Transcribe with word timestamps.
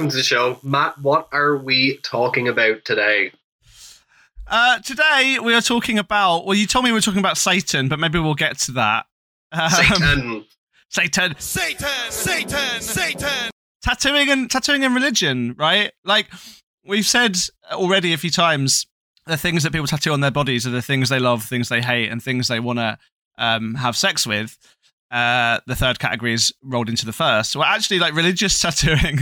welcome 0.00 0.10
to 0.10 0.16
the 0.16 0.22
show. 0.22 0.58
Matt, 0.62 0.96
what 0.98 1.28
are 1.30 1.58
we 1.58 1.98
talking 1.98 2.48
about 2.48 2.86
today? 2.86 3.32
Uh, 4.46 4.78
today 4.78 5.38
we 5.42 5.52
are 5.52 5.60
talking 5.60 5.98
about. 5.98 6.46
Well, 6.46 6.56
you 6.56 6.66
told 6.66 6.86
me 6.86 6.92
we 6.92 6.96
are 6.96 7.02
talking 7.02 7.20
about 7.20 7.36
Satan, 7.36 7.86
but 7.86 7.98
maybe 7.98 8.18
we'll 8.18 8.32
get 8.32 8.56
to 8.60 8.72
that. 8.72 9.04
Um, 9.52 9.68
Satan. 9.68 10.44
Satan. 10.88 11.34
Satan. 11.38 11.88
Satan. 12.08 12.80
Satan. 12.80 13.50
Tattooing 13.82 14.30
and 14.30 14.50
tattooing 14.50 14.84
and 14.84 14.94
religion, 14.94 15.54
right? 15.58 15.92
Like 16.02 16.28
we've 16.82 17.04
said 17.04 17.36
already 17.70 18.14
a 18.14 18.16
few 18.16 18.30
times, 18.30 18.86
the 19.26 19.36
things 19.36 19.64
that 19.64 19.72
people 19.72 19.86
tattoo 19.86 20.14
on 20.14 20.20
their 20.20 20.30
bodies 20.30 20.66
are 20.66 20.70
the 20.70 20.80
things 20.80 21.10
they 21.10 21.18
love, 21.18 21.44
things 21.44 21.68
they 21.68 21.82
hate, 21.82 22.08
and 22.08 22.22
things 22.22 22.48
they 22.48 22.58
want 22.58 22.78
to 22.78 22.98
um, 23.36 23.74
have 23.74 23.98
sex 23.98 24.26
with. 24.26 24.56
Uh, 25.10 25.60
the 25.66 25.76
third 25.76 25.98
category 25.98 26.32
is 26.32 26.54
rolled 26.62 26.88
into 26.88 27.04
the 27.04 27.12
first. 27.12 27.54
Well, 27.54 27.66
actually, 27.66 27.98
like 27.98 28.14
religious 28.14 28.58
tattooing 28.62 29.18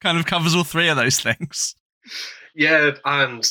kind 0.00 0.18
of 0.18 0.26
covers 0.26 0.54
all 0.54 0.64
three 0.64 0.88
of 0.88 0.96
those 0.96 1.20
things. 1.20 1.74
Yeah, 2.54 2.92
and 3.04 3.48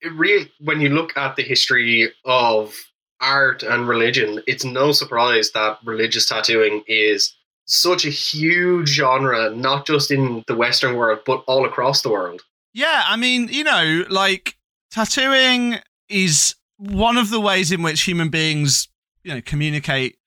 it 0.00 0.12
really, 0.12 0.50
when 0.60 0.80
you 0.80 0.90
look 0.90 1.16
at 1.16 1.36
the 1.36 1.42
history 1.42 2.12
of 2.24 2.74
art 3.20 3.62
and 3.62 3.88
religion, 3.88 4.42
it's 4.46 4.64
no 4.64 4.92
surprise 4.92 5.50
that 5.52 5.78
religious 5.84 6.26
tattooing 6.26 6.82
is 6.86 7.34
such 7.64 8.04
a 8.04 8.10
huge 8.10 8.88
genre, 8.88 9.50
not 9.50 9.86
just 9.86 10.10
in 10.10 10.44
the 10.46 10.54
Western 10.54 10.96
world, 10.96 11.20
but 11.26 11.42
all 11.46 11.64
across 11.64 12.02
the 12.02 12.10
world. 12.10 12.42
Yeah, 12.72 13.04
I 13.06 13.16
mean, 13.16 13.48
you 13.48 13.64
know, 13.64 14.04
like 14.08 14.56
tattooing 14.90 15.76
is 16.08 16.54
one 16.76 17.16
of 17.16 17.30
the 17.30 17.40
ways 17.40 17.72
in 17.72 17.82
which 17.82 18.02
human 18.02 18.28
beings, 18.28 18.88
you 19.24 19.34
know, 19.34 19.40
communicate 19.40 20.18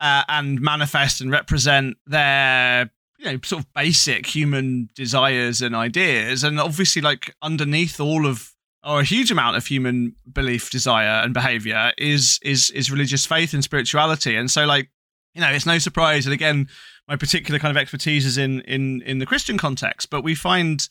uh, 0.00 0.24
and 0.28 0.60
manifest 0.60 1.20
and 1.20 1.30
represent 1.30 1.96
their 2.06 2.90
you 3.22 3.32
know 3.32 3.38
sort 3.44 3.62
of 3.62 3.72
basic 3.74 4.26
human 4.26 4.88
desires 4.94 5.62
and 5.62 5.74
ideas. 5.74 6.44
And 6.44 6.58
obviously 6.58 7.02
like 7.02 7.34
underneath 7.42 8.00
all 8.00 8.26
of 8.26 8.52
or 8.84 9.00
a 9.00 9.04
huge 9.04 9.30
amount 9.30 9.56
of 9.56 9.64
human 9.66 10.16
belief 10.30 10.70
desire 10.70 11.22
and 11.22 11.32
behavior 11.32 11.92
is 11.96 12.38
is 12.42 12.70
is 12.70 12.90
religious 12.90 13.24
faith 13.24 13.54
and 13.54 13.62
spirituality. 13.62 14.36
And 14.36 14.50
so 14.50 14.64
like 14.66 14.90
you 15.34 15.40
know 15.40 15.50
it's 15.50 15.66
no 15.66 15.78
surprise 15.78 16.26
and 16.26 16.34
again 16.34 16.68
my 17.08 17.16
particular 17.16 17.58
kind 17.58 17.74
of 17.74 17.80
expertise 17.80 18.26
is 18.26 18.38
in 18.38 18.60
in 18.62 19.02
in 19.02 19.18
the 19.18 19.26
christian 19.26 19.56
context. 19.56 20.10
But 20.10 20.24
we 20.24 20.34
find 20.34 20.86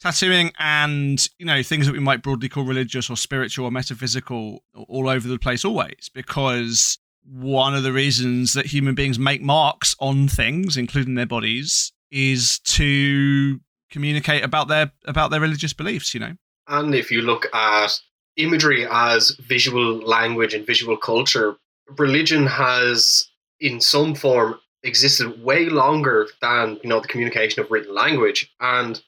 tattooing 0.00 0.52
and 0.58 1.26
you 1.38 1.46
know 1.46 1.62
things 1.62 1.86
that 1.86 1.92
we 1.92 2.00
might 2.00 2.22
broadly 2.22 2.48
call 2.48 2.64
religious 2.64 3.08
or 3.08 3.16
spiritual 3.16 3.66
or 3.66 3.70
metaphysical 3.70 4.62
all 4.74 5.08
over 5.08 5.26
the 5.26 5.38
place 5.38 5.64
always 5.64 6.10
because 6.12 6.98
one 7.24 7.74
of 7.74 7.82
the 7.82 7.92
reasons 7.92 8.54
that 8.54 8.66
human 8.66 8.94
beings 8.94 9.18
make 9.18 9.42
marks 9.42 9.94
on 10.00 10.28
things 10.28 10.76
including 10.76 11.14
their 11.14 11.26
bodies 11.26 11.92
is 12.10 12.58
to 12.60 13.60
communicate 13.90 14.44
about 14.44 14.68
their 14.68 14.92
about 15.04 15.30
their 15.30 15.40
religious 15.40 15.72
beliefs 15.72 16.14
you 16.14 16.20
know? 16.20 16.34
And 16.68 16.94
if 16.94 17.10
you 17.10 17.22
look 17.22 17.46
at 17.54 17.98
imagery 18.36 18.86
as 18.90 19.30
visual 19.40 19.98
language 19.98 20.54
and 20.54 20.66
visual 20.66 20.96
culture 20.96 21.56
religion 21.98 22.46
has 22.46 23.28
in 23.60 23.80
some 23.80 24.14
form 24.14 24.58
existed 24.82 25.42
way 25.42 25.68
longer 25.68 26.28
than 26.40 26.78
you 26.82 26.88
know 26.88 27.00
the 27.00 27.08
communication 27.08 27.62
of 27.62 27.70
written 27.70 27.94
language. 27.94 28.52
And 28.60 29.00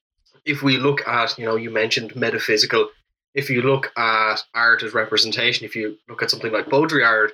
if 0.45 0.63
we 0.63 0.77
look 0.77 1.07
at, 1.07 1.39
you 1.39 1.45
know, 1.45 1.57
you 1.57 1.71
mentioned 1.71 2.15
metaphysical, 2.15 2.89
if 3.35 3.51
you 3.51 3.63
look 3.63 3.93
at 3.97 4.37
art 4.55 4.83
as 4.83 4.95
representation, 4.95 5.65
if 5.65 5.75
you 5.75 5.97
look 6.09 6.23
at 6.23 6.31
something 6.31 6.53
like 6.53 6.67
Baudrillard, 6.67 7.31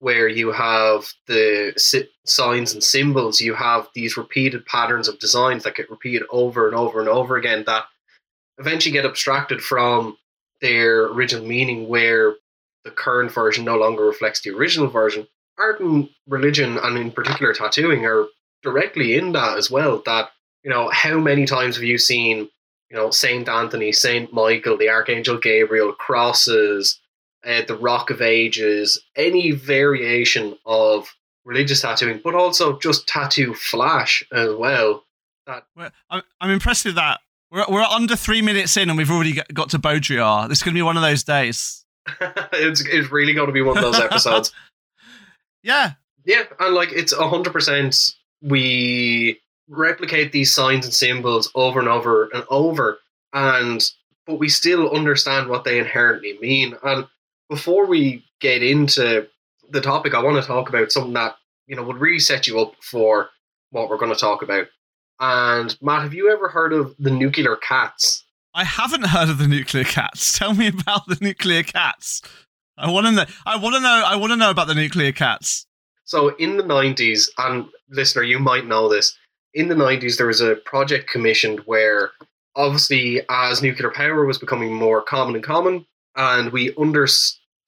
where 0.00 0.26
you 0.28 0.50
have 0.50 1.12
the 1.26 1.74
signs 2.24 2.72
and 2.72 2.82
symbols, 2.82 3.40
you 3.40 3.54
have 3.54 3.88
these 3.94 4.16
repeated 4.16 4.64
patterns 4.66 5.08
of 5.08 5.18
designs 5.18 5.62
that 5.62 5.76
get 5.76 5.90
repeated 5.90 6.22
over 6.30 6.66
and 6.66 6.76
over 6.76 7.00
and 7.00 7.08
over 7.08 7.36
again 7.36 7.64
that 7.66 7.84
eventually 8.58 8.92
get 8.92 9.04
abstracted 9.04 9.60
from 9.60 10.16
their 10.60 11.04
original 11.06 11.46
meaning, 11.46 11.88
where 11.88 12.34
the 12.84 12.90
current 12.90 13.30
version 13.30 13.64
no 13.64 13.76
longer 13.76 14.04
reflects 14.04 14.40
the 14.40 14.50
original 14.50 14.88
version. 14.88 15.26
Art 15.58 15.80
and 15.80 16.08
religion, 16.26 16.78
and 16.78 16.96
in 16.96 17.10
particular 17.10 17.52
tattooing, 17.52 18.04
are 18.06 18.26
directly 18.62 19.16
in 19.16 19.32
that 19.32 19.58
as 19.58 19.70
well. 19.70 20.02
That 20.06 20.30
you 20.64 20.70
know, 20.70 20.88
how 20.90 21.18
many 21.18 21.46
times 21.46 21.76
have 21.76 21.84
you 21.84 21.98
seen, 21.98 22.48
you 22.90 22.96
know, 22.96 23.10
Saint 23.10 23.48
Anthony, 23.48 23.92
Saint 23.92 24.32
Michael, 24.32 24.76
the 24.76 24.88
Archangel 24.88 25.38
Gabriel, 25.38 25.92
crosses, 25.92 27.00
uh, 27.44 27.62
the 27.66 27.76
Rock 27.76 28.10
of 28.10 28.20
Ages, 28.20 29.02
any 29.16 29.52
variation 29.52 30.56
of 30.66 31.14
religious 31.44 31.80
tattooing, 31.80 32.20
but 32.22 32.34
also 32.34 32.78
just 32.78 33.06
tattoo 33.08 33.54
flash 33.54 34.24
as 34.32 34.54
well. 34.54 35.04
That 35.46 35.64
well, 35.76 35.90
I'm, 36.10 36.22
I'm 36.40 36.50
impressed 36.50 36.84
with 36.84 36.96
that. 36.96 37.20
We're, 37.50 37.64
we're 37.68 37.82
under 37.82 38.16
three 38.16 38.42
minutes 38.42 38.76
in 38.76 38.88
and 38.88 38.98
we've 38.98 39.10
already 39.10 39.40
got 39.52 39.70
to 39.70 39.78
Baudrillard. 39.78 40.48
This 40.48 40.58
is 40.58 40.62
going 40.62 40.74
to 40.74 40.78
be 40.78 40.82
one 40.82 40.96
of 40.96 41.02
those 41.02 41.24
days. 41.24 41.84
it's, 42.20 42.84
it's 42.86 43.10
really 43.10 43.32
going 43.32 43.48
to 43.48 43.52
be 43.52 43.62
one 43.62 43.76
of 43.76 43.82
those 43.82 44.00
episodes. 44.00 44.52
yeah. 45.62 45.92
Yeah, 46.26 46.42
and 46.58 46.74
like 46.74 46.92
it's 46.92 47.14
100% 47.14 48.14
we 48.42 49.40
replicate 49.68 50.32
these 50.32 50.52
signs 50.52 50.84
and 50.84 50.94
symbols 50.94 51.50
over 51.54 51.80
and 51.80 51.88
over 51.88 52.28
and 52.32 52.44
over, 52.50 52.98
and 53.32 53.90
but 54.26 54.38
we 54.38 54.48
still 54.48 54.90
understand 54.90 55.48
what 55.48 55.64
they 55.64 55.78
inherently 55.78 56.38
mean. 56.40 56.76
And 56.82 57.06
before 57.50 57.86
we 57.86 58.24
get 58.40 58.62
into 58.62 59.28
the 59.68 59.82
topic, 59.82 60.14
I 60.14 60.22
want 60.22 60.40
to 60.40 60.46
talk 60.46 60.70
about 60.70 60.90
something 60.90 61.12
that 61.12 61.36
you 61.66 61.76
know 61.76 61.82
would 61.82 61.98
really 61.98 62.18
set 62.18 62.46
you 62.46 62.58
up 62.60 62.72
for 62.82 63.28
what 63.70 63.90
we're 63.90 63.98
going 63.98 64.12
to 64.12 64.18
talk 64.18 64.42
about. 64.42 64.68
And 65.20 65.76
Matt, 65.82 66.02
have 66.02 66.14
you 66.14 66.32
ever 66.32 66.48
heard 66.48 66.72
of 66.72 66.94
the 66.98 67.10
nuclear 67.10 67.56
cats? 67.56 68.24
I 68.54 68.64
haven't 68.64 69.06
heard 69.06 69.28
of 69.28 69.36
the 69.36 69.46
nuclear 69.46 69.84
cats. 69.84 70.32
Tell 70.38 70.54
me 70.54 70.68
about 70.68 71.06
the 71.06 71.18
nuclear 71.20 71.62
cats. 71.62 72.22
I 72.78 72.90
want 72.90 73.06
to 73.06 73.12
know. 73.12 73.24
I 73.44 73.56
want 73.56 73.74
to 73.74 73.80
know. 73.82 74.02
I 74.06 74.16
want 74.16 74.30
to 74.30 74.36
know 74.36 74.50
about 74.50 74.68
the 74.68 74.74
nuclear 74.74 75.12
cats. 75.12 75.66
So 76.04 76.34
in 76.36 76.56
the 76.56 76.64
nineties, 76.64 77.30
and 77.36 77.66
listener, 77.90 78.22
you 78.22 78.38
might 78.38 78.66
know 78.66 78.88
this 78.88 79.14
in 79.54 79.68
the 79.68 79.74
90s, 79.74 80.16
there 80.16 80.26
was 80.26 80.40
a 80.40 80.56
project 80.56 81.10
commissioned 81.10 81.60
where 81.60 82.12
obviously, 82.54 83.22
as 83.28 83.62
nuclear 83.62 83.90
power 83.90 84.24
was 84.24 84.38
becoming 84.38 84.72
more 84.72 85.02
common 85.02 85.34
and 85.34 85.44
common, 85.44 85.86
and 86.16 86.52
we 86.52 86.72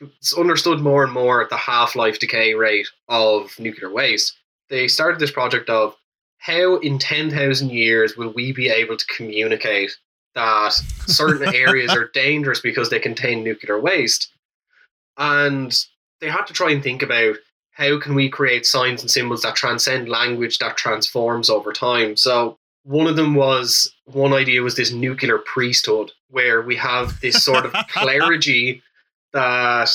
under, 0.02 0.40
understood 0.40 0.80
more 0.80 1.04
and 1.04 1.12
more 1.12 1.46
the 1.48 1.56
half 1.56 1.94
life 1.96 2.18
decay 2.18 2.54
rate 2.54 2.88
of 3.08 3.58
nuclear 3.58 3.90
waste, 3.90 4.36
they 4.68 4.88
started 4.88 5.20
this 5.20 5.30
project 5.30 5.68
of 5.70 5.96
how 6.38 6.76
in 6.78 6.98
10,000 6.98 7.70
years 7.70 8.16
will 8.16 8.32
we 8.32 8.52
be 8.52 8.68
able 8.68 8.96
to 8.96 9.06
communicate 9.06 9.96
that 10.34 10.72
certain 11.06 11.54
areas 11.54 11.92
are 11.92 12.10
dangerous 12.14 12.60
because 12.60 12.90
they 12.90 12.98
contain 12.98 13.44
nuclear 13.44 13.78
waste? 13.78 14.32
And 15.16 15.72
they 16.20 16.28
had 16.28 16.46
to 16.46 16.52
try 16.52 16.70
and 16.70 16.82
think 16.82 17.02
about 17.02 17.36
how 17.72 17.98
can 17.98 18.14
we 18.14 18.28
create 18.28 18.66
signs 18.66 19.02
and 19.02 19.10
symbols 19.10 19.42
that 19.42 19.54
transcend 19.56 20.08
language 20.08 20.58
that 20.58 20.76
transforms 20.76 21.48
over 21.48 21.72
time? 21.72 22.16
So 22.16 22.58
one 22.84 23.06
of 23.06 23.16
them 23.16 23.34
was 23.34 23.94
one 24.06 24.32
idea 24.32 24.62
was 24.62 24.74
this 24.74 24.92
nuclear 24.92 25.38
priesthood 25.38 26.12
where 26.28 26.62
we 26.62 26.76
have 26.76 27.20
this 27.20 27.42
sort 27.42 27.64
of 27.64 27.72
clergy 27.88 28.82
that 29.32 29.90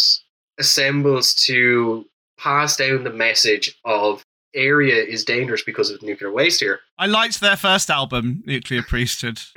assembles 0.58 1.34
to 1.46 2.06
pass 2.38 2.76
down 2.78 3.04
the 3.04 3.12
message 3.12 3.78
of 3.86 4.24
area 4.54 4.96
is 4.96 5.24
dangerous 5.24 5.62
because 5.64 5.90
of 5.90 6.02
nuclear 6.02 6.32
waste 6.32 6.60
here. 6.60 6.80
I 6.98 7.06
liked 7.06 7.40
their 7.40 7.56
first 7.56 7.90
album, 7.90 8.44
Nuclear 8.46 8.84
Priesthood. 8.84 9.40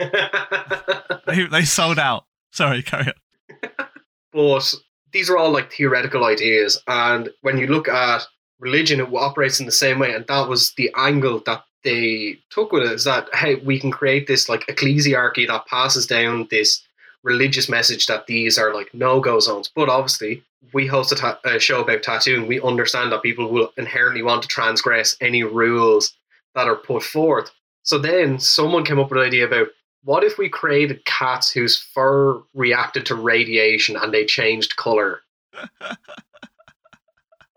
they, 1.27 1.47
they 1.47 1.65
sold 1.65 1.99
out. 1.99 2.25
Sorry, 2.53 2.83
carry 2.83 3.07
on. 3.07 3.87
but 4.33 4.75
these 5.13 5.31
are 5.31 5.37
all 5.37 5.51
like 5.51 5.73
theoretical 5.73 6.25
ideas. 6.25 6.83
And 6.87 7.31
when 7.43 7.59
you 7.59 7.67
look 7.67 7.89
at 7.89 8.23
religion, 8.59 9.01
it 9.01 9.09
operates 9.15 9.61
in 9.61 9.67
the 9.67 9.73
same 9.73 9.99
way. 9.99 10.13
And 10.13 10.27
that 10.27 10.49
was 10.49 10.75
the 10.75 10.91
angle 10.97 11.43
that 11.47 11.65
they 11.83 12.39
took 12.51 12.73
with 12.73 12.83
it 12.83 12.93
is 12.93 13.05
that, 13.05 13.29
hey, 13.35 13.57
we 13.57 13.81
can 13.81 13.91
create 13.91 14.27
this 14.27 14.49
like 14.49 14.67
ecclesiarchy 14.67 15.47
that 15.47 15.67
passes 15.67 16.07
down 16.07 16.47
this 16.51 16.83
religious 17.23 17.69
message 17.69 18.07
that 18.07 18.27
these 18.27 18.59
are 18.59 18.75
like 18.75 18.93
no 18.95 19.21
go 19.21 19.41
zones. 19.41 19.71
But 19.75 19.89
obviously, 19.89 20.43
we 20.73 20.87
host 20.87 21.13
a, 21.13 21.17
ta- 21.17 21.41
a 21.45 21.59
show 21.59 21.83
about 21.83 22.03
tattooing. 22.03 22.47
We 22.47 22.61
understand 22.61 23.13
that 23.13 23.23
people 23.23 23.51
will 23.51 23.73
inherently 23.77 24.23
want 24.23 24.43
to 24.43 24.49
transgress 24.49 25.17
any 25.21 25.43
rules 25.43 26.17
that 26.55 26.67
are 26.67 26.77
put 26.77 27.03
forth. 27.03 27.51
So 27.83 27.99
then 27.99 28.39
someone 28.39 28.85
came 28.85 28.99
up 28.99 29.11
with 29.11 29.21
an 29.21 29.27
idea 29.27 29.47
about 29.47 29.69
what 30.03 30.25
if 30.25 30.39
we 30.39 30.49
created 30.49 31.05
cats 31.05 31.51
whose 31.51 31.79
fur 31.79 32.43
reacted 32.55 33.07
to 33.07 33.15
radiation 33.15 33.97
and 33.97 34.13
they 34.13 34.25
changed 34.25 34.77
color? 34.77 35.21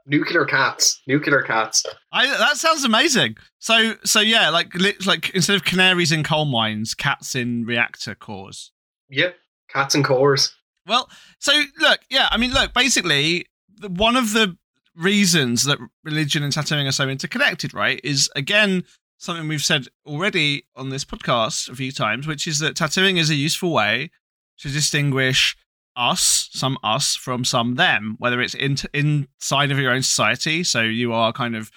nuclear 0.06 0.46
cats, 0.46 1.02
nuclear 1.08 1.42
cats. 1.42 1.86
I, 2.12 2.28
that 2.28 2.58
sounds 2.58 2.84
amazing. 2.84 3.38
So, 3.60 3.96
so 4.04 4.20
yeah, 4.20 4.50
like 4.50 4.74
like 5.06 5.30
instead 5.32 5.56
of 5.56 5.64
canaries 5.64 6.12
in 6.12 6.24
coal 6.24 6.46
mines, 6.46 6.94
cats 6.94 7.36
in 7.36 7.66
reactor 7.66 8.16
cores. 8.16 8.72
Yeah, 9.10 9.32
cats 9.74 9.96
and 9.96 10.06
cores. 10.06 10.56
Well, 10.88 11.10
so 11.40 11.52
look, 11.80 12.00
yeah, 12.10 12.28
I 12.32 12.38
mean, 12.38 12.52
look, 12.52 12.74
basically, 12.74 13.46
one 13.82 14.16
of 14.16 14.34
the 14.34 14.58
reasons 14.96 15.64
that 15.64 15.80
religion 16.04 16.44
and 16.44 16.54
tattooing 16.54 16.88
are 16.88 16.92
so 16.92 17.10
interconnected, 17.10 17.74
right, 17.74 18.00
is 18.04 18.30
again 18.36 18.84
something 19.18 19.48
we've 19.48 19.64
said 19.64 19.88
already 20.06 20.66
on 20.76 20.90
this 20.90 21.06
podcast 21.06 21.70
a 21.70 21.76
few 21.76 21.92
times, 21.92 22.28
which 22.28 22.48
is 22.48 22.60
that 22.60 22.76
tattooing 22.76 23.18
is 23.18 23.30
a 23.30 23.36
useful 23.36 23.72
way 23.72 24.12
to 24.60 24.70
distinguish 24.70 25.56
us, 25.96 26.50
some 26.52 26.78
us, 26.84 27.16
from 27.16 27.46
some 27.46 27.76
them, 27.76 28.16
whether 28.20 28.42
it's 28.42 28.54
in, 28.54 28.76
inside 28.94 29.72
of 29.72 29.80
your 29.80 29.92
own 29.92 30.02
society. 30.02 30.64
So 30.64 30.82
you 30.82 31.14
are 31.14 31.32
kind 31.32 31.56
of 31.56 31.72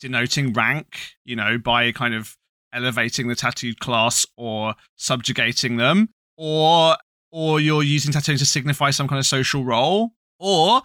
denoting 0.00 0.52
rank, 0.52 0.96
you 1.24 1.36
know, 1.36 1.58
by 1.58 1.92
kind 1.92 2.14
of 2.14 2.36
elevating 2.72 3.28
the 3.28 3.34
tattooed 3.34 3.80
class 3.80 4.26
or 4.36 4.74
subjugating 4.96 5.76
them, 5.76 6.08
or 6.36 6.96
or 7.36 7.60
you're 7.60 7.82
using 7.82 8.14
tattooing 8.14 8.38
to 8.38 8.46
signify 8.46 8.88
some 8.88 9.06
kind 9.06 9.18
of 9.18 9.26
social 9.26 9.62
role, 9.62 10.12
or 10.38 10.80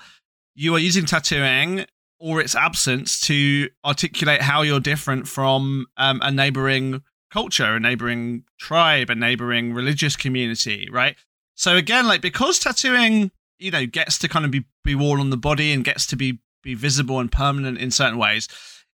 you 0.53 0.75
are 0.75 0.79
using 0.79 1.05
tattooing 1.05 1.85
or 2.19 2.41
its 2.41 2.55
absence 2.55 3.21
to 3.21 3.69
articulate 3.85 4.41
how 4.41 4.61
you're 4.61 4.81
different 4.81 5.29
from 5.29 5.85
um, 5.95 6.19
a 6.21 6.29
neighboring 6.29 7.01
culture, 7.31 7.75
a 7.75 7.79
neighboring 7.79 8.43
tribe, 8.59 9.09
a 9.09 9.15
neighboring 9.15 9.73
religious 9.73 10.17
community, 10.17 10.89
right? 10.91 11.15
So 11.55 11.77
again, 11.77 12.05
like 12.05 12.19
because 12.19 12.59
tattooing, 12.59 13.31
you 13.57 13.71
know, 13.71 13.85
gets 13.85 14.17
to 14.17 14.27
kind 14.27 14.43
of 14.43 14.51
be, 14.51 14.65
be 14.83 14.93
worn 14.93 15.21
on 15.21 15.29
the 15.29 15.37
body 15.37 15.71
and 15.71 15.85
gets 15.85 16.05
to 16.07 16.17
be 16.17 16.39
be 16.63 16.73
visible 16.73 17.21
and 17.21 17.31
permanent 17.31 17.77
in 17.77 17.91
certain 17.91 18.17
ways, 18.17 18.49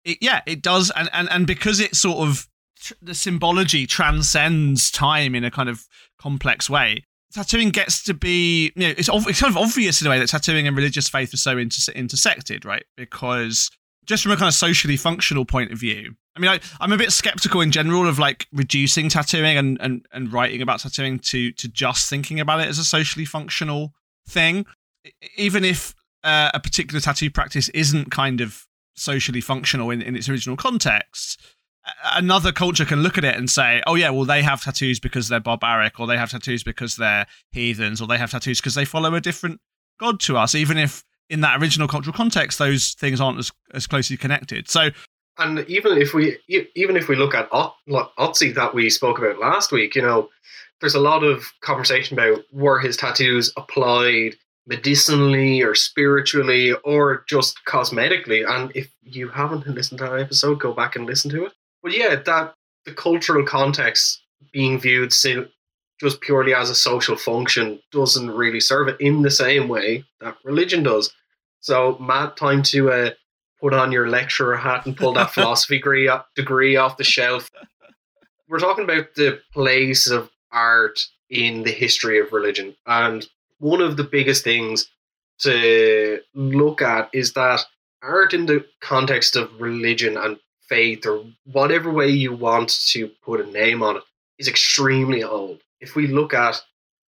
it, 0.04 0.18
yeah, 0.20 0.40
it 0.44 0.60
does, 0.60 0.90
and 0.96 1.08
and 1.12 1.30
and 1.30 1.46
because 1.46 1.78
it 1.78 1.94
sort 1.94 2.26
of 2.26 2.48
the 3.00 3.14
symbology 3.14 3.86
transcends 3.86 4.90
time 4.90 5.36
in 5.36 5.44
a 5.44 5.52
kind 5.52 5.68
of 5.68 5.86
complex 6.18 6.68
way. 6.68 7.04
Tattooing 7.34 7.70
gets 7.70 8.02
to 8.04 8.14
be, 8.14 8.72
you 8.76 8.82
know, 8.82 8.94
it's, 8.96 9.08
it's 9.12 9.40
kind 9.40 9.50
of 9.50 9.56
obvious 9.56 10.00
in 10.00 10.06
a 10.06 10.10
way 10.10 10.20
that 10.20 10.28
tattooing 10.28 10.68
and 10.68 10.76
religious 10.76 11.08
faith 11.08 11.34
are 11.34 11.38
so 11.38 11.58
inter- 11.58 11.92
intersected, 11.92 12.64
right? 12.64 12.84
Because 12.96 13.70
just 14.06 14.22
from 14.22 14.32
a 14.32 14.36
kind 14.36 14.48
of 14.48 14.54
socially 14.54 14.96
functional 14.96 15.44
point 15.44 15.72
of 15.72 15.78
view, 15.78 16.14
I 16.36 16.40
mean, 16.40 16.50
I, 16.50 16.60
I'm 16.80 16.92
a 16.92 16.96
bit 16.96 17.12
skeptical 17.12 17.60
in 17.60 17.70
general 17.70 18.08
of 18.08 18.18
like 18.18 18.46
reducing 18.52 19.08
tattooing 19.08 19.56
and, 19.56 19.80
and, 19.80 20.06
and 20.12 20.32
writing 20.32 20.62
about 20.62 20.80
tattooing 20.80 21.18
to 21.20 21.52
to 21.52 21.68
just 21.68 22.08
thinking 22.08 22.40
about 22.40 22.60
it 22.60 22.68
as 22.68 22.78
a 22.78 22.84
socially 22.84 23.24
functional 23.24 23.92
thing, 24.28 24.66
even 25.36 25.64
if 25.64 25.94
uh, 26.22 26.50
a 26.54 26.60
particular 26.60 27.00
tattoo 27.00 27.30
practice 27.30 27.68
isn't 27.70 28.10
kind 28.10 28.40
of 28.40 28.66
socially 28.96 29.40
functional 29.40 29.90
in, 29.90 30.00
in 30.00 30.16
its 30.16 30.28
original 30.28 30.56
context 30.56 31.40
another 32.14 32.52
culture 32.52 32.84
can 32.84 33.02
look 33.02 33.18
at 33.18 33.24
it 33.24 33.36
and 33.36 33.48
say, 33.50 33.82
oh, 33.86 33.94
yeah, 33.94 34.10
well, 34.10 34.24
they 34.24 34.42
have 34.42 34.62
tattoos 34.62 35.00
because 35.00 35.28
they're 35.28 35.40
barbaric, 35.40 36.00
or 36.00 36.06
they 36.06 36.16
have 36.16 36.30
tattoos 36.30 36.62
because 36.62 36.96
they're 36.96 37.26
heathens, 37.52 38.00
or 38.00 38.06
they 38.06 38.18
have 38.18 38.30
tattoos 38.30 38.60
because 38.60 38.74
they 38.74 38.84
follow 38.84 39.14
a 39.14 39.20
different 39.20 39.60
god 40.00 40.20
to 40.20 40.36
us, 40.36 40.54
even 40.54 40.78
if 40.78 41.04
in 41.30 41.40
that 41.40 41.60
original 41.60 41.88
cultural 41.88 42.14
context, 42.14 42.58
those 42.58 42.92
things 42.92 43.20
aren't 43.20 43.38
as, 43.38 43.50
as 43.72 43.86
closely 43.86 44.16
connected. 44.16 44.68
So, 44.68 44.90
and 45.38 45.60
even 45.68 45.98
if 45.98 46.14
we 46.14 46.38
even 46.76 46.96
if 46.96 47.08
we 47.08 47.16
look 47.16 47.34
at 47.34 47.50
Otzi 47.50 48.54
that 48.54 48.74
we 48.74 48.88
spoke 48.90 49.18
about 49.18 49.38
last 49.38 49.72
week, 49.72 49.94
you 49.94 50.02
know, 50.02 50.28
there's 50.80 50.94
a 50.94 51.00
lot 51.00 51.24
of 51.24 51.44
conversation 51.60 52.18
about 52.18 52.42
were 52.52 52.78
his 52.78 52.96
tattoos 52.96 53.52
applied 53.56 54.36
medicinally 54.66 55.60
or 55.62 55.74
spiritually 55.74 56.72
or 56.84 57.24
just 57.28 57.58
cosmetically. 57.66 58.48
And 58.48 58.70
if 58.74 58.90
you 59.02 59.28
haven't 59.28 59.66
listened 59.66 59.98
to 59.98 60.04
that 60.04 60.20
episode, 60.20 60.60
go 60.60 60.72
back 60.72 60.96
and 60.96 61.06
listen 61.06 61.30
to 61.32 61.46
it. 61.46 61.52
But 61.84 61.94
yeah, 61.94 62.16
that 62.16 62.54
the 62.86 62.94
cultural 62.94 63.44
context 63.44 64.22
being 64.52 64.80
viewed 64.80 65.12
just 66.00 66.20
purely 66.22 66.54
as 66.54 66.70
a 66.70 66.74
social 66.74 67.14
function 67.14 67.78
doesn't 67.92 68.30
really 68.30 68.58
serve 68.58 68.88
it 68.88 68.96
in 69.00 69.20
the 69.20 69.30
same 69.30 69.68
way 69.68 70.02
that 70.20 70.38
religion 70.44 70.82
does. 70.82 71.12
So, 71.60 71.98
Matt, 72.00 72.38
time 72.38 72.62
to 72.64 72.90
uh, 72.90 73.10
put 73.60 73.74
on 73.74 73.92
your 73.92 74.08
lecturer 74.08 74.56
hat 74.56 74.86
and 74.86 74.96
pull 74.96 75.12
that 75.12 75.30
philosophy 75.34 75.76
degree, 75.76 76.10
degree 76.34 76.76
off 76.76 76.96
the 76.96 77.04
shelf. 77.04 77.50
We're 78.48 78.58
talking 78.58 78.84
about 78.84 79.14
the 79.14 79.40
place 79.52 80.08
of 80.08 80.30
art 80.50 80.98
in 81.28 81.64
the 81.64 81.70
history 81.70 82.18
of 82.18 82.32
religion. 82.32 82.74
And 82.86 83.26
one 83.58 83.82
of 83.82 83.98
the 83.98 84.04
biggest 84.04 84.42
things 84.42 84.90
to 85.40 86.20
look 86.34 86.80
at 86.80 87.10
is 87.12 87.34
that 87.34 87.60
art 88.02 88.32
in 88.32 88.46
the 88.46 88.64
context 88.80 89.36
of 89.36 89.60
religion 89.60 90.16
and 90.16 90.38
faith 90.68 91.06
or 91.06 91.24
whatever 91.44 91.90
way 91.90 92.08
you 92.08 92.34
want 92.34 92.70
to 92.88 93.08
put 93.22 93.40
a 93.40 93.50
name 93.50 93.82
on 93.82 93.96
it 93.96 94.02
is 94.38 94.48
extremely 94.48 95.22
old. 95.22 95.60
If 95.80 95.94
we 95.94 96.06
look 96.06 96.34
at 96.34 96.60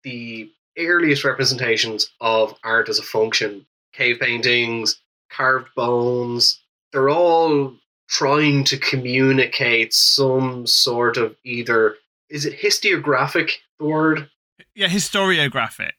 the 0.03 0.51
earliest 0.79 1.25
representations 1.25 2.11
of 2.21 2.55
art 2.63 2.89
as 2.89 2.99
a 2.99 3.03
function, 3.03 3.67
cave 3.93 4.19
paintings, 4.21 5.01
carved 5.31 5.69
bones, 5.75 6.61
they're 6.93 7.11
all 7.11 7.75
trying 8.09 8.65
to 8.65 8.79
communicate 8.79 9.93
some 9.93 10.67
sort 10.67 11.17
of 11.17 11.35
either 11.45 11.97
is 12.29 12.45
it 12.45 12.59
historiographic 12.59 13.53
the 13.79 13.85
word? 13.85 14.29
Yeah, 14.75 14.89
historiographic. 14.89 15.93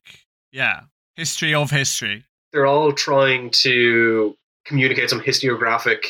Yeah. 0.51 0.81
History 1.15 1.53
of 1.53 1.71
history. 1.71 2.25
They're 2.51 2.65
all 2.65 2.91
trying 2.91 3.49
to 3.61 4.35
communicate 4.65 5.09
some 5.09 5.21
historiographic 5.21 6.05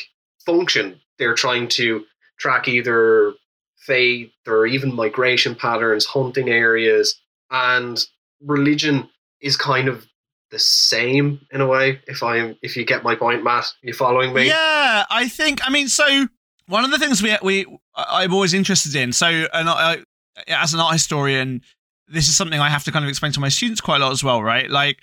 function 0.45 0.99
they're 1.19 1.35
trying 1.35 1.67
to 1.69 2.05
track 2.39 2.67
either 2.67 3.33
faith 3.77 4.31
or 4.45 4.65
even 4.65 4.95
migration 4.95 5.55
patterns, 5.55 6.05
hunting 6.05 6.49
areas, 6.49 7.19
and 7.51 8.05
religion 8.41 9.09
is 9.41 9.55
kind 9.55 9.87
of 9.87 10.05
the 10.51 10.59
same 10.59 11.41
in 11.51 11.61
a 11.61 11.67
way. 11.67 11.99
If 12.07 12.23
I'm, 12.23 12.55
if 12.61 12.77
you 12.77 12.85
get 12.85 13.03
my 13.03 13.15
point, 13.15 13.43
Matt, 13.43 13.71
you're 13.81 13.93
following 13.93 14.33
me? 14.33 14.47
Yeah, 14.47 15.05
I 15.09 15.27
think. 15.27 15.59
I 15.65 15.69
mean, 15.69 15.87
so 15.87 16.27
one 16.67 16.83
of 16.83 16.91
the 16.91 16.99
things 16.99 17.21
we 17.21 17.35
we 17.41 17.65
I'm 17.95 18.33
always 18.33 18.53
interested 18.53 18.95
in. 18.95 19.13
So, 19.13 19.27
and 19.27 19.69
I, 19.69 20.03
as 20.47 20.73
an 20.73 20.79
art 20.79 20.93
historian, 20.93 21.61
this 22.07 22.27
is 22.27 22.37
something 22.37 22.59
I 22.59 22.69
have 22.69 22.83
to 22.85 22.91
kind 22.91 23.03
of 23.03 23.09
explain 23.09 23.31
to 23.33 23.39
my 23.39 23.49
students 23.49 23.81
quite 23.81 24.01
a 24.01 24.05
lot 24.05 24.11
as 24.11 24.23
well, 24.23 24.43
right? 24.43 24.69
Like 24.69 24.99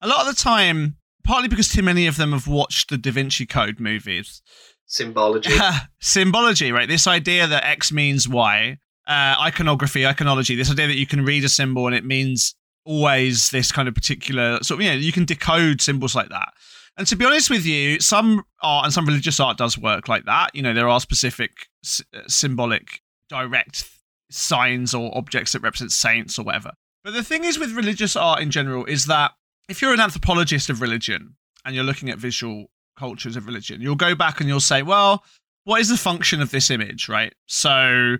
a 0.00 0.08
lot 0.08 0.20
of 0.20 0.26
the 0.26 0.40
time, 0.40 0.96
partly 1.24 1.48
because 1.48 1.68
too 1.68 1.82
many 1.82 2.06
of 2.06 2.16
them 2.16 2.32
have 2.32 2.46
watched 2.46 2.88
the 2.88 2.98
Da 2.98 3.10
Vinci 3.10 3.46
Code 3.46 3.80
movies 3.80 4.42
symbology. 4.90 5.50
symbology, 6.00 6.72
right? 6.72 6.88
This 6.88 7.06
idea 7.06 7.46
that 7.46 7.64
X 7.64 7.92
means 7.92 8.28
Y, 8.28 8.76
uh, 9.06 9.34
iconography, 9.40 10.02
iconology, 10.02 10.56
this 10.56 10.70
idea 10.70 10.86
that 10.88 10.96
you 10.96 11.06
can 11.06 11.24
read 11.24 11.44
a 11.44 11.48
symbol 11.48 11.86
and 11.86 11.94
it 11.96 12.04
means 12.04 12.54
always 12.84 13.50
this 13.50 13.72
kind 13.72 13.88
of 13.88 13.94
particular 13.94 14.58
sort 14.62 14.80
of, 14.80 14.84
you 14.84 14.90
know, 14.90 14.96
you 14.96 15.12
can 15.12 15.24
decode 15.24 15.80
symbols 15.80 16.14
like 16.14 16.28
that. 16.30 16.48
And 16.96 17.06
to 17.06 17.16
be 17.16 17.24
honest 17.24 17.48
with 17.48 17.64
you, 17.64 18.00
some 18.00 18.42
art 18.62 18.84
and 18.84 18.92
some 18.92 19.06
religious 19.06 19.40
art 19.40 19.56
does 19.56 19.78
work 19.78 20.08
like 20.08 20.24
that. 20.26 20.54
You 20.54 20.62
know, 20.62 20.74
there 20.74 20.88
are 20.88 21.00
specific 21.00 21.52
s- 21.84 22.02
uh, 22.14 22.20
symbolic 22.26 23.00
direct 23.28 23.88
signs 24.30 24.92
or 24.92 25.16
objects 25.16 25.52
that 25.52 25.62
represent 25.62 25.92
saints 25.92 26.38
or 26.38 26.44
whatever. 26.44 26.72
But 27.04 27.14
the 27.14 27.22
thing 27.22 27.44
is 27.44 27.58
with 27.58 27.72
religious 27.72 28.16
art 28.16 28.40
in 28.40 28.50
general 28.50 28.84
is 28.84 29.06
that 29.06 29.32
if 29.68 29.80
you're 29.80 29.94
an 29.94 30.00
anthropologist 30.00 30.68
of 30.68 30.80
religion 30.80 31.36
and 31.64 31.74
you're 31.74 31.84
looking 31.84 32.10
at 32.10 32.18
visual 32.18 32.66
cultures 32.98 33.36
of 33.36 33.46
religion. 33.46 33.80
You'll 33.80 33.96
go 33.96 34.14
back 34.14 34.40
and 34.40 34.48
you'll 34.48 34.60
say, 34.60 34.82
well, 34.82 35.24
what 35.64 35.80
is 35.80 35.88
the 35.88 35.96
function 35.96 36.40
of 36.40 36.50
this 36.50 36.70
image, 36.70 37.08
right? 37.08 37.34
So, 37.46 38.16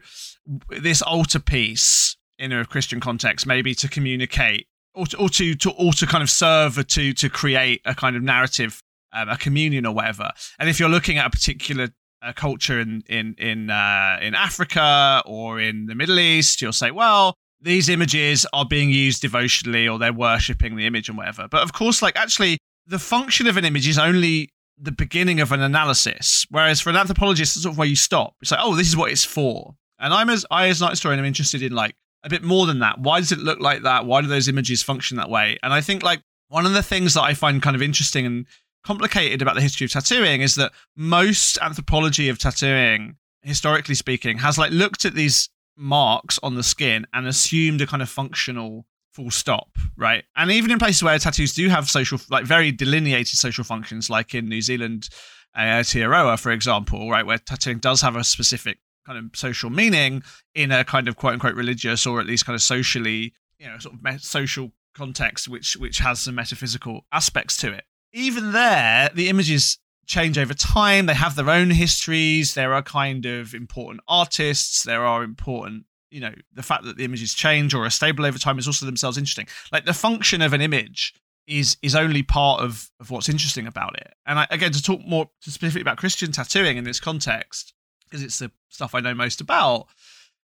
this 0.68 1.02
altarpiece 1.02 2.16
in 2.38 2.52
a 2.52 2.64
Christian 2.64 3.00
context, 3.00 3.46
maybe 3.46 3.74
to 3.74 3.88
communicate 3.88 4.66
or 4.94 5.06
to, 5.06 5.18
or 5.18 5.28
to, 5.30 5.54
to 5.54 5.70
or 5.72 5.92
to 5.92 6.06
kind 6.06 6.22
of 6.22 6.30
serve 6.30 6.78
or 6.78 6.82
to 6.82 7.12
to 7.14 7.28
create 7.28 7.80
a 7.84 7.94
kind 7.94 8.16
of 8.16 8.22
narrative, 8.22 8.82
um, 9.12 9.28
a 9.28 9.36
communion 9.36 9.86
or 9.86 9.94
whatever. 9.94 10.30
And 10.58 10.68
if 10.68 10.80
you're 10.80 10.88
looking 10.88 11.18
at 11.18 11.26
a 11.26 11.30
particular 11.30 11.88
uh, 12.22 12.32
culture 12.32 12.80
in 12.80 13.02
in 13.08 13.34
in 13.38 13.70
uh, 13.70 14.18
in 14.20 14.34
Africa 14.34 15.22
or 15.26 15.60
in 15.60 15.86
the 15.86 15.94
Middle 15.94 16.18
East, 16.18 16.60
you'll 16.60 16.72
say, 16.72 16.90
well, 16.90 17.34
these 17.60 17.88
images 17.88 18.46
are 18.52 18.64
being 18.64 18.90
used 18.90 19.22
devotionally 19.22 19.86
or 19.86 19.98
they're 19.98 20.12
worshipping 20.12 20.76
the 20.76 20.86
image 20.86 21.08
and 21.08 21.18
whatever. 21.18 21.46
But 21.48 21.62
of 21.62 21.72
course, 21.72 22.02
like 22.02 22.16
actually, 22.16 22.58
the 22.86 22.98
function 22.98 23.46
of 23.46 23.56
an 23.56 23.64
image 23.64 23.86
is 23.86 23.98
only 23.98 24.50
the 24.80 24.92
beginning 24.92 25.40
of 25.40 25.52
an 25.52 25.60
analysis. 25.60 26.46
Whereas 26.50 26.80
for 26.80 26.90
an 26.90 26.96
anthropologist, 26.96 27.56
it's 27.56 27.62
sort 27.62 27.74
of 27.74 27.78
where 27.78 27.88
you 27.88 27.96
stop. 27.96 28.34
It's 28.40 28.50
like, 28.50 28.60
oh, 28.62 28.74
this 28.74 28.88
is 28.88 28.96
what 28.96 29.10
it's 29.10 29.24
for. 29.24 29.74
And 29.98 30.14
I'm 30.14 30.30
as 30.30 30.46
I 30.50 30.68
as 30.68 30.80
an 30.80 30.86
art 30.86 30.92
historian, 30.92 31.18
I'm 31.18 31.26
interested 31.26 31.62
in 31.62 31.72
like 31.72 31.94
a 32.24 32.30
bit 32.30 32.42
more 32.42 32.66
than 32.66 32.78
that. 32.80 32.98
Why 32.98 33.20
does 33.20 33.32
it 33.32 33.38
look 33.38 33.60
like 33.60 33.82
that? 33.82 34.06
Why 34.06 34.22
do 34.22 34.26
those 34.26 34.48
images 34.48 34.82
function 34.82 35.16
that 35.18 35.30
way? 35.30 35.58
And 35.62 35.72
I 35.72 35.80
think 35.80 36.02
like 36.02 36.22
one 36.48 36.66
of 36.66 36.72
the 36.72 36.82
things 36.82 37.14
that 37.14 37.22
I 37.22 37.34
find 37.34 37.62
kind 37.62 37.76
of 37.76 37.82
interesting 37.82 38.26
and 38.26 38.46
complicated 38.84 39.42
about 39.42 39.54
the 39.54 39.60
history 39.60 39.84
of 39.84 39.92
tattooing 39.92 40.40
is 40.40 40.54
that 40.54 40.72
most 40.96 41.58
anthropology 41.60 42.28
of 42.28 42.38
tattooing, 42.38 43.16
historically 43.42 43.94
speaking, 43.94 44.38
has 44.38 44.58
like 44.58 44.70
looked 44.70 45.04
at 45.04 45.14
these 45.14 45.50
marks 45.76 46.38
on 46.42 46.54
the 46.54 46.62
skin 46.62 47.06
and 47.12 47.26
assumed 47.26 47.80
a 47.80 47.86
kind 47.86 48.02
of 48.02 48.08
functional 48.08 48.86
full 49.12 49.30
stop, 49.30 49.68
right? 49.96 50.24
And 50.36 50.50
even 50.50 50.70
in 50.70 50.78
places 50.78 51.02
where 51.02 51.18
tattoos 51.18 51.54
do 51.54 51.68
have 51.68 51.88
social, 51.88 52.18
like 52.30 52.44
very 52.44 52.72
delineated 52.72 53.36
social 53.36 53.64
functions, 53.64 54.10
like 54.10 54.34
in 54.34 54.48
New 54.48 54.62
Zealand, 54.62 55.08
uh, 55.54 55.60
Aotearoa, 55.60 56.38
for 56.38 56.52
example, 56.52 57.10
right, 57.10 57.26
where 57.26 57.38
tattooing 57.38 57.78
does 57.78 58.00
have 58.02 58.16
a 58.16 58.24
specific 58.24 58.78
kind 59.06 59.18
of 59.18 59.36
social 59.38 59.70
meaning 59.70 60.22
in 60.54 60.70
a 60.70 60.84
kind 60.84 61.08
of 61.08 61.16
quote 61.16 61.34
unquote 61.34 61.54
religious 61.54 62.06
or 62.06 62.20
at 62.20 62.26
least 62.26 62.46
kind 62.46 62.54
of 62.54 62.62
socially, 62.62 63.32
you 63.58 63.68
know, 63.68 63.78
sort 63.78 63.94
of 64.04 64.20
social 64.22 64.72
context, 64.94 65.48
which 65.48 65.76
which 65.76 65.98
has 65.98 66.20
some 66.20 66.34
metaphysical 66.34 67.06
aspects 67.12 67.56
to 67.58 67.72
it. 67.72 67.84
Even 68.12 68.52
there, 68.52 69.10
the 69.14 69.28
images 69.28 69.78
change 70.06 70.36
over 70.36 70.54
time. 70.54 71.06
They 71.06 71.14
have 71.14 71.36
their 71.36 71.48
own 71.48 71.70
histories. 71.70 72.54
There 72.54 72.74
are 72.74 72.82
kind 72.82 73.24
of 73.26 73.54
important 73.54 74.02
artists. 74.08 74.82
There 74.82 75.04
are 75.04 75.22
important, 75.22 75.84
you 76.10 76.20
know, 76.20 76.34
the 76.52 76.62
fact 76.62 76.84
that 76.84 76.96
the 76.96 77.04
images 77.04 77.34
change 77.34 77.74
or 77.74 77.84
are 77.84 77.90
stable 77.90 78.26
over 78.26 78.38
time 78.38 78.58
is 78.58 78.66
also 78.66 78.86
themselves 78.86 79.16
interesting. 79.16 79.46
Like 79.72 79.84
the 79.84 79.92
function 79.94 80.42
of 80.42 80.52
an 80.52 80.60
image 80.60 81.14
is 81.46 81.76
is 81.82 81.94
only 81.94 82.22
part 82.22 82.60
of 82.60 82.90
of 83.00 83.10
what's 83.10 83.28
interesting 83.28 83.66
about 83.66 83.96
it. 83.98 84.12
And 84.26 84.38
I, 84.38 84.46
again, 84.50 84.72
to 84.72 84.82
talk 84.82 85.00
more 85.06 85.30
specifically 85.40 85.80
about 85.80 85.96
Christian 85.96 86.32
tattooing 86.32 86.76
in 86.76 86.84
this 86.84 87.00
context, 87.00 87.74
because 88.04 88.22
it's 88.22 88.38
the 88.38 88.50
stuff 88.68 88.94
I 88.94 89.00
know 89.00 89.14
most 89.14 89.40
about. 89.40 89.86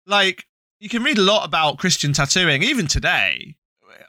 Like 0.06 0.46
you 0.80 0.90
can 0.90 1.04
read 1.04 1.18
a 1.18 1.24
lot 1.24 1.46
about 1.46 1.78
Christian 1.78 2.14
tattooing, 2.14 2.64
even 2.64 2.88
today, 2.88 3.56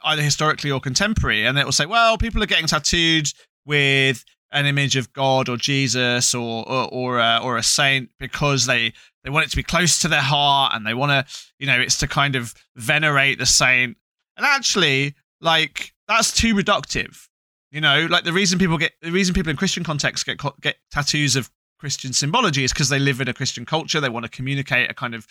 either 0.03 0.21
historically 0.21 0.71
or 0.71 0.79
contemporary, 0.79 1.45
and 1.45 1.57
it 1.57 1.65
will 1.65 1.71
say, 1.71 1.85
well, 1.85 2.17
people 2.17 2.41
are 2.41 2.47
getting 2.47 2.67
tattooed 2.67 3.27
with 3.65 4.23
an 4.51 4.65
image 4.65 4.95
of 4.95 5.13
God 5.13 5.49
or 5.49 5.57
Jesus 5.57 6.33
or 6.33 6.67
or 6.69 6.89
or 6.91 7.19
a, 7.19 7.39
or 7.41 7.57
a 7.57 7.63
saint 7.63 8.09
because 8.19 8.65
they 8.65 8.93
they 9.23 9.29
want 9.29 9.45
it 9.45 9.49
to 9.51 9.55
be 9.55 9.63
close 9.63 9.99
to 9.99 10.07
their 10.07 10.21
heart 10.21 10.73
and 10.75 10.85
they 10.85 10.93
want 10.93 11.11
to 11.11 11.33
you 11.59 11.67
know 11.67 11.79
it's 11.79 11.97
to 11.99 12.07
kind 12.07 12.35
of 12.35 12.53
venerate 12.75 13.39
the 13.39 13.45
saint. 13.45 13.97
And 14.37 14.45
actually 14.45 15.15
like 15.39 15.93
that's 16.07 16.33
too 16.33 16.53
reductive 16.53 17.27
you 17.71 17.81
know? 17.81 18.05
Like 18.09 18.25
the 18.25 18.33
reason 18.33 18.59
people 18.59 18.77
get 18.77 18.93
the 19.01 19.11
reason 19.11 19.33
people 19.33 19.49
in 19.49 19.57
christian 19.57 19.83
contexts 19.83 20.23
get 20.23 20.39
get 20.61 20.77
tattoos 20.91 21.35
of 21.35 21.49
christian 21.79 22.13
symbology 22.13 22.63
is 22.63 22.71
because 22.71 22.89
they 22.89 22.99
live 22.99 23.21
in 23.21 23.27
a 23.27 23.33
christian 23.33 23.65
culture 23.65 23.99
they 23.99 24.09
want 24.09 24.23
to 24.23 24.29
communicate 24.29 24.91
a 24.91 24.93
kind 24.93 25.15
of 25.15 25.25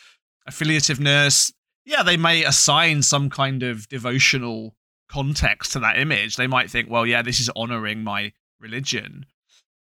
affiliativeness. 0.48 1.52
Yeah 1.84 2.02
they 2.02 2.16
may 2.16 2.44
assign 2.44 3.02
some 3.02 3.30
kind 3.30 3.62
of 3.62 3.88
devotional 3.88 4.74
context 5.08 5.72
to 5.72 5.80
that 5.80 5.98
image. 5.98 6.36
They 6.36 6.46
might 6.46 6.70
think 6.70 6.90
well 6.90 7.06
yeah 7.06 7.22
this 7.22 7.40
is 7.40 7.50
honoring 7.54 8.02
my 8.02 8.32
religion. 8.60 9.26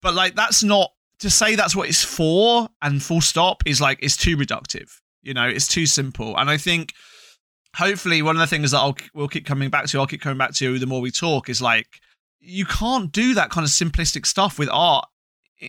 But 0.02 0.14
like 0.14 0.34
that's 0.34 0.62
not 0.62 0.92
to 1.18 1.30
say 1.30 1.54
that's 1.54 1.76
what 1.76 1.88
it's 1.88 2.02
for 2.02 2.68
and 2.82 3.02
full 3.02 3.20
stop 3.20 3.62
is 3.66 3.80
like 3.80 3.98
it's 4.02 4.16
too 4.16 4.36
reductive. 4.36 4.90
You 5.22 5.34
know, 5.34 5.46
it's 5.46 5.68
too 5.68 5.86
simple. 5.86 6.36
And 6.36 6.48
I 6.48 6.56
think 6.56 6.94
hopefully 7.76 8.22
one 8.22 8.36
of 8.36 8.40
the 8.40 8.46
things 8.46 8.70
that 8.70 8.78
I'll 8.78 8.96
we'll 9.14 9.28
keep 9.28 9.46
coming 9.46 9.70
back 9.70 9.86
to, 9.86 9.98
I'll 9.98 10.06
keep 10.06 10.22
coming 10.22 10.38
back 10.38 10.54
to 10.54 10.78
the 10.78 10.86
more 10.86 11.00
we 11.00 11.10
talk 11.10 11.48
is 11.48 11.60
like 11.60 11.86
you 12.40 12.64
can't 12.64 13.12
do 13.12 13.34
that 13.34 13.50
kind 13.50 13.64
of 13.64 13.70
simplistic 13.70 14.24
stuff 14.26 14.58
with 14.58 14.70
art 14.72 15.06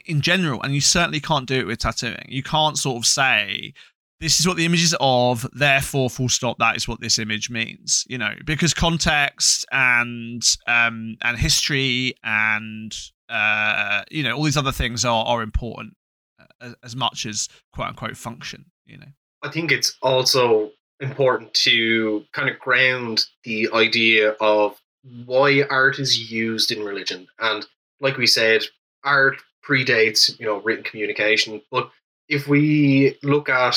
in 0.05 0.21
general, 0.21 0.61
and 0.61 0.73
you 0.73 0.81
certainly 0.81 1.19
can't 1.19 1.47
do 1.47 1.59
it 1.59 1.67
with 1.67 1.79
tattooing. 1.79 2.25
You 2.29 2.43
can't 2.43 2.77
sort 2.77 2.97
of 2.97 3.05
say 3.05 3.73
this 4.21 4.39
is 4.39 4.47
what 4.47 4.55
the 4.55 4.65
image 4.65 4.83
is 4.83 4.95
of, 4.99 5.47
therefore, 5.51 6.07
full 6.09 6.29
stop. 6.29 6.59
That 6.59 6.77
is 6.77 6.87
what 6.87 7.01
this 7.01 7.17
image 7.17 7.49
means, 7.49 8.05
you 8.07 8.19
know, 8.19 8.35
because 8.45 8.71
context 8.73 9.65
and 9.71 10.43
um, 10.67 11.17
and 11.23 11.37
history 11.37 12.13
and 12.23 12.95
uh, 13.29 14.03
you 14.11 14.21
know 14.21 14.37
all 14.37 14.43
these 14.43 14.57
other 14.57 14.71
things 14.71 15.03
are 15.03 15.25
are 15.25 15.41
important 15.41 15.95
uh, 16.39 16.45
as, 16.61 16.75
as 16.83 16.95
much 16.95 17.25
as 17.25 17.49
quote 17.73 17.87
unquote 17.89 18.15
function. 18.15 18.65
You 18.85 18.99
know, 18.99 19.07
I 19.41 19.49
think 19.49 19.71
it's 19.71 19.97
also 20.03 20.69
important 20.99 21.51
to 21.55 22.23
kind 22.31 22.47
of 22.47 22.59
ground 22.59 23.25
the 23.43 23.69
idea 23.73 24.35
of 24.39 24.79
why 25.25 25.63
art 25.63 25.97
is 25.97 26.31
used 26.31 26.71
in 26.71 26.83
religion, 26.85 27.27
and 27.39 27.65
like 27.99 28.17
we 28.17 28.27
said, 28.27 28.61
art 29.03 29.37
predates 29.67 30.39
you 30.39 30.45
know 30.45 30.61
written 30.61 30.83
communication, 30.83 31.59
but 31.71 31.89
if 32.27 32.47
we 32.47 33.17
look 33.23 33.49
at 33.49 33.75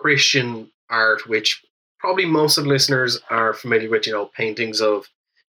Christian 0.00 0.70
art, 0.88 1.28
which 1.28 1.62
probably 1.98 2.24
most 2.24 2.56
of 2.56 2.64
the 2.64 2.70
listeners 2.70 3.20
are 3.30 3.52
familiar 3.52 3.90
with, 3.90 4.06
you 4.06 4.12
know, 4.12 4.26
paintings 4.26 4.80
of 4.80 5.06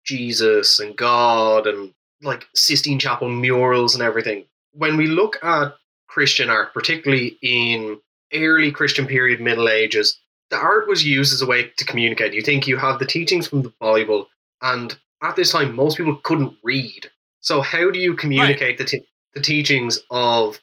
Jesus 0.05 0.79
and 0.79 0.95
God 0.95 1.67
and 1.67 1.93
like 2.21 2.47
Sistine 2.55 2.99
Chapel 2.99 3.29
murals 3.29 3.93
and 3.93 4.03
everything. 4.03 4.45
When 4.73 4.97
we 4.97 5.07
look 5.07 5.37
at 5.43 5.75
Christian 6.07 6.49
art, 6.49 6.73
particularly 6.73 7.37
in 7.41 7.99
early 8.33 8.71
Christian 8.71 9.05
period, 9.05 9.39
Middle 9.39 9.69
Ages, 9.69 10.19
the 10.49 10.57
art 10.57 10.87
was 10.87 11.05
used 11.05 11.33
as 11.33 11.41
a 11.41 11.45
way 11.45 11.71
to 11.77 11.85
communicate. 11.85 12.33
You 12.33 12.41
think 12.41 12.67
you 12.67 12.77
have 12.77 12.97
the 12.97 13.05
teachings 13.05 13.47
from 13.47 13.61
the 13.61 13.73
Bible, 13.79 14.27
and 14.61 14.97
at 15.21 15.35
this 15.35 15.51
time, 15.51 15.75
most 15.75 15.97
people 15.97 16.15
couldn't 16.23 16.57
read. 16.63 17.09
So, 17.41 17.61
how 17.61 17.91
do 17.91 17.99
you 17.99 18.15
communicate 18.15 18.61
right. 18.61 18.77
the, 18.77 18.85
t- 18.85 19.05
the 19.35 19.41
teachings 19.41 19.99
of 20.09 20.59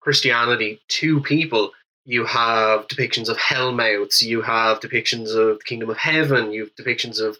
Christianity 0.00 0.80
to 0.88 1.20
people? 1.20 1.72
You 2.04 2.24
have 2.24 2.88
depictions 2.88 3.28
of 3.28 3.36
hellmouths, 3.36 4.22
you 4.22 4.42
have 4.42 4.80
depictions 4.80 5.34
of 5.34 5.58
the 5.58 5.64
kingdom 5.64 5.90
of 5.90 5.96
heaven, 5.96 6.52
you 6.52 6.62
have 6.64 6.74
depictions 6.74 7.20
of 7.20 7.38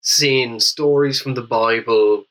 sin, 0.00 0.60
stories 0.60 1.20
from 1.20 1.34
the 1.34 1.42
Bible, 1.42 2.24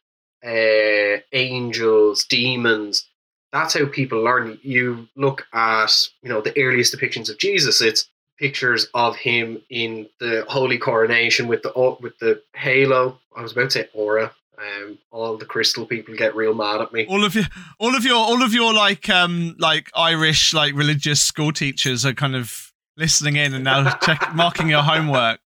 uh, 0.46 1.22
angels, 1.32 2.25
demons. 2.25 3.08
That's 3.54 3.74
how 3.74 3.86
people 3.86 4.22
learn. 4.24 4.60
You 4.62 5.08
look 5.16 5.46
at 5.54 6.08
you 6.22 6.30
know 6.30 6.42
the 6.42 6.58
earliest 6.60 6.96
depictions 6.96 7.30
of 7.30 7.38
Jesus. 7.38 7.82
It's 7.82 8.10
pictures 8.40 8.88
of 8.94 9.16
him 9.16 9.62
in 9.70 10.08
the 10.20 10.46
holy 10.48 10.78
coronation 10.78 11.48
with 11.48 11.62
the 11.63 11.98
with 12.01 12.18
the 12.20 12.42
halo. 12.56 13.20
I 13.36 13.42
was 13.42 13.51
about 13.51 13.72
to 13.72 13.72
say 13.72 13.90
aura. 13.94 14.34
Um, 14.62 15.00
all 15.12 15.38
the 15.38 15.46
crystal 15.46 15.86
people 15.86 16.15
get 16.15 16.36
real 16.36 16.53
mad 16.53 16.82
at 16.82 16.94
me. 16.94 17.08
All 17.08 17.24
of 17.24 17.34
your, 17.34 17.46
all 17.80 17.96
of 17.96 18.06
your, 18.06 18.15
all 18.15 18.44
of 18.44 18.53
your 18.53 18.74
like, 18.74 19.10
um, 19.10 19.56
like 19.58 19.89
Irish, 19.96 20.53
like 20.53 20.75
religious 20.75 21.22
school 21.22 21.51
teachers 21.51 22.06
are 22.06 22.13
kind 22.13 22.36
of 22.36 22.72
listening 22.98 23.36
in 23.38 23.53
and 23.53 23.63
now 23.63 23.91
check, 23.98 24.30
marking 24.36 24.70
your 24.70 24.84
homework. 24.84 25.39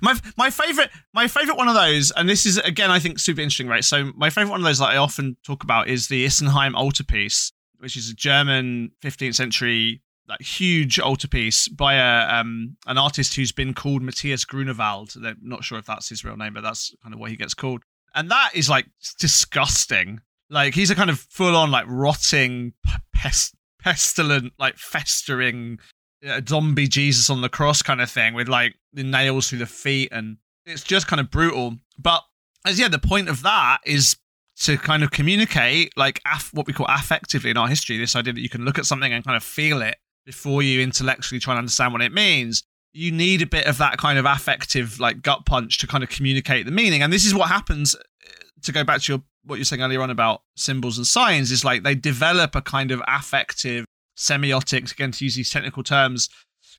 My 0.00 0.14
my 0.36 0.48
favorite 0.48 0.90
my 1.12 1.26
favorite 1.26 1.56
one 1.56 1.68
of 1.68 1.74
those, 1.74 2.12
and 2.12 2.28
this 2.28 2.46
is 2.46 2.56
again 2.58 2.90
I 2.90 2.98
think 2.98 3.18
super 3.18 3.40
interesting, 3.40 3.66
right? 3.66 3.84
So 3.84 4.12
my 4.16 4.30
favorite 4.30 4.52
one 4.52 4.60
of 4.60 4.64
those 4.64 4.78
that 4.78 4.90
I 4.90 4.96
often 4.96 5.36
talk 5.44 5.64
about 5.64 5.88
is 5.88 6.06
the 6.06 6.24
Isenheim 6.24 6.74
altarpiece, 6.74 7.52
which 7.78 7.96
is 7.96 8.08
a 8.08 8.14
German 8.14 8.92
15th 9.02 9.34
century 9.34 10.02
like 10.28 10.40
huge 10.40 10.98
altarpiece 10.98 11.68
by 11.68 11.94
a 11.94 12.40
um 12.40 12.76
an 12.86 12.98
artist 12.98 13.34
who's 13.34 13.52
been 13.52 13.74
called 13.74 14.02
Matthias 14.02 14.44
Grunewald. 14.44 15.14
I'm 15.16 15.36
not 15.42 15.64
sure 15.64 15.78
if 15.78 15.86
that's 15.86 16.08
his 16.08 16.24
real 16.24 16.36
name, 16.36 16.54
but 16.54 16.62
that's 16.62 16.94
kind 17.02 17.12
of 17.12 17.20
what 17.20 17.30
he 17.30 17.36
gets 17.36 17.54
called 17.54 17.82
and 18.16 18.30
that 18.30 18.50
is 18.54 18.68
like 18.68 18.86
disgusting. 19.20 20.20
Like 20.50 20.74
he's 20.74 20.90
a 20.90 20.94
kind 20.94 21.10
of 21.10 21.20
full 21.20 21.54
on 21.54 21.70
like 21.70 21.84
rotting, 21.86 22.72
pest- 23.14 23.54
pestilent, 23.78 24.54
like 24.58 24.78
festering 24.78 25.78
uh, 26.26 26.40
zombie 26.48 26.88
Jesus 26.88 27.30
on 27.30 27.42
the 27.42 27.48
cross 27.48 27.82
kind 27.82 28.00
of 28.00 28.10
thing 28.10 28.34
with 28.34 28.48
like 28.48 28.74
the 28.92 29.04
nails 29.04 29.48
through 29.48 29.58
the 29.58 29.66
feet, 29.66 30.08
and 30.10 30.38
it's 30.64 30.82
just 30.82 31.06
kind 31.06 31.20
of 31.20 31.30
brutal. 31.30 31.76
But 31.98 32.22
as 32.64 32.80
yeah, 32.80 32.88
the 32.88 32.98
point 32.98 33.28
of 33.28 33.42
that 33.42 33.78
is 33.84 34.16
to 34.60 34.78
kind 34.78 35.04
of 35.04 35.10
communicate 35.10 35.92
like 35.96 36.20
what 36.52 36.66
we 36.66 36.72
call 36.72 36.86
affectively 36.86 37.50
in 37.50 37.58
our 37.58 37.68
history. 37.68 37.98
This 37.98 38.16
idea 38.16 38.32
that 38.32 38.40
you 38.40 38.48
can 38.48 38.64
look 38.64 38.78
at 38.78 38.86
something 38.86 39.12
and 39.12 39.24
kind 39.24 39.36
of 39.36 39.44
feel 39.44 39.82
it 39.82 39.96
before 40.24 40.62
you 40.62 40.80
intellectually 40.80 41.38
try 41.38 41.52
and 41.52 41.58
understand 41.58 41.92
what 41.92 42.02
it 42.02 42.12
means 42.12 42.64
you 42.96 43.12
need 43.12 43.42
a 43.42 43.46
bit 43.46 43.66
of 43.66 43.76
that 43.78 43.98
kind 43.98 44.18
of 44.18 44.24
affective 44.24 44.98
like 44.98 45.20
gut 45.20 45.44
punch 45.44 45.78
to 45.78 45.86
kind 45.86 46.02
of 46.02 46.08
communicate 46.08 46.64
the 46.64 46.72
meaning. 46.72 47.02
And 47.02 47.12
this 47.12 47.26
is 47.26 47.34
what 47.34 47.48
happens 47.48 47.94
uh, 47.94 47.98
to 48.62 48.72
go 48.72 48.84
back 48.84 49.02
to 49.02 49.12
your 49.12 49.22
what 49.44 49.56
you're 49.56 49.64
saying 49.64 49.82
earlier 49.82 50.00
on 50.00 50.10
about 50.10 50.42
symbols 50.56 50.96
and 50.96 51.06
signs 51.06 51.52
is 51.52 51.64
like 51.64 51.84
they 51.84 51.94
develop 51.94 52.56
a 52.56 52.62
kind 52.62 52.90
of 52.90 53.00
affective 53.06 53.84
semiotics 54.16 54.92
again 54.92 55.12
to 55.12 55.24
use 55.24 55.36
these 55.36 55.50
technical 55.50 55.82
terms 55.82 56.28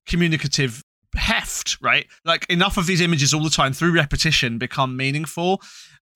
communicative 0.05 0.81
heft 1.15 1.77
right? 1.81 2.07
Like 2.25 2.45
enough 2.49 2.77
of 2.77 2.87
these 2.87 2.99
images 2.99 3.33
all 3.33 3.43
the 3.43 3.49
time 3.49 3.73
through 3.73 3.93
repetition 3.93 4.57
become 4.57 4.97
meaningful 4.97 5.61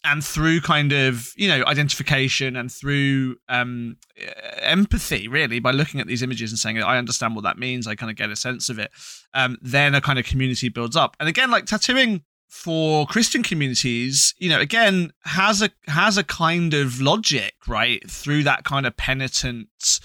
and 0.04 0.24
through 0.24 0.62
kind 0.62 0.92
of 0.92 1.32
you 1.36 1.48
know 1.48 1.64
identification 1.66 2.56
and 2.56 2.72
through 2.72 3.36
um, 3.50 3.98
empathy 4.62 5.28
really 5.28 5.60
by 5.60 5.72
looking 5.72 6.00
at 6.00 6.08
these 6.08 6.22
images 6.22 6.52
and 6.52 6.60
saying 6.60 6.82
i 6.82 6.98
understand 6.98 7.36
what 7.36 7.44
that 7.44 7.58
means 7.58 7.88
i 7.88 7.96
kind 7.96 8.10
of 8.10 8.16
get 8.16 8.30
a 8.30 8.36
sense 8.36 8.70
of 8.70 8.80
it 8.80 8.92
um, 9.34 9.58
then 9.62 9.96
a 9.96 10.02
kind 10.02 10.20
of 10.20 10.26
community 10.26 10.70
builds 10.70 10.96
up 10.96 11.16
and 11.20 11.30
again 11.30 11.52
like 11.52 11.66
tattooing 11.66 12.24
for 12.50 13.06
christian 13.06 13.44
communities 13.44 14.34
you 14.38 14.50
know 14.50 14.60
again 14.60 15.12
has 15.24 15.62
a 15.62 15.70
has 15.88 16.18
a 16.18 16.24
kind 16.24 16.74
of 16.74 17.00
logic 17.00 17.54
right 17.68 18.10
through 18.10 18.44
that 18.44 18.64
kind 18.64 18.86
of 18.86 18.96
penitent 18.98 20.00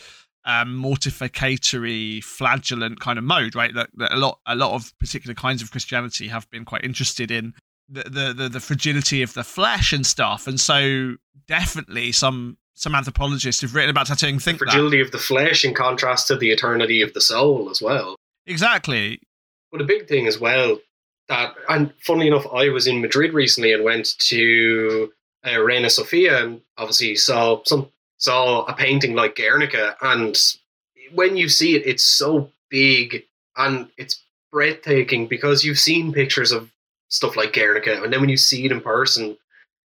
um, 0.49 0.81
mortificatory, 0.81 2.23
flagellant 2.23 3.01
kind 3.01 3.19
of 3.19 3.25
mode, 3.25 3.57
right? 3.57 3.75
That, 3.75 3.91
that, 3.97 4.15
a 4.15 4.17
lot, 4.17 4.39
a 4.47 4.55
lot 4.55 4.75
of 4.75 4.97
particular 5.01 5.35
kinds 5.35 5.61
of 5.61 5.73
Christianity 5.73 6.29
have 6.29 6.49
been 6.51 6.65
quite 6.65 6.85
interested 6.85 7.33
in 7.33 7.53
the, 7.89 8.35
the 8.37 8.49
the 8.49 8.61
fragility 8.61 9.23
of 9.23 9.35
the 9.35 9.45
flesh 9.45 9.93
and 9.93 10.05
stuff, 10.05 10.47
and 10.47 10.59
so 10.59 11.17
definitely 11.47 12.13
some 12.13 12.57
some 12.75 12.95
anthropologists 12.95 13.63
who've 13.63 13.75
written 13.75 13.91
about 13.91 14.07
tattooing 14.07 14.39
think 14.39 14.59
the 14.59 14.67
fragility 14.67 14.99
that. 14.99 15.07
of 15.07 15.13
the 15.13 15.19
flesh 15.19 15.65
in 15.65 15.73
contrast 15.73 16.29
to 16.29 16.37
the 16.37 16.51
eternity 16.51 17.01
of 17.01 17.15
the 17.15 17.21
soul 17.21 17.71
as 17.71 17.81
well. 17.81 18.17
Exactly. 18.47 19.21
But 19.73 19.81
a 19.81 19.85
big 19.85 20.09
thing 20.09 20.27
as 20.27 20.39
well 20.39 20.79
that, 21.29 21.55
and 21.69 21.93
funnily 22.01 22.29
enough, 22.29 22.47
I 22.53 22.69
was 22.69 22.87
in 22.87 23.01
Madrid 23.01 23.33
recently 23.33 23.73
and 23.73 23.85
went 23.85 24.19
to 24.19 25.13
uh, 25.47 25.61
Reina 25.61 25.91
Sofia 25.91 26.43
and 26.43 26.61
obviously 26.77 27.17
saw 27.17 27.63
some 27.65 27.91
saw 28.19 28.65
a 28.65 28.75
painting 28.75 29.15
like 29.15 29.37
Guernica, 29.37 29.97
and 30.01 30.37
when 31.13 31.37
you 31.37 31.49
see 31.49 31.75
it, 31.77 31.87
it's 31.87 32.05
so 32.05 32.51
big 32.71 33.25
and 33.57 33.89
it's 33.97 34.23
breathtaking 34.51 35.27
because 35.27 35.65
you've 35.65 35.79
seen 35.79 36.13
pictures 36.13 36.53
of 36.53 36.71
stuff 37.09 37.37
like 37.37 37.53
Guernica, 37.53 38.03
and 38.03 38.13
then 38.13 38.21
when 38.21 38.29
you 38.29 38.37
see 38.37 38.65
it 38.65 38.73
in 38.73 38.81
person, 38.81 39.37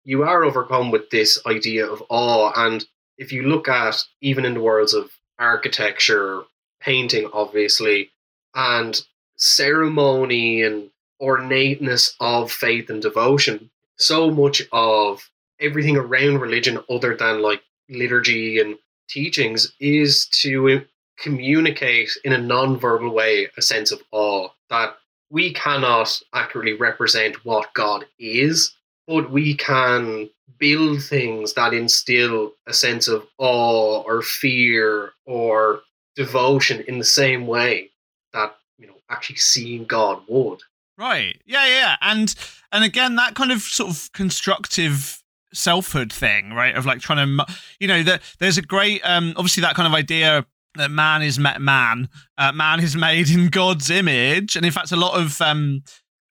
you 0.04 0.22
are 0.22 0.44
overcome 0.44 0.90
with 0.90 1.10
this 1.10 1.38
idea 1.46 1.86
of 1.86 2.02
awe. 2.08 2.52
And 2.56 2.84
if 3.18 3.32
you 3.32 3.42
look 3.42 3.68
at 3.68 4.02
even 4.20 4.44
in 4.44 4.54
the 4.54 4.60
worlds 4.60 4.94
of 4.94 5.10
architecture, 5.38 6.42
painting, 6.80 7.28
obviously, 7.32 8.10
and 8.54 9.00
ceremony 9.36 10.62
and 10.62 10.90
ornateness 11.20 12.14
of 12.20 12.50
faith 12.50 12.90
and 12.90 13.00
devotion, 13.00 13.70
so 13.96 14.30
much 14.30 14.62
of 14.72 15.30
everything 15.60 15.96
around 15.96 16.38
religion, 16.38 16.80
other 16.90 17.14
than 17.14 17.42
like 17.42 17.62
liturgy 17.88 18.60
and 18.60 18.76
teachings, 19.08 19.72
is 19.78 20.26
to 20.26 20.82
communicate 21.18 22.10
in 22.24 22.32
a 22.32 22.38
non-verbal 22.38 23.10
way 23.10 23.48
a 23.56 23.62
sense 23.62 23.92
of 23.92 24.02
awe 24.10 24.48
that 24.70 24.96
we 25.32 25.52
cannot 25.54 26.20
accurately 26.34 26.74
represent 26.74 27.44
what 27.44 27.72
God 27.72 28.04
is, 28.18 28.74
but 29.08 29.30
we 29.30 29.54
can 29.54 30.28
build 30.58 31.02
things 31.02 31.54
that 31.54 31.72
instill 31.72 32.52
a 32.68 32.74
sense 32.74 33.08
of 33.08 33.26
awe 33.38 34.02
or 34.02 34.20
fear 34.20 35.12
or 35.24 35.80
devotion 36.14 36.84
in 36.86 36.98
the 36.98 37.04
same 37.04 37.46
way 37.46 37.90
that 38.34 38.54
you 38.78 38.86
know 38.86 38.94
actually 39.08 39.36
seeing 39.36 39.84
God 39.86 40.22
would. 40.28 40.60
Right. 40.98 41.40
Yeah, 41.46 41.66
yeah. 41.66 41.96
And 42.02 42.34
and 42.70 42.84
again 42.84 43.16
that 43.16 43.34
kind 43.34 43.50
of 43.50 43.62
sort 43.62 43.90
of 43.90 44.12
constructive 44.12 45.22
selfhood 45.54 46.12
thing, 46.12 46.52
right? 46.52 46.76
Of 46.76 46.84
like 46.84 47.00
trying 47.00 47.26
to 47.38 47.46
you 47.80 47.88
know 47.88 48.02
that 48.02 48.20
there's 48.38 48.58
a 48.58 48.62
great 48.62 49.00
um 49.02 49.32
obviously 49.36 49.62
that 49.62 49.76
kind 49.76 49.86
of 49.86 49.94
idea 49.94 50.44
that 50.76 50.90
man 50.90 51.22
is 51.22 51.38
met 51.38 51.60
man, 51.60 52.08
uh, 52.38 52.52
man 52.52 52.80
is 52.80 52.96
made 52.96 53.30
in 53.30 53.48
God's 53.48 53.90
image, 53.90 54.56
and 54.56 54.64
in 54.64 54.72
fact, 54.72 54.92
a 54.92 54.96
lot 54.96 55.20
of 55.20 55.40
um, 55.40 55.82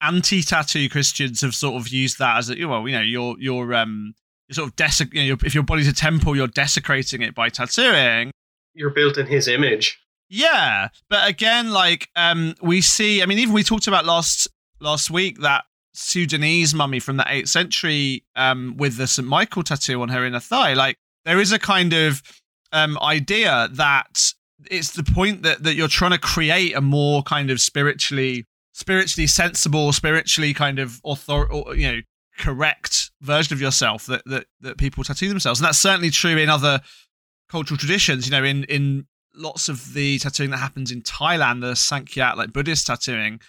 anti-tattoo 0.02 0.90
Christians 0.90 1.42
have 1.42 1.56
sort 1.56 1.76
of 1.76 1.90
used 1.90 2.20
that 2.20 2.38
as 2.38 2.50
a 2.50 2.66
well, 2.66 2.88
you 2.88 2.96
know, 2.96 3.02
you're 3.02 3.36
you're 3.40 3.74
um, 3.74 4.14
sort 4.52 4.70
of 4.70 4.76
desec- 4.76 5.14
you 5.14 5.30
know, 5.30 5.38
if 5.46 5.54
your 5.54 5.64
body's 5.64 5.88
a 5.88 5.94
temple, 5.94 6.36
you're 6.36 6.48
desecrating 6.48 7.22
it 7.22 7.36
by 7.36 7.50
tattooing. 7.50 8.32
You're 8.74 8.92
built 8.92 9.18
in 9.18 9.28
His 9.28 9.48
image. 9.48 10.00
Yeah, 10.30 10.90
but 11.10 11.30
again, 11.30 11.72
like 11.72 12.10
um, 12.16 12.56
we 12.62 12.82
see, 12.82 13.22
I 13.22 13.26
mean, 13.26 13.40
even 13.40 13.54
we 13.54 13.64
talked 13.64 13.88
about 13.88 14.06
last 14.06 14.48
last 14.80 15.12
week 15.12 15.40
that 15.42 15.66
Sudanese 15.94 16.74
mummy 16.74 17.00
from 17.00 17.18
the 17.18 17.26
eighth 17.28 17.50
century 17.50 18.24
um, 18.36 18.76
with 18.78 18.98
the 18.98 19.08
St 19.08 19.28
Michael 19.28 19.64
tattoo 19.64 20.02
on 20.02 20.10
her 20.10 20.26
inner 20.26 20.40
thigh. 20.40 20.74
Like 20.74 20.98
there 21.26 21.40
is 21.40 21.52
a 21.52 21.60
kind 21.60 21.94
of 21.94 22.22
um, 22.72 22.98
idea 23.02 23.70
that 23.74 24.34
it's 24.70 24.92
the 24.92 25.04
point 25.04 25.44
that, 25.44 25.64
that 25.64 25.76
you're 25.76 25.88
trying 25.88 26.12
to 26.12 26.18
create 26.18 26.76
a 26.76 26.82
more 26.82 27.24
kind 27.24 27.50
of 27.50 27.60
spiritually 27.60 28.46
spiritually 28.74 29.28
sensible, 29.28 29.92
spiritually 29.92 30.54
kind 30.54 30.80
of 30.80 31.00
author, 31.04 31.48
you 31.76 31.92
know, 31.92 32.00
correct 32.38 33.12
version 33.22 33.54
of 33.54 33.62
yourself 33.62 34.06
that, 34.06 34.24
that 34.26 34.46
that 34.62 34.78
people 34.78 35.04
tattoo 35.04 35.30
themselves, 35.30 35.60
and 35.60 35.68
that's 35.68 35.78
certainly 35.78 36.10
true 36.10 36.38
in 36.38 36.50
other 36.50 36.82
cultural 37.50 37.78
traditions. 37.78 38.26
You 38.26 38.32
know, 38.32 38.44
in 38.44 38.64
in 38.66 39.06
lots 39.36 39.70
of 39.70 39.94
the 39.94 40.20
tattooing 40.20 40.52
that 40.52 40.58
happens 40.58 40.92
in 40.92 41.02
Thailand, 41.02 41.62
the 41.62 41.76
Sak 41.76 42.06
Yant, 42.06 42.38
like 42.38 42.54
Buddhist 42.54 42.88
tattooing, 42.88 43.40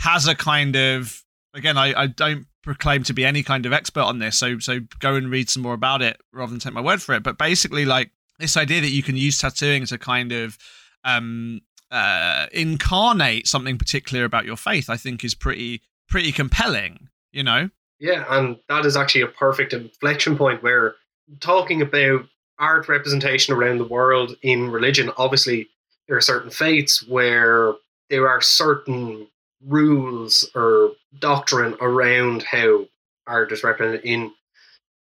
has 0.00 0.26
a 0.26 0.34
kind 0.34 0.76
of 0.76 1.22
again, 1.54 1.76
I, 1.76 2.02
I 2.02 2.06
don't 2.06 2.46
proclaim 2.62 3.02
to 3.04 3.14
be 3.14 3.24
any 3.24 3.42
kind 3.42 3.66
of 3.66 3.72
expert 3.72 4.02
on 4.02 4.18
this, 4.18 4.38
so 4.38 4.58
so 4.58 4.80
go 5.00 5.14
and 5.14 5.30
read 5.30 5.50
some 5.50 5.62
more 5.62 5.74
about 5.74 6.02
it 6.02 6.20
rather 6.32 6.50
than 6.50 6.60
take 6.60 6.74
my 6.74 6.80
word 6.80 7.02
for 7.02 7.14
it. 7.14 7.22
But 7.22 7.38
basically, 7.38 7.84
like 7.84 8.10
this 8.38 8.56
idea 8.56 8.80
that 8.80 8.90
you 8.90 9.02
can 9.02 9.16
use 9.16 9.38
tattooing 9.38 9.86
to 9.86 9.98
kind 9.98 10.32
of 10.32 10.58
um, 11.04 11.60
uh, 11.90 12.46
incarnate 12.52 13.46
something 13.46 13.78
particular 13.78 14.24
about 14.24 14.44
your 14.44 14.56
faith, 14.56 14.90
I 14.90 14.96
think 14.96 15.24
is 15.24 15.34
pretty 15.34 15.82
pretty 16.08 16.32
compelling. 16.32 17.08
You 17.32 17.42
know. 17.44 17.70
Yeah, 18.00 18.24
and 18.28 18.58
that 18.68 18.86
is 18.86 18.96
actually 18.96 19.22
a 19.22 19.28
perfect 19.28 19.72
inflection 19.72 20.36
point 20.36 20.62
where 20.62 20.94
talking 21.40 21.82
about 21.82 22.26
art 22.58 22.88
representation 22.88 23.54
around 23.54 23.78
the 23.78 23.84
world 23.84 24.36
in 24.42 24.70
religion, 24.70 25.10
obviously 25.16 25.68
there 26.06 26.16
are 26.16 26.22
certain 26.22 26.50
faiths 26.50 27.06
where 27.06 27.74
there 28.08 28.28
are 28.28 28.40
certain 28.40 29.26
rules 29.66 30.48
or 30.54 30.92
doctrine 31.18 31.76
around 31.80 32.42
how 32.44 32.86
art 33.26 33.52
is 33.52 33.64
represented 33.64 34.04
in, 34.04 34.32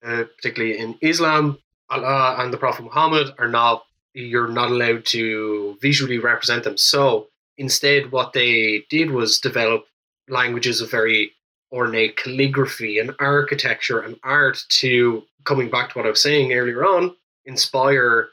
uh, 0.05 0.23
particularly 0.37 0.77
in 0.77 0.97
Islam. 1.01 1.59
Allah 1.89 2.35
and 2.39 2.51
the 2.51 2.57
Prophet 2.57 2.83
Muhammad 2.83 3.33
are 3.37 3.47
not 3.47 3.85
you're 4.13 4.47
not 4.47 4.71
allowed 4.71 5.05
to 5.05 5.77
visually 5.81 6.19
represent 6.19 6.63
them. 6.63 6.77
So 6.77 7.27
instead, 7.57 8.11
what 8.11 8.33
they 8.33 8.85
did 8.89 9.11
was 9.11 9.39
develop 9.39 9.85
languages 10.29 10.81
of 10.81 10.89
very 10.89 11.33
ornate 11.71 12.15
calligraphy 12.15 12.99
and 12.99 13.13
architecture 13.19 13.99
and 13.99 14.17
art 14.23 14.63
to 14.69 15.23
coming 15.43 15.69
back 15.69 15.89
to 15.91 15.99
what 15.99 16.07
I 16.07 16.11
was 16.11 16.21
saying 16.21 16.53
earlier 16.53 16.85
on, 16.85 17.15
inspire 17.45 18.29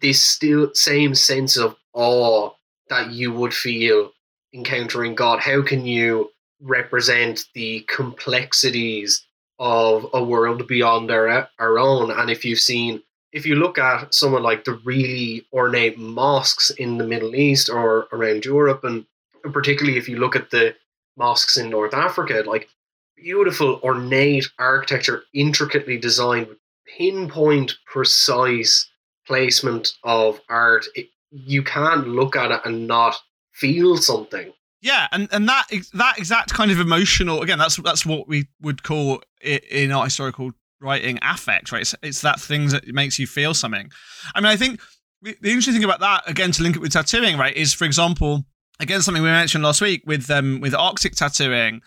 this 0.00 0.22
still 0.22 0.70
same 0.74 1.14
sense 1.14 1.56
of 1.56 1.76
awe 1.92 2.50
that 2.88 3.12
you 3.12 3.32
would 3.32 3.54
feel 3.54 4.12
encountering 4.52 5.14
God. 5.14 5.40
How 5.40 5.62
can 5.62 5.86
you 5.86 6.30
represent 6.60 7.44
the 7.54 7.84
complexities 7.88 9.25
of 9.58 10.06
a 10.12 10.22
world 10.22 10.66
beyond 10.66 11.10
our 11.10 11.48
our 11.58 11.78
own. 11.78 12.10
And 12.10 12.30
if 12.30 12.44
you've 12.44 12.58
seen, 12.60 13.02
if 13.32 13.46
you 13.46 13.56
look 13.56 13.78
at 13.78 14.14
someone 14.14 14.42
like 14.42 14.64
the 14.64 14.80
really 14.84 15.46
ornate 15.52 15.98
mosques 15.98 16.70
in 16.70 16.98
the 16.98 17.06
Middle 17.06 17.34
East 17.34 17.68
or 17.68 18.08
around 18.12 18.44
Europe, 18.44 18.84
and 18.84 19.06
particularly 19.52 19.98
if 19.98 20.08
you 20.08 20.18
look 20.18 20.36
at 20.36 20.50
the 20.50 20.74
mosques 21.16 21.56
in 21.56 21.70
North 21.70 21.94
Africa, 21.94 22.42
like 22.46 22.68
beautiful 23.16 23.80
ornate 23.82 24.48
architecture, 24.58 25.24
intricately 25.32 25.98
designed 25.98 26.48
pinpoint 26.98 27.74
precise 27.86 28.88
placement 29.26 29.94
of 30.04 30.40
art. 30.48 30.86
It, 30.94 31.08
you 31.30 31.62
can't 31.62 32.08
look 32.08 32.36
at 32.36 32.52
it 32.52 32.60
and 32.64 32.86
not 32.86 33.16
feel 33.52 33.96
something. 33.96 34.52
Yeah, 34.82 35.08
and, 35.10 35.28
and 35.32 35.48
that 35.48 35.66
that 35.94 36.18
exact 36.18 36.52
kind 36.52 36.70
of 36.70 36.78
emotional 36.78 37.42
again, 37.42 37.58
that's 37.58 37.76
that's 37.76 38.04
what 38.04 38.28
we 38.28 38.48
would 38.60 38.82
call 38.82 39.22
it 39.40 39.64
in 39.64 39.90
art 39.90 40.06
historical 40.06 40.52
writing 40.80 41.18
affect, 41.22 41.72
right? 41.72 41.82
It's, 41.82 41.94
it's 42.02 42.20
that 42.20 42.40
thing 42.40 42.68
that 42.68 42.86
makes 42.88 43.18
you 43.18 43.26
feel 43.26 43.54
something. 43.54 43.90
I 44.34 44.40
mean, 44.40 44.52
I 44.52 44.56
think 44.56 44.80
the 45.22 45.36
interesting 45.42 45.74
thing 45.74 45.84
about 45.84 46.00
that, 46.00 46.28
again, 46.28 46.52
to 46.52 46.62
link 46.62 46.76
it 46.76 46.80
with 46.80 46.92
tattooing, 46.92 47.38
right, 47.38 47.56
is 47.56 47.72
for 47.72 47.84
example, 47.84 48.44
again 48.78 49.02
something 49.02 49.22
we 49.22 49.30
mentioned 49.30 49.64
last 49.64 49.80
week 49.80 50.02
with 50.06 50.30
um 50.30 50.60
with 50.60 50.74
Arctic 50.74 51.14
tattooing, 51.14 51.80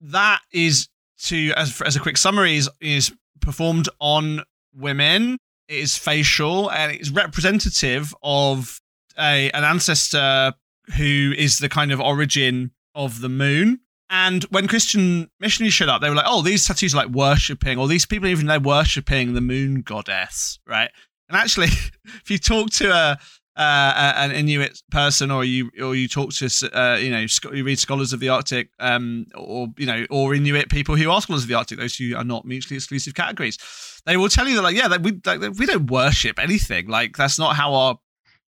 that 0.00 0.40
is 0.52 0.88
to 1.24 1.52
as 1.56 1.80
as 1.82 1.96
a 1.96 2.00
quick 2.00 2.16
summary 2.16 2.56
is 2.56 2.70
is 2.80 3.12
performed 3.40 3.88
on 3.98 4.42
women. 4.74 5.38
It 5.68 5.78
is 5.78 5.96
facial 5.96 6.70
and 6.70 6.92
it's 6.92 7.10
representative 7.10 8.14
of 8.22 8.80
a 9.18 9.50
an 9.50 9.64
ancestor 9.64 10.54
who 10.96 11.34
is 11.36 11.58
the 11.58 11.68
kind 11.68 11.92
of 11.92 12.00
origin 12.00 12.72
of 12.94 13.20
the 13.20 13.28
moon. 13.28 13.80
And 14.08 14.42
when 14.44 14.66
Christian 14.66 15.30
missionaries 15.38 15.72
showed 15.72 15.88
up, 15.88 16.02
they 16.02 16.08
were 16.08 16.16
like, 16.16 16.26
"Oh, 16.28 16.42
these 16.42 16.66
tattoos 16.66 16.94
are 16.94 16.98
like 16.98 17.10
worshipping, 17.10 17.78
or 17.78 17.86
these 17.86 18.06
people 18.06 18.28
even 18.28 18.46
they're 18.46 18.58
worshipping 18.58 19.34
the 19.34 19.40
moon 19.40 19.82
goddess, 19.82 20.58
right?" 20.66 20.90
And 21.28 21.36
actually, 21.36 21.68
if 22.04 22.28
you 22.28 22.38
talk 22.38 22.70
to 22.72 22.90
a 22.90 23.18
uh, 23.56 24.12
an 24.16 24.32
Inuit 24.32 24.82
person, 24.90 25.30
or 25.30 25.44
you 25.44 25.70
or 25.80 25.94
you 25.94 26.08
talk 26.08 26.32
to 26.34 26.46
uh, 26.72 26.96
you 26.96 27.10
know 27.10 27.26
you 27.52 27.64
read 27.64 27.78
scholars 27.78 28.12
of 28.12 28.20
the 28.20 28.28
Arctic, 28.28 28.70
um, 28.78 29.26
or 29.34 29.68
you 29.76 29.86
know 29.86 30.06
or 30.10 30.34
Inuit 30.34 30.70
people 30.70 30.96
who 30.96 31.10
are 31.10 31.20
scholars 31.20 31.42
of 31.42 31.48
the 31.48 31.54
Arctic, 31.54 31.78
those 31.78 31.94
who 31.94 32.16
are 32.16 32.24
not 32.24 32.44
mutually 32.44 32.76
exclusive 32.76 33.14
categories, 33.14 33.58
they 34.06 34.16
will 34.16 34.28
tell 34.28 34.48
you 34.48 34.56
that 34.56 34.62
like 34.62 34.76
yeah, 34.76 34.88
that 34.88 35.02
we 35.02 35.20
like, 35.26 35.40
we 35.58 35.66
don't 35.66 35.90
worship 35.90 36.38
anything. 36.38 36.88
Like 36.88 37.16
that's 37.16 37.38
not 37.38 37.56
how 37.56 37.74
our. 37.74 37.98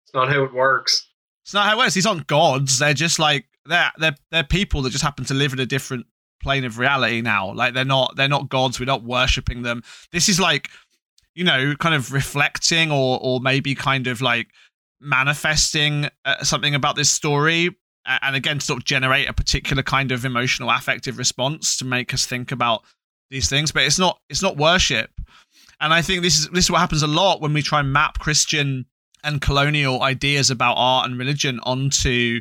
It's 0.04 0.14
not 0.14 0.28
how 0.28 0.44
it 0.44 0.52
works. 0.52 1.08
It's 1.44 1.54
not 1.54 1.66
how 1.66 1.72
it 1.72 1.78
works. 1.78 1.94
These 1.94 2.06
aren't 2.06 2.26
gods. 2.26 2.78
They're 2.78 2.94
just 2.94 3.18
like 3.18 3.46
they're 3.66 3.92
they're 3.98 4.16
they're 4.30 4.44
people 4.44 4.82
that 4.82 4.90
just 4.90 5.04
happen 5.04 5.24
to 5.26 5.34
live 5.34 5.52
in 5.52 5.60
a 5.60 5.66
different 5.66 6.06
plane 6.42 6.64
of 6.64 6.78
reality 6.78 7.20
now. 7.20 7.52
Like 7.52 7.74
they're 7.74 7.84
not 7.84 8.16
they're 8.16 8.28
not 8.28 8.48
gods. 8.48 8.78
We're 8.78 8.86
not 8.86 9.04
worshiping 9.04 9.62
them. 9.62 9.82
This 10.12 10.28
is 10.28 10.40
like 10.40 10.68
you 11.34 11.44
know 11.44 11.74
kind 11.76 11.94
of 11.94 12.12
reflecting 12.12 12.90
or 12.90 13.18
or 13.22 13.40
maybe 13.40 13.74
kind 13.74 14.06
of 14.06 14.20
like 14.20 14.48
manifesting 15.00 16.08
uh, 16.24 16.44
something 16.44 16.74
about 16.74 16.96
this 16.96 17.10
story 17.10 17.70
and 18.06 18.36
again 18.36 18.60
sort 18.60 18.78
of 18.78 18.84
generate 18.84 19.28
a 19.28 19.32
particular 19.32 19.82
kind 19.82 20.12
of 20.12 20.24
emotional 20.24 20.70
affective 20.70 21.18
response 21.18 21.76
to 21.76 21.84
make 21.84 22.12
us 22.14 22.26
think 22.26 22.52
about 22.52 22.82
these 23.30 23.48
things 23.48 23.72
but 23.72 23.82
it's 23.82 23.98
not 23.98 24.20
it's 24.28 24.42
not 24.42 24.56
worship 24.56 25.10
and 25.80 25.92
i 25.92 26.02
think 26.02 26.22
this 26.22 26.38
is 26.38 26.48
this 26.50 26.66
is 26.66 26.70
what 26.70 26.80
happens 26.80 27.02
a 27.02 27.06
lot 27.06 27.40
when 27.40 27.52
we 27.52 27.62
try 27.62 27.80
and 27.80 27.92
map 27.92 28.18
christian 28.18 28.86
and 29.24 29.40
colonial 29.40 30.02
ideas 30.02 30.50
about 30.50 30.74
art 30.76 31.06
and 31.08 31.18
religion 31.18 31.60
onto 31.62 32.40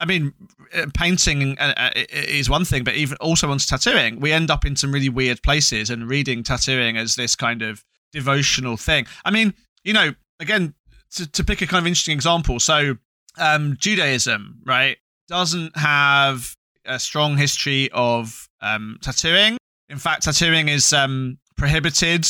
I 0.00 0.04
mean, 0.04 0.32
uh, 0.74 0.86
painting 0.94 1.58
uh, 1.58 1.74
uh, 1.76 1.90
is 2.12 2.48
one 2.48 2.64
thing, 2.64 2.84
but 2.84 2.94
even 2.94 3.16
also 3.20 3.50
onto 3.50 3.66
tattooing, 3.66 4.20
we 4.20 4.32
end 4.32 4.50
up 4.50 4.64
in 4.64 4.76
some 4.76 4.92
really 4.92 5.08
weird 5.08 5.42
places 5.42 5.90
and 5.90 6.08
reading 6.08 6.44
tattooing 6.44 6.96
as 6.96 7.16
this 7.16 7.34
kind 7.34 7.62
of 7.62 7.84
devotional 8.12 8.76
thing. 8.76 9.06
I 9.24 9.32
mean, 9.32 9.54
you 9.82 9.92
know, 9.92 10.14
again, 10.38 10.74
to, 11.16 11.26
to 11.32 11.42
pick 11.42 11.62
a 11.62 11.66
kind 11.66 11.82
of 11.82 11.86
interesting 11.86 12.14
example, 12.14 12.60
so 12.60 12.96
um, 13.38 13.76
Judaism, 13.78 14.60
right, 14.64 14.98
doesn't 15.26 15.76
have 15.76 16.54
a 16.84 16.98
strong 16.98 17.36
history 17.36 17.90
of 17.92 18.48
um, 18.60 18.98
tattooing. 19.02 19.56
In 19.88 19.98
fact, 19.98 20.22
tattooing 20.22 20.68
is 20.68 20.92
um, 20.92 21.38
prohibited 21.56 22.26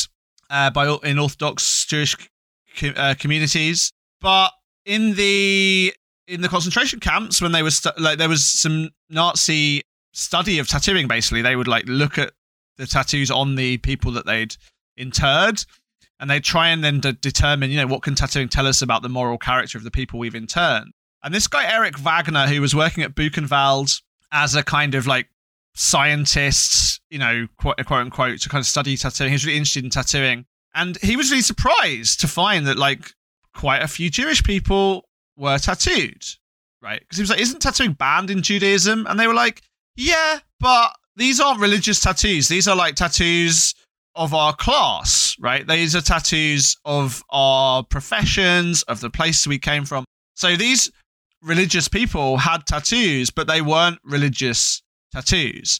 uh, 0.49 0.71
by 0.71 0.97
in 1.03 1.19
Orthodox 1.19 1.85
Jewish 1.85 2.15
uh, 2.83 3.15
communities. 3.19 3.91
But 4.21 4.51
in 4.85 5.15
the 5.15 5.93
in 6.27 6.41
the 6.41 6.49
concentration 6.49 6.99
camps, 6.99 7.41
when 7.41 7.51
they 7.51 7.63
were 7.63 7.71
stu- 7.71 7.91
like 7.97 8.17
there 8.17 8.29
was 8.29 8.45
some 8.45 8.89
Nazi 9.09 9.81
study 10.13 10.59
of 10.59 10.67
tattooing. 10.67 11.07
Basically, 11.07 11.41
they 11.41 11.55
would 11.55 11.67
like 11.67 11.85
look 11.87 12.17
at 12.17 12.33
the 12.77 12.87
tattoos 12.87 13.31
on 13.31 13.55
the 13.55 13.77
people 13.77 14.11
that 14.13 14.25
they'd 14.25 14.55
interred, 14.97 15.63
and 16.19 16.29
they 16.29 16.39
try 16.39 16.69
and 16.69 16.83
then 16.83 16.99
de- 16.99 17.13
determine, 17.13 17.71
you 17.71 17.77
know, 17.77 17.87
what 17.87 18.01
can 18.01 18.15
tattooing 18.15 18.49
tell 18.49 18.67
us 18.67 18.81
about 18.81 19.01
the 19.01 19.09
moral 19.09 19.37
character 19.37 19.77
of 19.77 19.83
the 19.83 19.91
people 19.91 20.19
we've 20.19 20.35
interned. 20.35 20.91
And 21.23 21.33
this 21.33 21.47
guy 21.47 21.69
Eric 21.71 21.99
Wagner, 21.99 22.47
who 22.47 22.61
was 22.61 22.75
working 22.75 23.03
at 23.03 23.15
Buchenwald 23.15 24.01
as 24.31 24.55
a 24.55 24.63
kind 24.63 24.95
of 24.95 25.07
like 25.07 25.27
scientist, 25.75 27.01
you 27.09 27.19
know, 27.19 27.47
quote, 27.57 27.77
quote 27.85 28.01
unquote, 28.01 28.39
to 28.41 28.49
kind 28.49 28.61
of 28.61 28.67
study 28.67 28.95
tattooing. 28.95 29.31
He 29.31 29.35
was 29.35 29.45
really 29.45 29.57
interested 29.57 29.83
in 29.83 29.89
tattooing, 29.89 30.45
and 30.79 30.97
he 31.01 31.15
was 31.17 31.29
really 31.29 31.41
surprised 31.41 32.21
to 32.21 32.27
find 32.27 32.65
that 32.67 32.77
like 32.77 33.13
quite 33.53 33.83
a 33.83 33.87
few 33.87 34.09
Jewish 34.09 34.43
people 34.43 35.09
were 35.35 35.57
tattooed, 35.57 36.23
right? 36.81 36.99
Because 37.01 37.17
he 37.17 37.23
was 37.23 37.29
like, 37.29 37.41
"Isn't 37.41 37.61
tattooing 37.61 37.93
banned 37.93 38.29
in 38.29 38.41
Judaism?" 38.41 39.05
And 39.07 39.19
they 39.19 39.27
were 39.27 39.33
like, 39.33 39.61
"Yeah, 39.95 40.39
but 40.59 40.95
these 41.15 41.39
aren't 41.39 41.59
religious 41.59 41.99
tattoos. 41.99 42.47
These 42.47 42.67
are 42.67 42.75
like 42.75 42.95
tattoos." 42.95 43.75
Of 44.15 44.33
our 44.33 44.53
class, 44.53 45.35
right? 45.39 45.65
These 45.65 45.95
are 45.95 46.01
tattoos 46.01 46.75
of 46.83 47.23
our 47.29 47.83
professions, 47.83 48.81
of 48.83 48.99
the 48.99 49.09
place 49.09 49.47
we 49.47 49.59
came 49.59 49.85
from. 49.85 50.03
So 50.35 50.57
these 50.57 50.91
religious 51.41 51.87
people 51.87 52.37
had 52.37 52.65
tattoos, 52.65 53.29
but 53.29 53.47
they 53.47 53.61
weren't 53.61 53.99
religious 54.03 54.81
tattoos. 55.13 55.79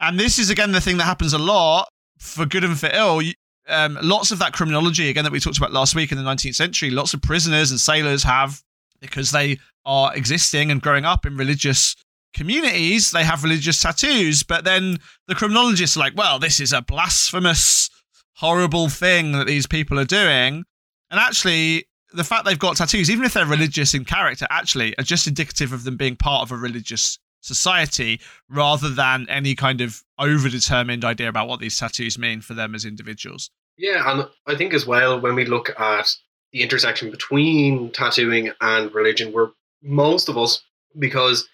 And 0.00 0.18
this 0.18 0.38
is 0.38 0.50
again 0.50 0.72
the 0.72 0.80
thing 0.80 0.96
that 0.96 1.04
happens 1.04 1.32
a 1.32 1.38
lot 1.38 1.88
for 2.18 2.44
good 2.44 2.64
and 2.64 2.78
for 2.78 2.90
ill. 2.92 3.20
Um, 3.68 3.98
lots 4.02 4.30
of 4.30 4.38
that 4.38 4.52
criminology, 4.52 5.08
again, 5.08 5.24
that 5.24 5.32
we 5.32 5.40
talked 5.40 5.58
about 5.58 5.72
last 5.72 5.94
week 5.94 6.12
in 6.12 6.18
the 6.18 6.24
19th 6.24 6.54
century, 6.54 6.90
lots 6.90 7.14
of 7.14 7.22
prisoners 7.22 7.70
and 7.70 7.80
sailors 7.80 8.22
have, 8.22 8.62
because 9.00 9.32
they 9.32 9.58
are 9.84 10.14
existing 10.14 10.70
and 10.70 10.80
growing 10.80 11.04
up 11.04 11.26
in 11.26 11.36
religious 11.36 11.96
communities, 12.34 13.10
they 13.10 13.24
have 13.24 13.42
religious 13.42 13.80
tattoos. 13.80 14.42
But 14.42 14.64
then 14.64 14.98
the 15.26 15.34
criminologists 15.34 15.96
are 15.96 16.00
like, 16.00 16.16
well, 16.16 16.38
this 16.38 16.60
is 16.60 16.72
a 16.72 16.82
blasphemous, 16.82 17.90
horrible 18.34 18.88
thing 18.88 19.32
that 19.32 19.46
these 19.46 19.66
people 19.66 19.98
are 19.98 20.04
doing. 20.04 20.64
And 21.10 21.20
actually, 21.20 21.86
the 22.12 22.24
fact 22.24 22.44
they've 22.44 22.58
got 22.58 22.76
tattoos, 22.76 23.10
even 23.10 23.24
if 23.24 23.34
they're 23.34 23.46
religious 23.46 23.94
in 23.94 24.04
character, 24.04 24.46
actually 24.50 24.96
are 24.98 25.04
just 25.04 25.26
indicative 25.26 25.72
of 25.72 25.84
them 25.84 25.96
being 25.96 26.16
part 26.16 26.42
of 26.42 26.52
a 26.52 26.56
religious 26.56 27.18
society 27.46 28.20
rather 28.48 28.88
than 28.88 29.26
any 29.28 29.54
kind 29.54 29.80
of 29.80 30.02
overdetermined 30.20 31.04
idea 31.04 31.28
about 31.28 31.48
what 31.48 31.60
these 31.60 31.78
tattoos 31.78 32.18
mean 32.18 32.40
for 32.40 32.54
them 32.54 32.74
as 32.74 32.84
individuals. 32.84 33.50
Yeah, 33.78 34.10
and 34.10 34.28
I 34.46 34.54
think 34.56 34.74
as 34.74 34.86
well 34.86 35.20
when 35.20 35.34
we 35.34 35.44
look 35.44 35.70
at 35.78 36.14
the 36.52 36.62
intersection 36.62 37.10
between 37.10 37.90
tattooing 37.92 38.50
and 38.60 38.94
religion, 38.94 39.32
we're 39.32 39.50
most 39.82 40.28
of 40.28 40.36
us 40.38 40.62
because 40.98 41.48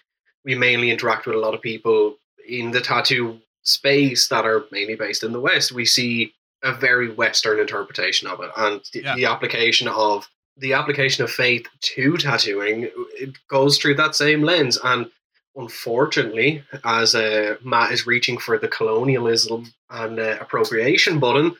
we 0.45 0.55
mainly 0.55 0.89
interact 0.91 1.25
with 1.25 1.35
a 1.35 1.39
lot 1.39 1.53
of 1.53 1.61
people 1.61 2.17
in 2.47 2.71
the 2.71 2.81
tattoo 2.81 3.39
space 3.63 4.27
that 4.29 4.45
are 4.45 4.65
mainly 4.71 4.95
based 4.95 5.23
in 5.23 5.31
the 5.31 5.39
West. 5.39 5.71
We 5.71 5.85
see 5.85 6.33
a 6.63 6.73
very 6.73 7.11
Western 7.11 7.59
interpretation 7.59 8.27
of 8.27 8.39
it, 8.41 8.49
and 8.57 8.81
the, 8.93 9.01
Yeah. 9.03 9.15
the 9.15 9.25
application 9.25 9.87
of 9.87 10.29
the 10.57 10.73
application 10.73 11.23
of 11.23 11.31
faith 11.31 11.65
to 11.81 12.15
tattooing 12.17 12.89
it 13.19 13.35
goes 13.47 13.77
through 13.77 13.95
that 13.95 14.15
same 14.15 14.43
lens. 14.43 14.77
And 14.83 15.09
unfortunately, 15.55 16.63
as 16.83 17.15
uh, 17.15 17.55
Matt 17.63 17.91
is 17.91 18.07
reaching 18.07 18.37
for 18.37 18.57
the 18.57 18.67
colonialism 18.67 19.71
and 19.89 20.19
uh, 20.19 20.37
appropriation 20.39 21.19
button, 21.19 21.55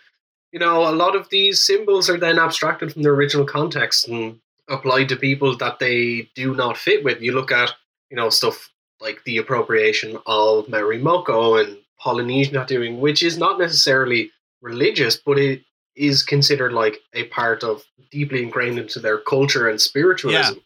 you 0.51 0.59
know, 0.59 0.87
a 0.87 0.93
lot 0.93 1.15
of 1.15 1.29
these 1.29 1.61
symbols 1.61 2.09
are 2.09 2.19
then 2.19 2.39
abstracted 2.39 2.93
from 2.93 3.03
their 3.03 3.13
original 3.13 3.45
context 3.45 4.07
and 4.07 4.39
applied 4.69 5.09
to 5.09 5.15
people 5.15 5.57
that 5.57 5.79
they 5.79 6.29
do 6.35 6.55
not 6.55 6.77
fit 6.77 7.03
with. 7.03 7.21
You 7.21 7.33
look 7.33 7.51
at, 7.51 7.71
you 8.09 8.17
know, 8.17 8.29
stuff 8.29 8.69
like 9.01 9.23
the 9.25 9.37
appropriation 9.37 10.17
of 10.25 10.69
Maori 10.69 10.99
Moko 10.99 11.63
and 11.63 11.77
Polynesian 11.99 12.53
tattooing, 12.53 12.99
which 12.99 13.23
is 13.23 13.37
not 13.37 13.59
necessarily 13.59 14.31
religious, 14.61 15.17
but 15.17 15.37
it 15.39 15.63
is 15.95 16.23
considered 16.23 16.71
like 16.73 16.99
a 17.13 17.25
part 17.25 17.63
of 17.63 17.83
deeply 18.11 18.43
ingrained 18.43 18.79
into 18.79 18.99
their 18.99 19.17
culture 19.17 19.67
and 19.69 19.81
spiritualism. 19.81 20.59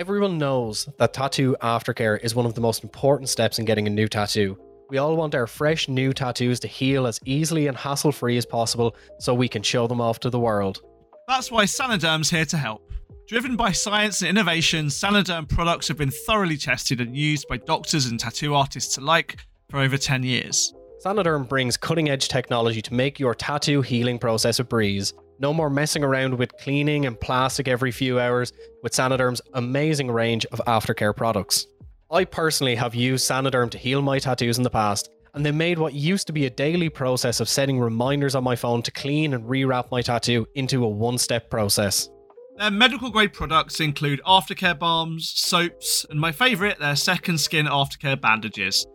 Everyone 0.00 0.38
knows 0.38 0.88
that 0.96 1.12
tattoo 1.12 1.54
aftercare 1.60 2.18
is 2.24 2.34
one 2.34 2.46
of 2.46 2.54
the 2.54 2.60
most 2.62 2.82
important 2.82 3.28
steps 3.28 3.58
in 3.58 3.66
getting 3.66 3.86
a 3.86 3.90
new 3.90 4.08
tattoo. 4.08 4.58
We 4.88 4.96
all 4.96 5.14
want 5.14 5.34
our 5.34 5.46
fresh 5.46 5.90
new 5.90 6.14
tattoos 6.14 6.58
to 6.60 6.68
heal 6.68 7.06
as 7.06 7.20
easily 7.26 7.66
and 7.66 7.76
hassle 7.76 8.10
free 8.10 8.38
as 8.38 8.46
possible 8.46 8.96
so 9.18 9.34
we 9.34 9.46
can 9.46 9.62
show 9.62 9.86
them 9.86 10.00
off 10.00 10.18
to 10.20 10.30
the 10.30 10.40
world. 10.40 10.80
That's 11.28 11.50
why 11.50 11.64
Saniderm's 11.64 12.30
here 12.30 12.46
to 12.46 12.56
help. 12.56 12.90
Driven 13.28 13.56
by 13.56 13.72
science 13.72 14.22
and 14.22 14.30
innovation, 14.30 14.86
Saniderm 14.86 15.46
products 15.50 15.88
have 15.88 15.98
been 15.98 16.10
thoroughly 16.10 16.56
tested 16.56 17.02
and 17.02 17.14
used 17.14 17.46
by 17.46 17.58
doctors 17.58 18.06
and 18.06 18.18
tattoo 18.18 18.54
artists 18.54 18.96
alike 18.96 19.36
for 19.68 19.80
over 19.80 19.98
10 19.98 20.22
years. 20.22 20.72
Saniderm 21.04 21.46
brings 21.46 21.76
cutting 21.76 22.08
edge 22.08 22.28
technology 22.28 22.80
to 22.80 22.94
make 22.94 23.20
your 23.20 23.34
tattoo 23.34 23.82
healing 23.82 24.18
process 24.18 24.60
a 24.60 24.64
breeze. 24.64 25.12
No 25.42 25.54
more 25.54 25.70
messing 25.70 26.04
around 26.04 26.34
with 26.38 26.54
cleaning 26.58 27.06
and 27.06 27.18
plastic 27.18 27.66
every 27.66 27.90
few 27.90 28.20
hours 28.20 28.52
with 28.82 28.92
Saniderm's 28.92 29.40
amazing 29.54 30.10
range 30.10 30.44
of 30.52 30.60
aftercare 30.66 31.16
products. 31.16 31.66
I 32.12 32.26
personally 32.26 32.74
have 32.74 32.94
used 32.94 33.26
Saniderm 33.28 33.70
to 33.70 33.78
heal 33.78 34.02
my 34.02 34.18
tattoos 34.18 34.58
in 34.58 34.64
the 34.64 34.68
past, 34.68 35.08
and 35.32 35.46
they 35.46 35.50
made 35.50 35.78
what 35.78 35.94
used 35.94 36.26
to 36.26 36.34
be 36.34 36.44
a 36.44 36.50
daily 36.50 36.90
process 36.90 37.40
of 37.40 37.48
setting 37.48 37.80
reminders 37.80 38.34
on 38.34 38.44
my 38.44 38.54
phone 38.54 38.82
to 38.82 38.90
clean 38.90 39.32
and 39.32 39.44
rewrap 39.44 39.90
my 39.90 40.02
tattoo 40.02 40.46
into 40.56 40.84
a 40.84 40.88
one 40.88 41.16
step 41.16 41.48
process. 41.48 42.10
Their 42.58 42.70
medical 42.70 43.08
grade 43.08 43.32
products 43.32 43.80
include 43.80 44.20
aftercare 44.26 44.78
balms, 44.78 45.32
soaps, 45.34 46.04
and 46.10 46.20
my 46.20 46.32
favourite, 46.32 46.78
their 46.78 46.96
second 46.96 47.38
skin 47.38 47.64
aftercare 47.64 48.20
bandages. 48.20 48.86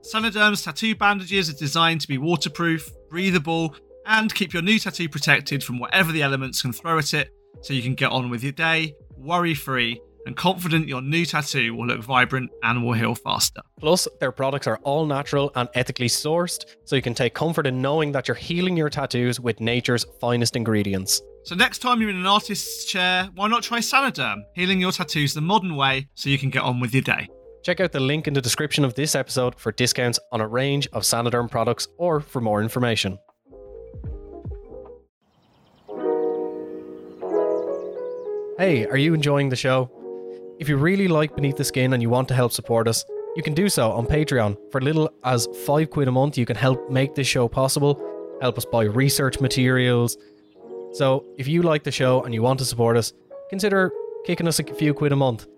Saniderm's 0.00 0.62
tattoo 0.62 0.94
bandages 0.94 1.50
are 1.50 1.58
designed 1.58 2.00
to 2.00 2.08
be 2.08 2.16
waterproof, 2.16 2.90
breathable, 3.10 3.76
and 4.06 4.34
keep 4.34 4.52
your 4.52 4.62
new 4.62 4.78
tattoo 4.78 5.08
protected 5.08 5.62
from 5.62 5.78
whatever 5.78 6.12
the 6.12 6.22
elements 6.22 6.62
can 6.62 6.72
throw 6.72 6.98
at 6.98 7.14
it 7.14 7.30
so 7.62 7.72
you 7.72 7.82
can 7.82 7.94
get 7.94 8.10
on 8.10 8.30
with 8.30 8.42
your 8.42 8.52
day, 8.52 8.94
worry 9.16 9.54
free, 9.54 10.00
and 10.26 10.36
confident 10.36 10.88
your 10.88 11.02
new 11.02 11.24
tattoo 11.24 11.74
will 11.74 11.86
look 11.86 12.02
vibrant 12.02 12.50
and 12.62 12.84
will 12.84 12.94
heal 12.94 13.14
faster. 13.14 13.60
Plus, 13.78 14.08
their 14.20 14.32
products 14.32 14.66
are 14.66 14.78
all 14.82 15.06
natural 15.06 15.50
and 15.54 15.68
ethically 15.74 16.08
sourced, 16.08 16.64
so 16.84 16.96
you 16.96 17.02
can 17.02 17.14
take 17.14 17.34
comfort 17.34 17.66
in 17.66 17.82
knowing 17.82 18.12
that 18.12 18.28
you're 18.28 18.34
healing 18.34 18.76
your 18.76 18.90
tattoos 18.90 19.38
with 19.38 19.60
nature's 19.60 20.04
finest 20.20 20.56
ingredients. 20.56 21.20
So 21.44 21.54
next 21.54 21.80
time 21.80 22.00
you're 22.00 22.10
in 22.10 22.16
an 22.16 22.26
artist's 22.26 22.86
chair, 22.86 23.28
why 23.34 23.48
not 23.48 23.62
try 23.62 23.78
Saniderm, 23.78 24.42
healing 24.54 24.80
your 24.80 24.92
tattoos 24.92 25.34
the 25.34 25.42
modern 25.42 25.76
way 25.76 26.08
so 26.14 26.30
you 26.30 26.38
can 26.38 26.50
get 26.50 26.62
on 26.62 26.80
with 26.80 26.94
your 26.94 27.02
day. 27.02 27.28
Check 27.62 27.80
out 27.80 27.92
the 27.92 28.00
link 28.00 28.26
in 28.26 28.34
the 28.34 28.42
description 28.42 28.84
of 28.84 28.94
this 28.94 29.14
episode 29.14 29.58
for 29.58 29.72
discounts 29.72 30.18
on 30.32 30.40
a 30.40 30.48
range 30.48 30.86
of 30.92 31.02
Saniderm 31.02 31.50
products 31.50 31.88
or 31.98 32.20
for 32.20 32.40
more 32.40 32.62
information. 32.62 33.18
Hey, 38.56 38.86
are 38.86 38.96
you 38.96 39.14
enjoying 39.14 39.48
the 39.48 39.56
show? 39.56 39.90
If 40.60 40.68
you 40.68 40.76
really 40.76 41.08
like 41.08 41.34
Beneath 41.34 41.56
the 41.56 41.64
Skin 41.64 41.92
and 41.92 42.00
you 42.00 42.08
want 42.08 42.28
to 42.28 42.34
help 42.34 42.52
support 42.52 42.86
us, 42.86 43.04
you 43.34 43.42
can 43.42 43.52
do 43.52 43.68
so 43.68 43.90
on 43.90 44.06
Patreon. 44.06 44.56
For 44.70 44.80
little 44.80 45.10
as 45.24 45.48
5 45.66 45.90
quid 45.90 46.06
a 46.06 46.12
month, 46.12 46.38
you 46.38 46.46
can 46.46 46.54
help 46.54 46.88
make 46.88 47.16
this 47.16 47.26
show 47.26 47.48
possible, 47.48 48.00
help 48.40 48.56
us 48.56 48.64
buy 48.64 48.84
research 48.84 49.40
materials. 49.40 50.16
So, 50.92 51.26
if 51.36 51.48
you 51.48 51.62
like 51.62 51.82
the 51.82 51.90
show 51.90 52.22
and 52.22 52.32
you 52.32 52.42
want 52.42 52.60
to 52.60 52.64
support 52.64 52.96
us, 52.96 53.12
consider 53.50 53.90
kicking 54.24 54.46
us 54.46 54.60
a 54.60 54.62
few 54.62 54.94
quid 54.94 55.10
a 55.10 55.16
month 55.16 55.48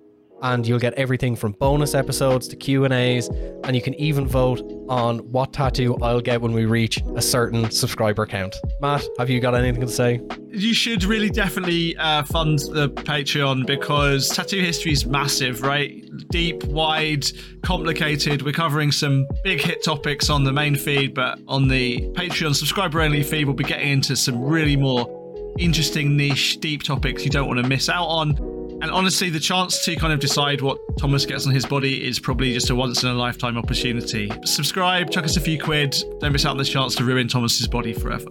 and 0.43 0.67
you'll 0.67 0.79
get 0.79 0.95
everything 0.95 1.37
from 1.37 1.53
bonus 1.53 1.95
episodes 1.95 2.47
to 2.49 2.57
Q&As 2.57 3.29
and 3.65 3.75
you 3.75 3.83
can 3.83 3.95
even 3.95 4.27
vote 4.27 4.61
on 4.89 5.19
what 5.31 5.53
tattoo 5.53 5.97
I'll 6.03 6.21
get 6.21 6.41
when 6.41 6.53
we 6.53 6.67
reach 6.67 7.01
a 7.15 7.23
certain 7.23 7.71
subscriber 7.71 8.27
count. 8.27 8.55
Matt, 8.81 9.07
have 9.19 9.31
you 9.31 9.41
got 9.41 9.55
anything 9.55 9.81
to 9.81 9.89
say? 9.89 10.21
You 10.51 10.75
should 10.75 11.05
really 11.05 11.31
definitely 11.31 11.97
uh, 11.97 12.23
fund 12.25 12.59
the 12.59 12.91
Patreon 12.91 13.67
because 13.67 14.29
tattoo 14.29 14.61
history 14.61 14.93
is 14.93 15.07
massive, 15.07 15.63
right? 15.63 16.05
Deep, 16.29 16.65
wide, 16.65 17.27
complicated. 17.63 18.43
We're 18.43 18.53
covering 18.53 18.93
some 18.93 19.27
big 19.43 19.61
hit 19.61 19.83
topics 19.83 20.31
on 20.31 20.45
the 20.45 20.53
main 20.53 20.77
feed, 20.77 21.15
but 21.15 21.39
on 21.49 21.69
the 21.69 22.01
Patreon 22.13 22.55
subscriber 22.55 23.01
only 23.01 23.23
feed, 23.23 23.47
we'll 23.47 23.55
be 23.55 23.65
getting 23.65 23.91
into 23.91 24.17
some 24.17 24.43
really 24.43 24.77
more 24.77 25.55
interesting, 25.59 26.17
niche, 26.17 26.59
deep 26.61 26.83
topics 26.83 27.25
you 27.25 27.31
don't 27.31 27.49
want 27.49 27.61
to 27.61 27.69
miss 27.69 27.89
out 27.89 28.07
on. 28.07 28.56
And 28.83 28.91
honestly, 28.91 29.31
the 29.31 29.41
chance 29.41 29.85
to 29.87 29.97
kind 29.97 30.13
of 30.13 30.21
decide 30.21 30.61
what 30.61 30.79
Thomas 30.99 31.25
gets 31.25 31.47
on 31.47 31.53
his 31.53 31.65
body 31.65 32.07
is 32.07 32.21
probably 32.21 32.53
just 32.53 32.69
a 32.71 32.75
once 32.75 33.03
in 33.03 33.09
a 33.09 33.15
lifetime 33.15 33.57
opportunity. 33.57 34.31
Subscribe, 34.45 35.11
chuck 35.11 35.25
us 35.25 35.37
a 35.37 35.41
few 35.41 35.59
quid. 35.59 35.97
Don't 36.21 36.33
miss 36.33 36.45
out 36.45 36.51
on 36.53 36.59
the 36.59 36.65
chance 36.65 36.95
to 36.97 37.05
ruin 37.05 37.27
Thomas's 37.27 37.67
body 37.67 37.95
forever. 37.95 38.29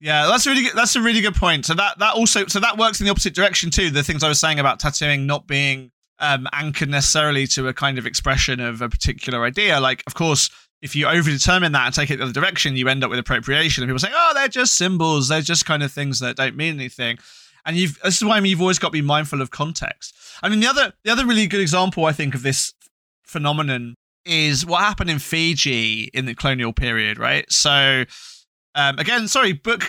Yeah, 0.00 0.26
that's 0.26 0.46
a 0.46 0.50
really 0.50 0.64
good, 0.64 0.74
that's 0.74 0.96
a 0.96 1.00
really 1.00 1.22
good 1.22 1.34
point. 1.34 1.64
So 1.64 1.74
that 1.74 1.98
that 1.98 2.14
also 2.14 2.46
so 2.46 2.60
that 2.60 2.76
works 2.76 3.00
in 3.00 3.06
the 3.06 3.10
opposite 3.10 3.34
direction 3.34 3.70
too. 3.70 3.90
The 3.90 4.02
things 4.02 4.22
I 4.22 4.28
was 4.28 4.38
saying 4.38 4.58
about 4.58 4.78
tattooing 4.78 5.26
not 5.26 5.46
being 5.46 5.92
um, 6.18 6.46
anchored 6.52 6.88
necessarily 6.88 7.46
to 7.48 7.68
a 7.68 7.74
kind 7.74 7.98
of 7.98 8.06
expression 8.06 8.60
of 8.60 8.82
a 8.82 8.88
particular 8.88 9.44
idea. 9.44 9.80
Like, 9.80 10.02
of 10.06 10.14
course, 10.14 10.50
if 10.84 10.94
you 10.94 11.06
overdetermine 11.06 11.72
that 11.72 11.86
and 11.86 11.94
take 11.94 12.10
it 12.10 12.18
the 12.18 12.24
other 12.24 12.32
direction, 12.32 12.76
you 12.76 12.86
end 12.88 13.02
up 13.02 13.08
with 13.08 13.18
appropriation. 13.18 13.82
And 13.82 13.88
people 13.88 13.98
say, 13.98 14.12
"Oh, 14.14 14.32
they're 14.34 14.48
just 14.48 14.76
symbols. 14.76 15.28
They're 15.28 15.40
just 15.40 15.64
kind 15.64 15.82
of 15.82 15.90
things 15.90 16.20
that 16.20 16.36
don't 16.36 16.56
mean 16.56 16.74
anything." 16.74 17.18
And 17.64 17.74
you've 17.74 17.98
this 18.02 18.18
is 18.18 18.24
why 18.24 18.36
I 18.36 18.40
mean, 18.40 18.50
you've 18.50 18.60
always 18.60 18.78
got 18.78 18.88
to 18.88 18.92
be 18.92 19.00
mindful 19.00 19.40
of 19.40 19.50
context. 19.50 20.14
I 20.42 20.50
mean, 20.50 20.60
the 20.60 20.66
other 20.66 20.92
the 21.02 21.10
other 21.10 21.24
really 21.24 21.46
good 21.46 21.62
example 21.62 22.04
I 22.04 22.12
think 22.12 22.34
of 22.34 22.42
this 22.42 22.74
phenomenon 23.22 23.94
is 24.26 24.66
what 24.66 24.80
happened 24.80 25.08
in 25.08 25.18
Fiji 25.18 26.10
in 26.12 26.26
the 26.26 26.34
colonial 26.34 26.72
period, 26.72 27.18
right? 27.18 27.50
So. 27.50 28.04
Um, 28.76 28.98
again, 28.98 29.28
sorry, 29.28 29.52
book. 29.52 29.84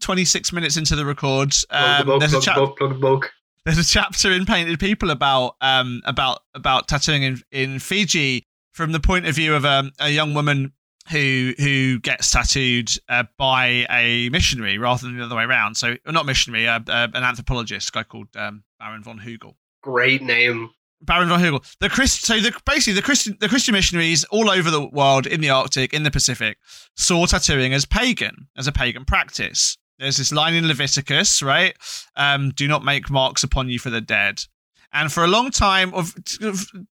Twenty 0.00 0.24
six 0.24 0.52
minutes 0.52 0.76
into 0.76 0.96
the 0.96 1.06
record, 1.06 1.54
um, 1.70 1.84
plug 1.84 1.98
the 1.98 2.04
book, 2.04 2.20
there's 2.20 2.34
a 2.34 2.40
plug 2.40 2.56
book, 2.56 2.76
plug 2.76 2.90
the 2.94 2.98
book. 2.98 3.32
there's 3.64 3.78
a 3.78 3.84
chapter 3.84 4.32
in 4.32 4.44
Painted 4.44 4.80
People 4.80 5.12
about 5.12 5.54
um 5.60 6.02
about 6.04 6.40
about 6.52 6.88
tattooing 6.88 7.22
in, 7.22 7.40
in 7.52 7.78
Fiji 7.78 8.47
from 8.78 8.92
the 8.92 9.00
point 9.00 9.26
of 9.26 9.34
view 9.34 9.56
of 9.56 9.64
um, 9.64 9.90
a 9.98 10.08
young 10.08 10.34
woman 10.34 10.72
who 11.10 11.52
who 11.58 11.98
gets 11.98 12.30
tattooed 12.30 12.88
uh, 13.08 13.24
by 13.36 13.84
a 13.90 14.28
missionary 14.28 14.78
rather 14.78 15.04
than 15.04 15.18
the 15.18 15.24
other 15.24 15.34
way 15.34 15.42
around. 15.42 15.74
So 15.74 15.96
not 16.06 16.26
missionary, 16.26 16.68
uh, 16.68 16.78
uh, 16.86 17.08
an 17.12 17.24
anthropologist, 17.24 17.88
a 17.88 17.92
guy 17.92 18.02
called 18.04 18.28
um, 18.36 18.62
Baron 18.78 19.02
von 19.02 19.18
Hugel. 19.18 19.54
Great 19.82 20.22
name. 20.22 20.70
Baron 21.02 21.28
von 21.28 21.40
Hugel. 21.40 21.76
The 21.80 21.88
Christ, 21.88 22.24
so 22.24 22.38
the, 22.38 22.52
basically 22.64 22.92
the 22.94 23.02
Christian 23.02 23.36
the 23.40 23.48
Christian 23.48 23.72
missionaries 23.72 24.22
all 24.30 24.48
over 24.48 24.70
the 24.70 24.86
world, 24.86 25.26
in 25.26 25.40
the 25.40 25.50
Arctic, 25.50 25.92
in 25.92 26.04
the 26.04 26.10
Pacific, 26.12 26.58
saw 26.96 27.26
tattooing 27.26 27.74
as 27.74 27.84
pagan, 27.84 28.46
as 28.56 28.68
a 28.68 28.72
pagan 28.72 29.04
practice. 29.04 29.76
There's 29.98 30.18
this 30.18 30.30
line 30.30 30.54
in 30.54 30.68
Leviticus, 30.68 31.42
right? 31.42 31.74
Um, 32.14 32.50
Do 32.50 32.68
not 32.68 32.84
make 32.84 33.10
marks 33.10 33.42
upon 33.42 33.70
you 33.70 33.80
for 33.80 33.90
the 33.90 34.00
dead. 34.00 34.44
And 34.92 35.12
for 35.12 35.24
a 35.24 35.28
long 35.28 35.50
time, 35.50 35.92
of 35.94 36.14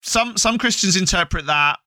some 0.02 0.36
some 0.36 0.58
Christians 0.58 0.96
interpret 0.96 1.46
that, 1.46 1.78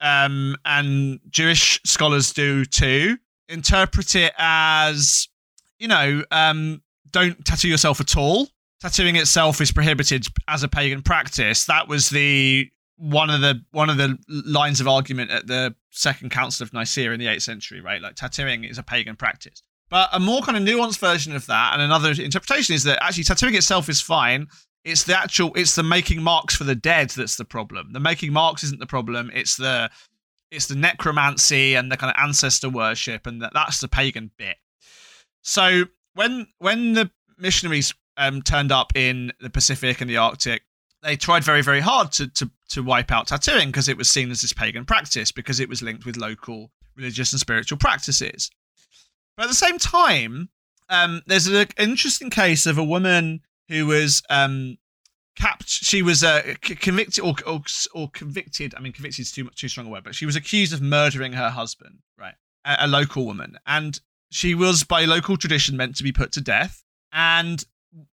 um, 0.00 0.56
and 0.64 1.20
Jewish 1.28 1.80
scholars 1.84 2.32
do 2.32 2.64
too. 2.64 3.18
Interpret 3.48 4.14
it 4.14 4.32
as, 4.38 5.28
you 5.78 5.88
know, 5.88 6.22
um, 6.30 6.82
don't 7.10 7.44
tattoo 7.44 7.68
yourself 7.68 8.00
at 8.00 8.16
all 8.16 8.48
tattooing 8.80 9.16
itself 9.16 9.60
is 9.60 9.72
prohibited 9.72 10.26
as 10.48 10.62
a 10.62 10.68
pagan 10.68 11.02
practice. 11.02 11.64
That 11.66 11.88
was 11.88 12.10
the 12.10 12.70
one 12.96 13.30
of 13.30 13.40
the 13.40 13.62
one 13.72 13.90
of 13.90 13.96
the 13.96 14.16
lines 14.28 14.80
of 14.80 14.88
argument 14.88 15.30
at 15.30 15.46
the 15.46 15.74
Second 15.90 16.30
Council 16.30 16.64
of 16.64 16.72
Nicaea 16.72 17.12
in 17.12 17.20
the 17.20 17.26
eighth 17.26 17.42
century, 17.42 17.80
right? 17.80 18.00
Like 18.00 18.14
tattooing 18.14 18.64
is 18.64 18.78
a 18.78 18.82
pagan 18.82 19.16
practice. 19.16 19.62
But 19.88 20.08
a 20.12 20.18
more 20.18 20.42
kind 20.42 20.56
of 20.56 20.64
nuanced 20.64 20.98
version 20.98 21.34
of 21.36 21.46
that, 21.46 21.72
and 21.72 21.82
another 21.82 22.10
interpretation 22.10 22.74
is 22.74 22.84
that 22.84 23.02
actually 23.02 23.24
tattooing 23.24 23.54
itself 23.54 23.88
is 23.88 24.00
fine. 24.00 24.48
It's 24.86 25.04
the 25.04 25.18
actual, 25.18 25.52
it's 25.56 25.74
the 25.74 25.82
making 25.82 26.22
marks 26.22 26.54
for 26.54 26.64
the 26.64 26.76
dead 26.76 27.10
that's 27.10 27.36
the 27.36 27.44
problem. 27.44 27.92
The 27.92 28.00
making 28.00 28.32
marks 28.32 28.62
isn't 28.62 28.78
the 28.78 28.86
problem. 28.86 29.30
It's 29.34 29.56
the, 29.56 29.90
it's 30.50 30.66
the 30.66 30.76
necromancy 30.76 31.74
and 31.74 31.90
the 31.90 31.96
kind 31.96 32.14
of 32.14 32.22
ancestor 32.22 32.70
worship, 32.70 33.26
and 33.26 33.42
that, 33.42 33.52
that's 33.52 33.80
the 33.80 33.88
pagan 33.88 34.30
bit. 34.38 34.56
So 35.42 35.84
when 36.14 36.46
when 36.58 36.92
the 36.92 37.10
missionaries 37.36 37.94
um, 38.16 38.42
turned 38.42 38.72
up 38.72 38.92
in 38.96 39.32
the 39.40 39.50
Pacific 39.50 40.00
and 40.00 40.08
the 40.08 40.16
Arctic, 40.16 40.62
they 41.02 41.16
tried 41.16 41.44
very, 41.44 41.62
very 41.62 41.80
hard 41.80 42.12
to 42.12 42.28
to, 42.28 42.50
to 42.70 42.82
wipe 42.82 43.10
out 43.10 43.26
tattooing 43.26 43.68
because 43.68 43.88
it 43.88 43.96
was 43.96 44.08
seen 44.08 44.30
as 44.30 44.40
this 44.40 44.52
pagan 44.52 44.84
practice 44.84 45.32
because 45.32 45.60
it 45.60 45.68
was 45.68 45.82
linked 45.82 46.06
with 46.06 46.16
local 46.16 46.70
religious 46.96 47.32
and 47.32 47.40
spiritual 47.40 47.78
practices. 47.78 48.50
But 49.36 49.44
at 49.44 49.48
the 49.48 49.54
same 49.54 49.78
time, 49.78 50.48
um, 50.88 51.22
there's 51.26 51.46
an 51.46 51.66
interesting 51.76 52.30
case 52.30 52.66
of 52.66 52.78
a 52.78 52.84
woman 52.84 53.42
who 53.68 53.86
was 53.86 54.22
um. 54.30 54.78
She 55.66 56.00
was 56.00 56.24
uh, 56.24 56.54
c- 56.64 56.76
convicted 56.76 57.22
or, 57.22 57.34
or 57.46 57.60
or 57.94 58.08
convicted. 58.10 58.74
I 58.74 58.80
mean, 58.80 58.92
convicted 58.94 59.20
is 59.20 59.32
too 59.32 59.44
much 59.44 59.60
too 59.60 59.68
strong 59.68 59.86
a 59.86 59.90
word, 59.90 60.04
but 60.04 60.14
she 60.14 60.24
was 60.24 60.34
accused 60.34 60.72
of 60.72 60.80
murdering 60.80 61.34
her 61.34 61.50
husband, 61.50 61.98
right? 62.18 62.34
A, 62.64 62.76
a 62.80 62.86
local 62.86 63.26
woman, 63.26 63.58
and 63.66 64.00
she 64.30 64.54
was 64.54 64.82
by 64.82 65.04
local 65.04 65.36
tradition 65.36 65.76
meant 65.76 65.96
to 65.96 66.02
be 66.02 66.12
put 66.12 66.32
to 66.32 66.40
death. 66.40 66.82
And 67.12 67.62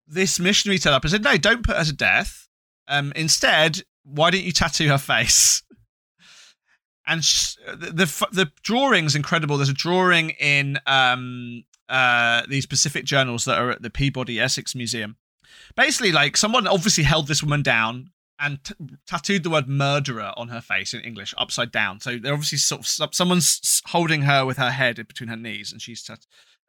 this 0.06 0.40
missionary 0.40 0.78
turned 0.78 0.94
up 0.94 1.02
and 1.02 1.10
said, 1.10 1.22
"No, 1.22 1.36
don't 1.36 1.64
put 1.64 1.76
her 1.76 1.84
to 1.84 1.92
death. 1.92 2.48
Um, 2.88 3.12
instead, 3.14 3.82
why 4.02 4.30
don't 4.30 4.42
you 4.42 4.52
tattoo 4.52 4.88
her 4.88 4.98
face?" 4.98 5.62
And 7.06 7.22
the, 7.22 7.90
the 7.92 8.26
the 8.30 8.52
drawing's 8.62 9.16
incredible. 9.16 9.56
There's 9.56 9.68
a 9.68 9.74
drawing 9.74 10.30
in 10.30 10.78
um 10.86 11.64
uh 11.88 12.42
these 12.48 12.66
Pacific 12.66 13.04
journals 13.04 13.46
that 13.46 13.58
are 13.58 13.70
at 13.70 13.82
the 13.82 13.90
Peabody 13.90 14.38
Essex 14.38 14.76
Museum. 14.76 15.16
Basically, 15.80 16.12
like 16.12 16.36
someone 16.36 16.66
obviously 16.66 17.04
held 17.04 17.26
this 17.26 17.42
woman 17.42 17.62
down 17.62 18.10
and 18.38 18.62
t- 18.62 18.74
tattooed 19.06 19.44
the 19.44 19.48
word 19.48 19.66
murderer 19.66 20.34
on 20.36 20.48
her 20.48 20.60
face 20.60 20.92
in 20.92 21.00
English 21.00 21.32
upside 21.38 21.72
down. 21.72 22.00
So 22.00 22.18
they're 22.18 22.34
obviously 22.34 22.58
sort 22.58 22.82
of 23.00 23.14
someone's 23.14 23.80
holding 23.86 24.20
her 24.22 24.44
with 24.44 24.58
her 24.58 24.72
head 24.72 24.96
between 24.96 25.30
her 25.30 25.38
knees, 25.38 25.72
and 25.72 25.80
she's 25.80 26.06
uh, 26.10 26.16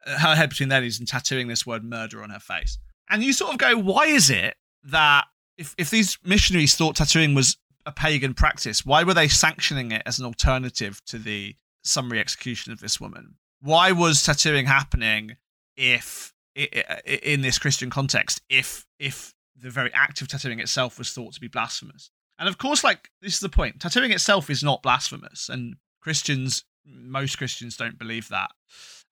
her 0.06 0.34
head 0.34 0.48
between 0.48 0.70
their 0.70 0.80
knees 0.80 0.98
and 0.98 1.06
tattooing 1.06 1.48
this 1.48 1.66
word 1.66 1.84
murder 1.84 2.22
on 2.22 2.30
her 2.30 2.40
face. 2.40 2.78
And 3.10 3.22
you 3.22 3.34
sort 3.34 3.52
of 3.52 3.58
go, 3.58 3.76
why 3.76 4.06
is 4.06 4.30
it 4.30 4.56
that 4.84 5.26
if 5.58 5.74
if 5.76 5.90
these 5.90 6.16
missionaries 6.24 6.74
thought 6.74 6.96
tattooing 6.96 7.34
was 7.34 7.58
a 7.84 7.92
pagan 7.92 8.32
practice, 8.32 8.86
why 8.86 9.02
were 9.02 9.12
they 9.12 9.28
sanctioning 9.28 9.92
it 9.92 10.02
as 10.06 10.18
an 10.18 10.24
alternative 10.24 11.02
to 11.08 11.18
the 11.18 11.54
summary 11.84 12.18
execution 12.18 12.72
of 12.72 12.80
this 12.80 12.98
woman? 12.98 13.34
Why 13.60 13.92
was 13.92 14.22
tattooing 14.22 14.64
happening 14.64 15.36
if 15.76 16.31
in 16.54 17.40
this 17.40 17.58
Christian 17.58 17.90
context 17.90 18.42
if 18.48 18.86
if 18.98 19.34
the 19.56 19.70
very 19.70 19.92
act 19.92 20.20
of 20.20 20.28
tattooing 20.28 20.60
itself 20.60 20.98
was 20.98 21.12
thought 21.12 21.34
to 21.34 21.40
be 21.40 21.48
blasphemous? 21.48 22.10
And 22.38 22.48
of 22.48 22.58
course, 22.58 22.82
like 22.82 23.10
this 23.20 23.34
is 23.34 23.40
the 23.40 23.48
point: 23.48 23.80
tattooing 23.80 24.10
itself 24.10 24.50
is 24.50 24.62
not 24.62 24.82
blasphemous, 24.82 25.48
and 25.48 25.76
Christians, 26.00 26.64
most 26.84 27.38
Christians, 27.38 27.76
don't 27.76 27.98
believe 27.98 28.28
that. 28.28 28.50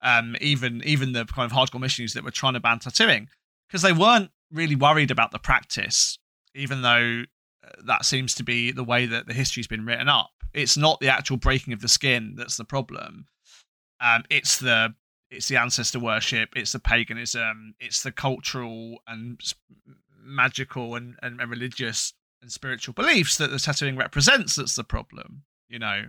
Um, 0.01 0.35
even 0.41 0.81
even 0.83 1.13
the 1.13 1.25
kind 1.25 1.49
of 1.49 1.55
hardcore 1.55 1.79
missionaries 1.79 2.13
that 2.13 2.23
were 2.23 2.31
trying 2.31 2.53
to 2.53 2.59
ban 2.59 2.79
tattooing, 2.79 3.29
because 3.67 3.81
they 3.81 3.93
weren't 3.93 4.31
really 4.51 4.75
worried 4.75 5.11
about 5.11 5.31
the 5.31 5.39
practice, 5.39 6.19
even 6.55 6.81
though 6.81 7.23
uh, 7.63 7.69
that 7.85 8.05
seems 8.05 8.33
to 8.35 8.43
be 8.43 8.71
the 8.71 8.83
way 8.83 9.05
that 9.05 9.27
the 9.27 9.33
history's 9.33 9.67
been 9.67 9.85
written 9.85 10.09
up. 10.09 10.31
It's 10.53 10.75
not 10.75 10.99
the 10.99 11.09
actual 11.09 11.37
breaking 11.37 11.73
of 11.73 11.81
the 11.81 11.87
skin 11.87 12.35
that's 12.35 12.57
the 12.57 12.65
problem. 12.65 13.27
Um, 14.01 14.23
it's 14.29 14.57
the 14.57 14.93
it's 15.31 15.47
the 15.47 15.57
ancestor 15.57 15.99
worship, 15.99 16.49
it's 16.55 16.73
the 16.73 16.79
paganism, 16.79 17.73
it's 17.79 18.03
the 18.03 18.11
cultural 18.11 18.99
and 19.07 19.39
magical 20.23 20.95
and, 20.95 21.15
and, 21.23 21.39
religious 21.49 22.13
and 22.41 22.51
spiritual 22.51 22.93
beliefs 22.93 23.37
that 23.37 23.49
the 23.49 23.57
tattooing 23.57 23.97
represents 23.97 24.55
that's 24.55 24.75
the 24.75 24.83
problem, 24.83 25.43
you 25.67 25.79
know. 25.79 26.03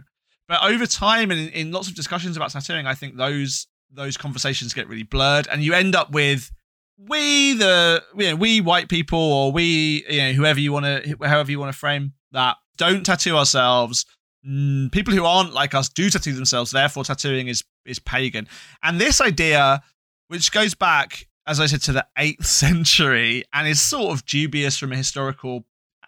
But 0.48 0.62
over 0.64 0.86
time 0.86 1.30
and 1.30 1.40
in, 1.40 1.48
in 1.48 1.72
lots 1.72 1.88
of 1.88 1.94
discussions 1.94 2.36
about 2.36 2.50
tattooing, 2.50 2.86
I 2.86 2.94
think 2.94 3.16
those 3.16 3.68
those 3.94 4.16
conversations 4.16 4.72
get 4.72 4.88
really 4.88 5.02
blurred 5.02 5.46
and 5.48 5.62
you 5.62 5.74
end 5.74 5.94
up 5.94 6.12
with 6.12 6.50
we 6.98 7.54
the 7.54 8.02
you 8.16 8.30
know 8.30 8.36
we 8.36 8.60
white 8.60 8.88
people 8.88 9.18
or 9.18 9.52
we 9.52 10.04
you 10.08 10.18
know 10.18 10.32
whoever 10.32 10.60
you 10.60 10.72
want 10.72 10.86
to 10.86 11.16
however 11.26 11.50
you 11.50 11.60
want 11.60 11.72
to 11.72 11.78
frame 11.78 12.12
that 12.32 12.56
don't 12.78 13.04
tattoo 13.04 13.36
ourselves 13.36 14.06
Mm, 14.46 14.90
people 14.90 15.14
who 15.14 15.24
aren't 15.24 15.54
like 15.54 15.74
us 15.74 15.88
do 15.88 16.10
tattoo 16.10 16.32
themselves 16.32 16.72
therefore 16.72 17.04
tattooing 17.04 17.46
is 17.46 17.62
is 17.86 18.00
pagan 18.00 18.48
and 18.82 19.00
this 19.00 19.20
idea 19.20 19.80
which 20.26 20.50
goes 20.50 20.74
back 20.74 21.28
as 21.46 21.60
i 21.60 21.66
said 21.66 21.80
to 21.82 21.92
the 21.92 22.04
8th 22.18 22.44
century 22.62 23.44
and 23.52 23.68
is 23.68 23.80
sort 23.80 24.12
of 24.12 24.26
dubious 24.26 24.76
from 24.76 24.90
a 24.90 24.96
historical 24.96 25.64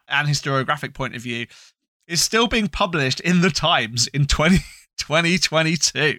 and 0.08 0.26
historiographic 0.28 0.94
point 0.94 1.14
of 1.14 1.22
view 1.22 1.46
is 2.08 2.20
still 2.20 2.48
being 2.48 2.66
published 2.66 3.20
in 3.20 3.40
the 3.40 3.50
times 3.50 4.08
in 4.08 4.26
20, 4.26 4.56
2022 4.98 6.18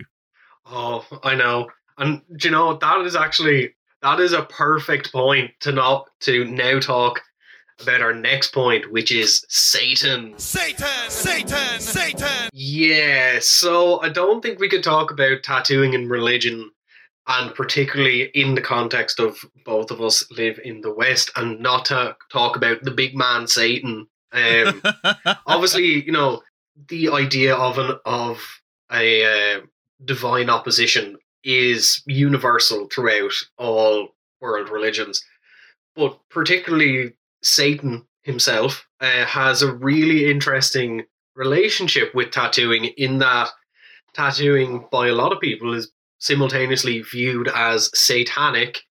Oh, 0.67 1.05
I 1.23 1.35
know. 1.35 1.69
And 1.97 2.21
you 2.41 2.51
know 2.51 2.75
that 2.77 3.05
is 3.05 3.15
actually 3.15 3.75
that 4.01 4.19
is 4.19 4.33
a 4.33 4.43
perfect 4.43 5.11
point 5.11 5.51
to 5.61 5.71
not 5.71 6.09
to 6.21 6.45
now 6.45 6.79
talk 6.79 7.21
about 7.81 8.01
our 8.01 8.13
next 8.13 8.53
point, 8.53 8.91
which 8.91 9.11
is 9.11 9.45
Satan. 9.49 10.33
Satan! 10.37 10.87
Satan! 11.09 11.79
Satan! 11.79 12.49
Yeah, 12.53 13.39
so 13.41 14.01
I 14.01 14.09
don't 14.09 14.41
think 14.41 14.59
we 14.59 14.69
could 14.69 14.83
talk 14.83 15.11
about 15.11 15.43
tattooing 15.43 15.95
and 15.95 16.09
religion, 16.09 16.71
and 17.27 17.53
particularly 17.53 18.23
in 18.33 18.55
the 18.55 18.61
context 18.61 19.19
of 19.19 19.37
both 19.65 19.91
of 19.91 20.01
us 20.01 20.29
live 20.31 20.59
in 20.63 20.81
the 20.81 20.93
West, 20.93 21.31
and 21.35 21.59
not 21.59 21.85
to 21.85 22.15
talk 22.31 22.55
about 22.55 22.83
the 22.83 22.91
big 22.91 23.15
man 23.15 23.47
Satan. 23.47 24.07
Um, 24.31 24.81
obviously, 25.45 26.05
you 26.05 26.11
know, 26.11 26.41
the 26.87 27.09
idea 27.09 27.55
of 27.55 27.77
an 27.77 27.97
of 28.05 28.41
a 28.91 29.57
uh, 29.57 29.61
divine 30.03 30.49
opposition 30.49 31.17
is 31.43 32.01
universal 32.05 32.87
throughout 32.87 33.33
all 33.57 34.15
world 34.41 34.69
religions, 34.69 35.23
but 35.95 36.19
particularly 36.29 37.13
Satan 37.45 38.05
himself 38.23 38.87
uh, 39.01 39.25
has 39.25 39.61
a 39.61 39.73
really 39.73 40.29
interesting 40.29 41.03
relationship 41.35 42.13
with 42.15 42.31
tattooing 42.31 42.85
in 42.97 43.19
that 43.19 43.49
tattooing 44.13 44.87
by 44.91 45.07
a 45.07 45.13
lot 45.15 45.33
of 45.33 45.41
people 45.41 45.73
is 45.73 45.91
simultaneously 46.19 47.01
viewed 47.01 47.49
as 47.53 47.91
satanic, 47.93 48.81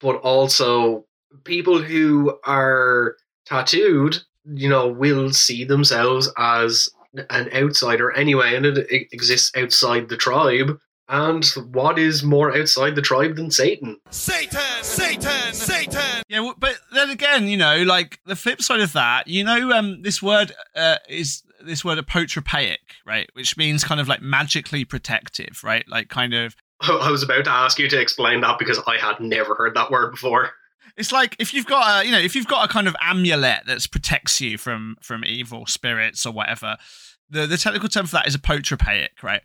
but 0.00 0.16
also 0.16 1.04
people 1.44 1.80
who 1.80 2.38
are 2.44 3.16
tattooed 3.44 4.18
you 4.44 4.68
know, 4.68 4.88
will 4.88 5.32
see 5.32 5.64
themselves 5.64 6.30
as 6.36 6.88
an 7.30 7.48
outsider 7.52 8.12
anyway, 8.12 8.54
and 8.54 8.66
it, 8.66 8.78
it 8.90 9.08
exists 9.12 9.50
outside 9.56 10.08
the 10.08 10.16
tribe. 10.16 10.78
And 11.10 11.44
what 11.72 11.98
is 11.98 12.22
more 12.22 12.56
outside 12.56 12.94
the 12.94 13.02
tribe 13.02 13.34
than 13.34 13.50
Satan? 13.50 13.98
Satan! 14.10 14.60
Satan! 14.82 15.52
Satan! 15.52 16.22
Yeah, 16.28 16.52
but 16.56 16.76
then 16.94 17.10
again, 17.10 17.48
you 17.48 17.56
know, 17.56 17.82
like 17.82 18.20
the 18.26 18.36
flip 18.36 18.62
side 18.62 18.78
of 18.78 18.92
that, 18.92 19.26
you 19.26 19.42
know, 19.42 19.72
um, 19.72 20.02
this 20.02 20.22
word 20.22 20.52
uh, 20.76 20.98
is 21.08 21.42
this 21.60 21.84
word 21.84 21.98
apotropaic, 21.98 22.76
right? 23.04 23.28
Which 23.32 23.56
means 23.56 23.82
kind 23.82 24.00
of 24.00 24.06
like 24.06 24.22
magically 24.22 24.84
protective, 24.84 25.64
right? 25.64 25.84
Like 25.88 26.10
kind 26.10 26.32
of 26.32 26.54
I 26.80 27.10
was 27.10 27.24
about 27.24 27.44
to 27.44 27.50
ask 27.50 27.80
you 27.80 27.88
to 27.88 28.00
explain 28.00 28.40
that 28.42 28.60
because 28.60 28.80
I 28.86 28.96
had 28.96 29.18
never 29.18 29.56
heard 29.56 29.74
that 29.74 29.90
word 29.90 30.12
before. 30.12 30.50
It's 30.96 31.10
like 31.10 31.34
if 31.40 31.52
you've 31.52 31.66
got 31.66 32.02
a, 32.02 32.06
you 32.06 32.12
know, 32.12 32.20
if 32.20 32.36
you've 32.36 32.46
got 32.46 32.68
a 32.68 32.72
kind 32.72 32.86
of 32.86 32.94
amulet 33.00 33.66
that 33.66 33.90
protects 33.90 34.40
you 34.40 34.58
from 34.58 34.96
from 35.02 35.24
evil 35.24 35.66
spirits 35.66 36.24
or 36.24 36.32
whatever, 36.32 36.76
the 37.28 37.46
the 37.46 37.56
technical 37.56 37.88
term 37.88 38.06
for 38.06 38.12
that 38.12 38.28
is 38.28 38.36
apotropaic, 38.36 39.22
right? 39.24 39.42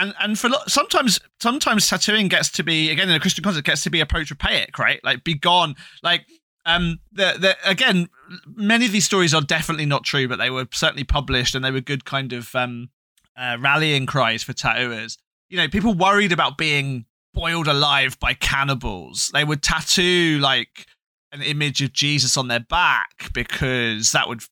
And 0.00 0.14
and 0.18 0.38
for 0.38 0.48
sometimes 0.66 1.20
sometimes 1.40 1.88
tattooing 1.88 2.28
gets 2.28 2.50
to 2.52 2.62
be 2.62 2.90
again 2.90 3.10
in 3.10 3.14
a 3.14 3.20
Christian 3.20 3.44
context 3.44 3.66
gets 3.66 3.82
to 3.82 3.90
be 3.90 4.00
apotropaic, 4.00 4.78
right? 4.78 4.98
Like 5.04 5.24
be 5.24 5.34
gone, 5.34 5.76
like 6.02 6.26
um 6.64 7.00
the 7.12 7.36
the 7.38 7.56
again 7.68 8.08
many 8.46 8.86
of 8.86 8.92
these 8.92 9.04
stories 9.04 9.34
are 9.34 9.42
definitely 9.42 9.86
not 9.86 10.04
true, 10.04 10.26
but 10.26 10.38
they 10.38 10.48
were 10.48 10.66
certainly 10.72 11.04
published 11.04 11.54
and 11.54 11.62
they 11.62 11.70
were 11.70 11.82
good 11.82 12.06
kind 12.06 12.32
of 12.32 12.54
um 12.54 12.88
uh, 13.36 13.58
rallying 13.60 14.06
cries 14.06 14.42
for 14.42 14.54
tattooers. 14.54 15.18
You 15.50 15.58
know, 15.58 15.68
people 15.68 15.94
worried 15.94 16.32
about 16.32 16.56
being 16.56 17.04
boiled 17.34 17.68
alive 17.68 18.18
by 18.18 18.34
cannibals. 18.34 19.30
They 19.32 19.44
would 19.44 19.62
tattoo 19.62 20.38
like 20.40 20.86
an 21.32 21.42
image 21.42 21.82
of 21.82 21.92
Jesus 21.92 22.36
on 22.36 22.48
their 22.48 22.60
back 22.60 23.30
because 23.32 24.12
that 24.12 24.28
would 24.28 24.42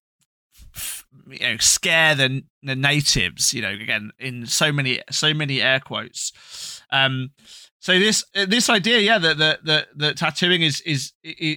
you 1.31 1.39
know 1.41 1.57
scare 1.59 2.15
the, 2.15 2.43
the 2.63 2.77
natives 2.77 3.53
you 3.53 3.63
know 3.63 3.71
again 3.71 4.11
in 4.19 4.47
so 4.47 4.73
many 4.73 5.01
so 5.11 5.35
many 5.35 5.61
air 5.61 5.81
quotes. 5.81 6.83
Um 6.91 7.31
so 7.81 7.99
this 7.99 8.25
this 8.35 8.69
idea 8.69 8.99
yeah 9.01 9.19
that 9.19 9.39
that 9.39 9.65
that, 9.65 9.89
that 9.97 10.17
tattooing 10.17 10.63
is 10.63 10.81
is, 10.83 11.13
is 11.23 11.57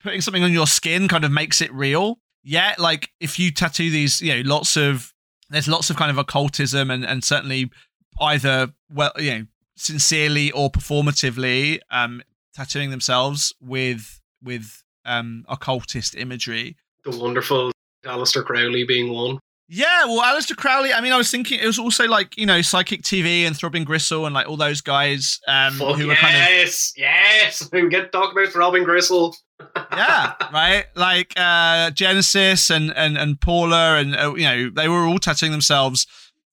putting 0.00 0.20
something 0.20 0.42
on 0.42 0.52
your 0.52 0.66
skin 0.66 1.08
kind 1.08 1.24
of 1.24 1.30
makes 1.30 1.60
it 1.60 1.72
real. 1.72 2.18
Yeah 2.42 2.74
like 2.78 3.10
if 3.20 3.38
you 3.38 3.50
tattoo 3.50 3.90
these 3.90 4.20
you 4.20 4.34
know 4.34 4.48
lots 4.48 4.76
of 4.76 5.12
there's 5.50 5.68
lots 5.68 5.90
of 5.90 5.96
kind 5.96 6.10
of 6.10 6.18
occultism 6.18 6.90
and 6.90 7.04
and 7.04 7.22
certainly 7.22 7.70
either 8.20 8.68
well 8.90 9.12
you 9.18 9.30
know 9.30 9.44
sincerely 9.76 10.50
or 10.52 10.70
performatively 10.70 11.78
um 11.90 12.22
tattooing 12.54 12.90
themselves 12.90 13.54
with 13.60 14.20
with 14.42 14.82
um 15.04 15.44
occultist 15.48 16.14
imagery. 16.16 16.76
The 17.04 17.16
wonderful 17.16 17.72
Aleister 18.06 18.44
Crowley 18.44 18.84
being 18.84 19.12
one. 19.12 19.38
yeah, 19.68 20.04
well, 20.04 20.22
Alistair 20.22 20.56
Crowley. 20.56 20.92
I 20.92 21.00
mean, 21.00 21.12
I 21.12 21.16
was 21.16 21.30
thinking 21.30 21.58
it 21.60 21.66
was 21.66 21.78
also 21.78 22.06
like 22.06 22.36
you 22.36 22.46
know 22.46 22.62
Psychic 22.62 23.02
TV 23.02 23.46
and 23.46 23.56
Throbbing 23.56 23.84
Gristle 23.84 24.26
and 24.26 24.34
like 24.34 24.48
all 24.48 24.56
those 24.56 24.80
guys 24.80 25.40
um, 25.48 25.74
Fuck 25.74 25.96
who 25.96 26.06
were 26.06 26.14
kind 26.14 26.36
of 26.36 26.42
yes, 26.42 26.92
yes. 26.96 27.68
We 27.72 27.88
get 27.88 28.12
talk 28.12 28.32
about 28.32 28.48
Throbbing 28.48 28.84
Gristle. 28.84 29.36
yeah, 29.92 30.34
right, 30.52 30.84
like 30.94 31.32
uh, 31.36 31.90
Genesis 31.90 32.70
and 32.70 32.92
and 32.96 33.16
and 33.16 33.40
Paula 33.40 33.96
and 33.96 34.14
uh, 34.14 34.34
you 34.34 34.44
know 34.44 34.70
they 34.70 34.88
were 34.88 35.06
all 35.06 35.18
tattooing 35.18 35.52
themselves 35.52 36.06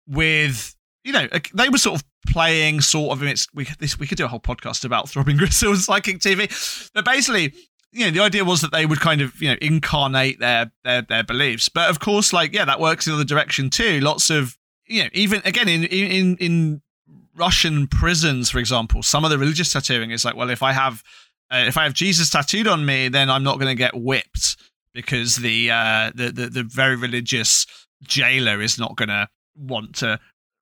with 0.08 0.76
you 1.04 1.12
know 1.12 1.28
they 1.54 1.70
were 1.70 1.78
sort 1.78 2.00
of 2.00 2.08
playing 2.28 2.80
sort 2.82 3.12
of 3.12 3.24
it's 3.24 3.48
we 3.54 3.68
this 3.80 4.00
we 4.00 4.08
could 4.08 4.18
do 4.18 4.26
a 4.26 4.28
whole 4.30 4.40
podcast 4.40 4.86
about 4.86 5.10
Throbbing 5.10 5.38
Gristle 5.42 5.72
and 5.72 5.80
Psychic 5.82 6.20
TV, 6.20 6.90
but 6.94 7.06
basically 7.06 7.54
you 7.94 8.06
know, 8.06 8.12
the 8.12 8.22
idea 8.22 8.44
was 8.44 8.62
that 8.62 8.72
they 8.72 8.86
would 8.86 9.00
kind 9.00 9.22
of, 9.22 9.40
you 9.42 9.50
know, 9.50 9.58
incarnate 9.62 10.40
their 10.40 10.72
their 10.84 11.04
their 11.04 11.24
beliefs. 11.24 11.70
But 11.70 11.90
of 11.90 12.00
course, 12.00 12.34
like, 12.34 12.54
yeah, 12.54 12.66
that 12.66 12.80
works 12.80 13.06
in 13.06 13.12
the 13.12 13.18
other 13.18 13.26
direction 13.26 13.70
too. 13.70 14.00
Lots 14.00 14.30
of, 14.30 14.58
you 14.88 15.04
know, 15.04 15.10
even 15.14 15.42
again 15.46 15.70
in 15.70 15.84
in 15.86 16.38
in 16.38 16.82
Russian 17.36 17.88
prisons, 17.88 18.50
for 18.50 18.60
example, 18.60 19.04
some 19.04 19.24
of 19.24 19.32
the 19.32 19.38
religious 19.38 19.72
tattooing 19.72 20.12
is 20.12 20.26
like, 20.26 20.36
well, 20.36 20.50
if 20.50 20.64
I 20.64 20.74
have 20.74 21.04
uh, 21.52 21.64
if 21.68 21.78
I 21.78 21.84
have 21.84 21.94
Jesus 21.94 22.30
tattooed 22.30 22.68
on 22.68 22.86
me, 22.86 23.10
then 23.10 23.30
I'm 23.30 23.44
not 23.44 23.60
going 23.60 23.70
to 23.70 23.76
get 23.76 23.96
whipped 23.96 24.58
because 24.94 25.38
the 25.38 25.72
uh 25.72 26.12
the 26.16 26.32
the, 26.32 26.50
the 26.50 26.64
very 26.64 26.96
religious 26.96 27.68
jailer 28.02 28.62
is 28.62 28.80
not 28.80 28.96
going 28.96 29.10
to 29.10 29.28
want 29.56 29.96
to 29.96 30.20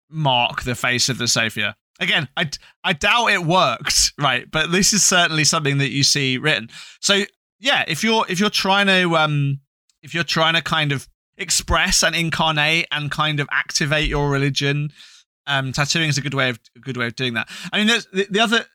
mark 0.10 0.64
the 0.64 0.76
face 0.76 1.08
of 1.08 1.18
the 1.18 1.28
savior. 1.28 1.76
Again, 2.00 2.28
I, 2.36 2.50
I 2.84 2.94
doubt 2.94 3.28
it 3.28 3.46
worked, 3.46 4.14
right? 4.20 4.50
But 4.50 4.72
this 4.72 4.94
is 4.94 5.04
certainly 5.04 5.44
something 5.44 5.78
that 5.80 5.90
you 5.90 6.04
see 6.04 6.38
written. 6.38 6.70
So 7.00 7.24
yeah, 7.60 7.84
if 7.88 8.04
you're 8.04 8.26
if 8.28 8.40
you're 8.40 8.50
trying 8.50 8.88
to 8.88 9.16
um 9.16 9.60
if 10.02 10.14
you're 10.14 10.24
trying 10.24 10.56
to 10.56 10.62
kind 10.62 10.92
of 10.92 11.08
express 11.38 12.04
and 12.04 12.16
incarnate 12.16 12.88
and 12.92 13.12
kind 13.12 13.40
of 13.40 13.48
activate 13.52 14.10
your 14.10 14.30
religion, 14.30 14.92
um, 15.48 15.72
tattooing 15.72 16.10
is 16.10 16.18
a 16.18 16.22
good 16.22 16.34
way 16.34 16.50
of 16.50 16.60
a 16.76 16.80
good 16.80 16.98
way 16.98 17.08
of 17.08 17.16
doing 17.16 17.36
that. 17.36 17.50
I 17.72 17.78
mean, 17.78 17.88
there's, 17.88 18.08
the, 18.08 18.28
the 18.30 18.40
other 18.40 18.66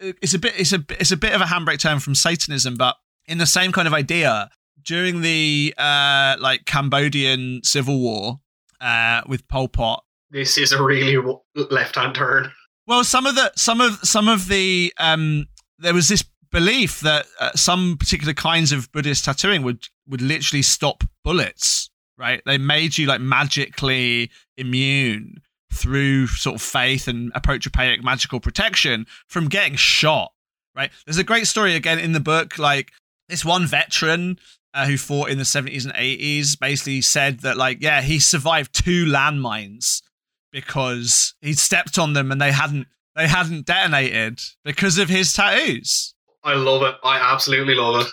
it's 0.00 0.34
a 0.34 0.38
bit 0.38 0.54
it's 0.58 0.72
a 0.72 0.84
it's 0.98 1.12
a 1.12 1.16
bit 1.16 1.34
of 1.34 1.40
a 1.40 1.44
handbrake 1.44 1.78
term 1.78 2.00
from 2.00 2.14
Satanism, 2.14 2.76
but 2.76 2.96
in 3.26 3.38
the 3.38 3.46
same 3.46 3.72
kind 3.72 3.86
of 3.86 3.94
idea 3.94 4.50
during 4.82 5.20
the 5.20 5.74
uh 5.76 6.36
like 6.40 6.64
Cambodian 6.64 7.60
civil 7.62 8.00
war 8.00 8.40
uh 8.80 9.22
with 9.26 9.46
Pol 9.48 9.68
Pot 9.68 10.04
This 10.30 10.58
is 10.58 10.72
a 10.72 10.82
really 10.82 11.16
left 11.54 11.96
hand 11.96 12.14
turn. 12.14 12.50
Well, 12.86 13.04
some 13.04 13.26
of 13.26 13.34
the 13.34 13.52
some 13.56 13.80
of 13.80 13.98
some 14.02 14.28
of 14.28 14.48
the 14.48 14.92
um, 14.98 15.46
there 15.78 15.94
was 15.94 16.08
this 16.08 16.24
belief 16.50 17.00
that 17.00 17.26
uh, 17.38 17.52
some 17.54 17.96
particular 17.96 18.34
kinds 18.34 18.72
of 18.72 18.90
Buddhist 18.92 19.24
tattooing 19.24 19.62
would 19.62 19.86
would 20.08 20.22
literally 20.22 20.62
stop 20.62 21.04
bullets. 21.24 21.90
Right? 22.16 22.42
They 22.44 22.58
made 22.58 22.98
you 22.98 23.06
like 23.06 23.20
magically 23.20 24.30
immune 24.56 25.40
through 25.72 26.26
sort 26.26 26.56
of 26.56 26.62
faith 26.62 27.08
and 27.08 27.32
apotropaic 27.32 28.02
magical 28.02 28.40
protection 28.40 29.06
from 29.26 29.48
getting 29.48 29.76
shot. 29.76 30.32
Right? 30.74 30.90
There's 31.06 31.18
a 31.18 31.24
great 31.24 31.46
story 31.46 31.74
again 31.74 31.98
in 31.98 32.12
the 32.12 32.20
book. 32.20 32.58
Like 32.58 32.92
this 33.28 33.44
one 33.44 33.66
veteran 33.66 34.38
uh, 34.74 34.86
who 34.86 34.96
fought 34.96 35.30
in 35.30 35.38
the 35.38 35.44
70s 35.44 35.84
and 35.84 35.94
80s 35.94 36.58
basically 36.58 37.00
said 37.00 37.40
that 37.40 37.56
like 37.56 37.78
yeah 37.80 38.02
he 38.02 38.18
survived 38.18 38.72
two 38.72 39.04
landmines 39.06 40.02
because 40.52 41.34
he'd 41.40 41.58
stepped 41.58 41.98
on 41.98 42.12
them 42.12 42.30
and 42.32 42.40
they 42.40 42.52
hadn't 42.52 42.86
they 43.16 43.26
hadn't 43.26 43.66
detonated 43.66 44.40
because 44.64 44.98
of 44.98 45.08
his 45.08 45.32
tattoos. 45.32 46.14
I 46.44 46.54
love 46.54 46.82
it. 46.82 46.94
I 47.04 47.18
absolutely 47.32 47.74
love 47.74 48.06
it. 48.06 48.12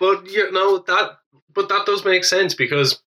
But 0.00 0.30
you 0.30 0.50
know 0.52 0.78
that 0.86 1.18
but 1.54 1.68
that 1.68 1.86
does 1.86 2.04
make 2.04 2.24
sense 2.24 2.54
because 2.54 3.02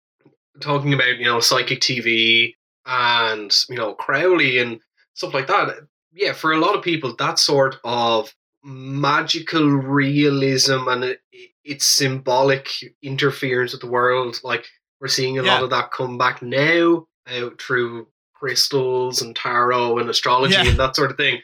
talking 0.60 0.92
about, 0.92 1.18
you 1.18 1.24
know, 1.24 1.38
psychic 1.40 1.80
TV 1.80 2.54
and, 2.86 3.54
you 3.68 3.76
know, 3.76 3.94
Crowley 3.94 4.58
and 4.58 4.80
stuff 5.14 5.32
like 5.34 5.46
that. 5.46 5.76
Yeah, 6.12 6.32
for 6.32 6.52
a 6.52 6.58
lot 6.58 6.74
of 6.74 6.82
people 6.82 7.14
that 7.16 7.38
sort 7.38 7.76
of 7.84 8.34
magical 8.64 9.64
realism 9.68 10.88
and 10.88 11.04
it, 11.04 11.20
it's 11.64 11.86
symbolic 11.86 12.68
interference 13.02 13.72
with 13.72 13.80
the 13.82 13.86
world 13.86 14.38
like 14.42 14.66
we're 15.00 15.08
seeing 15.08 15.38
a 15.38 15.42
Yeah. 15.44 15.54
lot 15.54 15.62
of 15.64 15.70
that 15.70 15.92
come 15.92 16.18
back 16.18 16.42
now 16.42 17.06
out 17.28 17.60
through 17.60 18.08
crystals 18.38 19.20
and 19.22 19.34
tarot 19.34 19.98
and 19.98 20.08
astrology 20.10 20.54
Yeah. 20.54 20.66
and 20.68 20.78
that 20.78 20.96
sort 20.96 21.10
of 21.10 21.16
thing. 21.16 21.40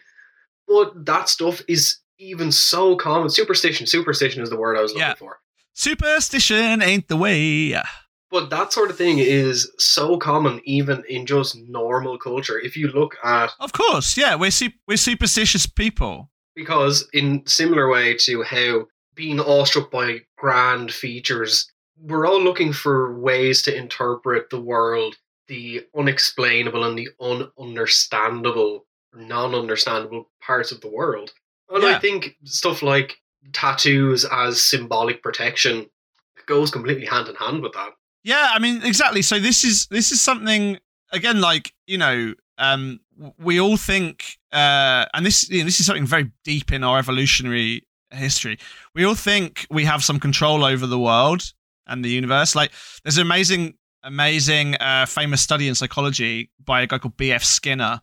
But 0.69 1.07
that 1.07 1.29
stuff 1.29 1.61
is 1.69 1.99
even 2.19 2.53
so 2.53 2.97
common. 2.97 3.29
Superstition, 3.31 3.87
superstition 3.87 4.43
is 4.43 4.51
the 4.51 4.57
word 4.57 4.77
I 4.77 4.83
was 4.83 4.93
looking 4.93 5.09
Yeah. 5.09 5.15
for. 5.15 5.39
Superstition 5.75 6.83
ain't 6.83 7.09
the 7.09 7.17
way. 7.17 7.75
But 8.31 8.51
that 8.51 8.73
sort 8.73 8.91
of 8.91 8.97
thing 8.99 9.19
is 9.19 9.71
so 9.79 10.17
common 10.17 10.61
even 10.65 11.05
in 11.09 11.25
just 11.27 11.57
normal 11.57 12.19
culture. 12.19 12.59
If 12.59 12.77
you 12.77 12.89
look 12.89 13.17
at 13.23 13.53
Of 13.61 13.73
course, 13.73 14.17
yeah, 14.17 14.35
we're 14.35 14.51
su- 14.51 14.73
we're 14.89 14.97
superstitious 14.97 15.67
people. 15.67 16.31
because 16.57 17.09
in 17.13 17.45
similar 17.47 17.89
way 17.89 18.15
to 18.17 18.43
how 18.43 18.87
being 19.15 19.39
awestruck 19.41 19.91
by 19.91 20.21
grand 20.37 20.93
features, 20.93 21.71
we're 21.97 22.27
all 22.27 22.41
looking 22.43 22.73
for 22.73 23.19
ways 23.21 23.63
to 23.63 23.77
interpret 23.77 24.51
the 24.51 24.61
world, 24.61 25.17
the 25.49 25.87
unexplainable 25.97 26.85
and 26.85 26.99
the 26.99 27.09
ununderstandable, 27.21 28.81
non-understandable 29.15 30.31
parts 30.41 30.73
of 30.73 30.81
the 30.81 30.89
world. 30.89 31.33
And 31.71 31.83
Yeah. 31.83 31.91
I 31.91 31.99
think 31.99 32.37
stuff 32.45 32.83
like 32.83 33.17
tattoos 33.53 34.25
as 34.25 34.63
symbolic 34.63 35.23
protection 35.23 35.87
goes 36.47 36.71
completely 36.71 37.07
hand 37.07 37.29
in 37.29 37.35
hand 37.37 37.63
with 37.63 37.73
that. 37.73 37.91
Yeah, 38.23 38.51
I 38.53 38.59
mean 38.59 38.83
exactly. 38.83 39.23
So 39.23 39.39
this 39.39 39.65
is 39.65 39.87
this 39.89 40.11
is 40.13 40.21
something 40.21 40.79
again, 41.13 41.41
like 41.41 41.73
you 41.87 41.99
know, 41.99 42.35
um, 42.59 43.01
we 43.39 43.61
all 43.61 43.77
think, 43.77 44.39
uh, 44.53 45.05
and 45.15 45.25
this 45.27 45.49
you 45.51 45.59
know, 45.59 45.65
this 45.65 45.81
is 45.81 45.87
something 45.87 46.07
very 46.07 46.31
deep 46.43 46.73
in 46.73 46.83
our 46.83 46.99
evolutionary 46.99 47.87
history. 48.11 48.59
We 48.95 49.05
all 49.05 49.15
think 49.15 49.67
we 49.71 49.85
have 49.85 50.03
some 50.03 50.19
control 50.19 50.65
over 50.65 50.87
the 50.87 50.99
world 50.99 51.53
and 51.87 52.05
the 52.05 52.11
universe. 52.11 52.55
Like 52.55 52.73
there's 53.03 53.19
an 53.19 53.27
amazing, 53.27 53.75
amazing, 54.05 54.77
uh, 54.77 55.07
famous 55.07 55.41
study 55.41 55.67
in 55.67 55.75
psychology 55.75 56.51
by 56.65 56.83
a 56.83 56.87
guy 56.87 56.99
called 56.99 57.17
B.F. 57.17 57.43
Skinner, 57.43 58.01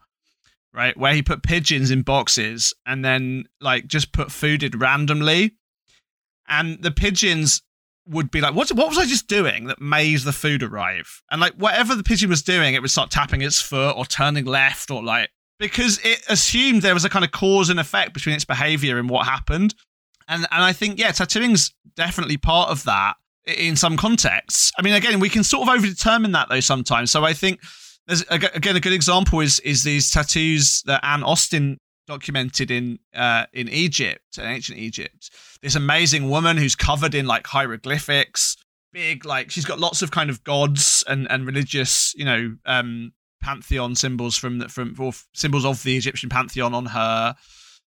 right, 0.73 0.97
where 0.97 1.13
he 1.13 1.21
put 1.21 1.43
pigeons 1.43 1.91
in 1.91 2.01
boxes 2.01 2.73
and 2.85 3.05
then 3.05 3.45
like 3.61 3.87
just 3.87 4.11
put 4.11 4.31
food 4.31 4.63
in 4.63 4.77
randomly, 4.77 5.55
and 6.47 6.81
the 6.83 6.91
pigeons 6.91 7.61
would 8.07 8.31
be 8.31 8.41
like, 8.41 8.55
what, 8.55 8.69
what 8.71 8.89
was 8.89 8.97
I 8.97 9.05
just 9.05 9.27
doing 9.27 9.67
that 9.67 9.79
made 9.79 10.19
the 10.19 10.33
food 10.33 10.63
arrive? 10.63 11.21
And 11.29 11.39
like, 11.39 11.53
whatever 11.53 11.95
the 11.95 12.03
pigeon 12.03 12.29
was 12.29 12.41
doing, 12.41 12.73
it 12.73 12.81
would 12.81 12.91
start 12.91 13.11
tapping 13.11 13.41
its 13.41 13.61
foot 13.61 13.95
or 13.95 14.05
turning 14.05 14.45
left 14.45 14.91
or 14.91 15.03
like, 15.03 15.29
because 15.59 15.99
it 16.03 16.21
assumed 16.27 16.81
there 16.81 16.95
was 16.95 17.05
a 17.05 17.09
kind 17.09 17.23
of 17.23 17.31
cause 17.31 17.69
and 17.69 17.79
effect 17.79 18.13
between 18.13 18.35
its 18.35 18.43
behavior 18.43 18.97
and 18.97 19.09
what 19.09 19.27
happened. 19.27 19.75
And, 20.27 20.47
and 20.51 20.63
I 20.63 20.73
think, 20.73 20.99
yeah, 20.99 21.11
tattooing's 21.11 21.73
definitely 21.95 22.37
part 22.37 22.69
of 22.69 22.83
that 22.85 23.15
in 23.45 23.75
some 23.75 23.97
contexts. 23.97 24.71
I 24.77 24.81
mean, 24.81 24.93
again, 24.93 25.19
we 25.19 25.29
can 25.29 25.43
sort 25.43 25.67
of 25.67 25.75
overdetermine 25.75 26.33
that 26.33 26.49
though 26.49 26.59
sometimes. 26.59 27.11
So 27.11 27.23
I 27.23 27.33
think 27.33 27.59
there's 28.07 28.23
again 28.29 28.75
a 28.75 28.79
good 28.79 28.93
example 28.93 29.39
is 29.39 29.59
is 29.61 29.83
these 29.83 30.11
tattoos 30.11 30.81
that 30.85 31.03
Anne 31.03 31.23
Austin 31.23 31.77
documented 32.07 32.71
in 32.71 32.99
uh, 33.15 33.45
in 33.53 33.69
Egypt, 33.69 34.37
in 34.37 34.45
ancient 34.45 34.77
Egypt. 34.77 35.29
This 35.61 35.75
amazing 35.75 36.29
woman 36.29 36.57
who's 36.57 36.75
covered 36.75 37.15
in 37.15 37.25
like 37.25 37.47
hieroglyphics, 37.47 38.57
big 38.91 39.25
like 39.25 39.51
she's 39.51 39.65
got 39.65 39.79
lots 39.79 40.01
of 40.01 40.11
kind 40.11 40.29
of 40.29 40.43
gods 40.43 41.03
and 41.07 41.29
and 41.31 41.45
religious, 41.45 42.13
you 42.15 42.25
know, 42.25 42.55
um, 42.65 43.13
pantheon 43.41 43.95
symbols 43.95 44.37
from 44.37 44.59
the, 44.59 44.69
from 44.69 44.95
symbols 45.33 45.65
of 45.65 45.83
the 45.83 45.97
Egyptian 45.97 46.29
pantheon 46.29 46.73
on 46.73 46.87
her, 46.87 47.35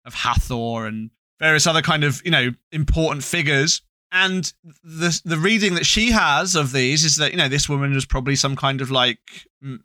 of 0.05 0.15
Hathor 0.15 0.87
and 0.87 1.11
various 1.39 1.67
other 1.67 1.83
kind 1.83 2.05
of 2.05 2.23
you 2.25 2.31
know 2.31 2.51
important 2.71 3.25
figures. 3.25 3.83
And 4.13 4.53
the 4.85 5.21
the 5.25 5.39
reading 5.39 5.75
that 5.75 5.87
she 5.87 6.11
has 6.11 6.55
of 6.55 6.73
these 6.73 7.03
is 7.03 7.17
that 7.17 7.33
you 7.33 7.39
know 7.39 7.49
this 7.49 7.69
woman 7.69 7.95
was 7.95 8.05
probably 8.05 8.37
some 8.37 8.57
kind 8.57 8.81
of 8.81 8.91
like 8.91 9.19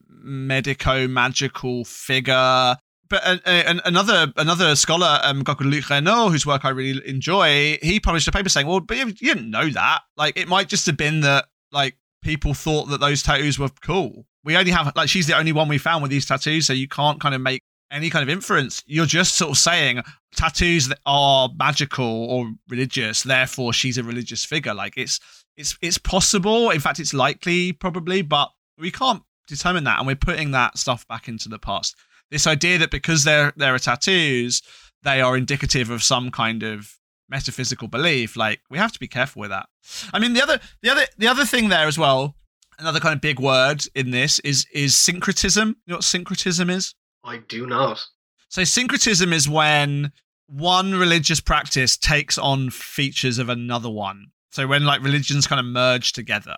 medico 0.09 1.07
magical 1.07 1.85
figure 1.85 2.75
but 3.09 3.25
uh, 3.25 3.37
uh, 3.45 3.79
another 3.85 4.33
another 4.37 4.75
scholar, 4.75 5.19
um, 5.23 5.43
Luc 5.59 5.85
Renaut, 5.85 6.31
whose 6.31 6.45
work 6.45 6.65
I 6.65 6.69
really 6.69 7.07
enjoy, 7.07 7.77
he 7.81 7.99
published 7.99 8.27
a 8.27 8.31
paper 8.31 8.49
saying, 8.49 8.67
"Well, 8.67 8.79
but 8.79 8.97
you 8.97 9.33
didn't 9.33 9.49
know 9.49 9.69
that. 9.69 10.01
Like, 10.15 10.37
it 10.37 10.47
might 10.47 10.67
just 10.67 10.85
have 10.87 10.97
been 10.97 11.21
that 11.21 11.45
like 11.71 11.97
people 12.21 12.53
thought 12.53 12.89
that 12.89 12.99
those 12.99 13.23
tattoos 13.23 13.59
were 13.59 13.69
cool. 13.81 14.25
We 14.43 14.57
only 14.57 14.71
have 14.71 14.91
like 14.95 15.09
she's 15.09 15.27
the 15.27 15.37
only 15.37 15.51
one 15.51 15.67
we 15.67 15.77
found 15.77 16.01
with 16.01 16.11
these 16.11 16.25
tattoos, 16.25 16.65
so 16.65 16.73
you 16.73 16.87
can't 16.87 17.19
kind 17.19 17.35
of 17.35 17.41
make 17.41 17.61
any 17.91 18.09
kind 18.09 18.23
of 18.23 18.29
inference. 18.29 18.83
You're 18.85 19.05
just 19.05 19.35
sort 19.35 19.51
of 19.51 19.57
saying 19.57 20.03
tattoos 20.35 20.87
that 20.89 20.99
are 21.05 21.49
magical 21.57 22.05
or 22.05 22.51
religious, 22.69 23.23
therefore 23.23 23.73
she's 23.73 23.97
a 23.97 24.03
religious 24.03 24.43
figure. 24.43 24.73
Like 24.73 24.97
it's 24.97 25.19
it's 25.55 25.77
it's 25.81 25.97
possible. 25.97 26.69
In 26.69 26.79
fact, 26.79 26.99
it's 26.99 27.13
likely, 27.13 27.73
probably, 27.73 28.21
but 28.21 28.51
we 28.77 28.91
can't 28.91 29.23
determine 29.47 29.85
that, 29.85 29.99
and 29.99 30.07
we're 30.07 30.15
putting 30.15 30.51
that 30.51 30.77
stuff 30.77 31.07
back 31.07 31.27
into 31.27 31.49
the 31.49 31.59
past 31.59 31.95
this 32.31 32.47
idea 32.47 32.77
that 32.77 32.91
because 32.91 33.23
there 33.23 33.53
there 33.55 33.73
are 33.73 33.79
tattoos, 33.79 34.61
they 35.03 35.21
are 35.21 35.37
indicative 35.37 35.89
of 35.89 36.03
some 36.03 36.31
kind 36.31 36.63
of 36.63 36.93
metaphysical 37.29 37.87
belief. 37.87 38.35
Like 38.35 38.61
we 38.69 38.77
have 38.77 38.91
to 38.91 38.99
be 38.99 39.07
careful 39.07 39.41
with 39.41 39.51
that. 39.51 39.67
I 40.13 40.19
mean, 40.19 40.33
the 40.33 40.43
other 40.43 40.59
the 40.81 40.89
other 40.89 41.05
the 41.17 41.27
other 41.27 41.45
thing 41.45 41.69
there 41.69 41.87
as 41.87 41.97
well, 41.97 42.35
another 42.79 42.99
kind 42.99 43.15
of 43.15 43.21
big 43.21 43.39
word 43.39 43.85
in 43.95 44.11
this 44.11 44.39
is 44.39 44.65
is 44.73 44.95
syncretism. 44.95 45.69
You 45.85 45.91
know 45.91 45.97
what 45.97 46.03
syncretism 46.03 46.69
is? 46.69 46.93
I 47.23 47.37
do 47.37 47.65
not. 47.65 48.05
So 48.49 48.63
syncretism 48.63 49.33
is 49.33 49.49
when 49.49 50.11
one 50.47 50.93
religious 50.93 51.41
practice 51.41 51.97
takes 51.97 52.37
on 52.37 52.69
features 52.69 53.37
of 53.37 53.49
another 53.49 53.89
one. 53.89 54.27
So 54.51 54.65
when 54.67 54.85
like 54.85 55.03
religions 55.03 55.45
kind 55.47 55.59
of 55.59 55.65
merge 55.65 56.13
together. 56.13 56.57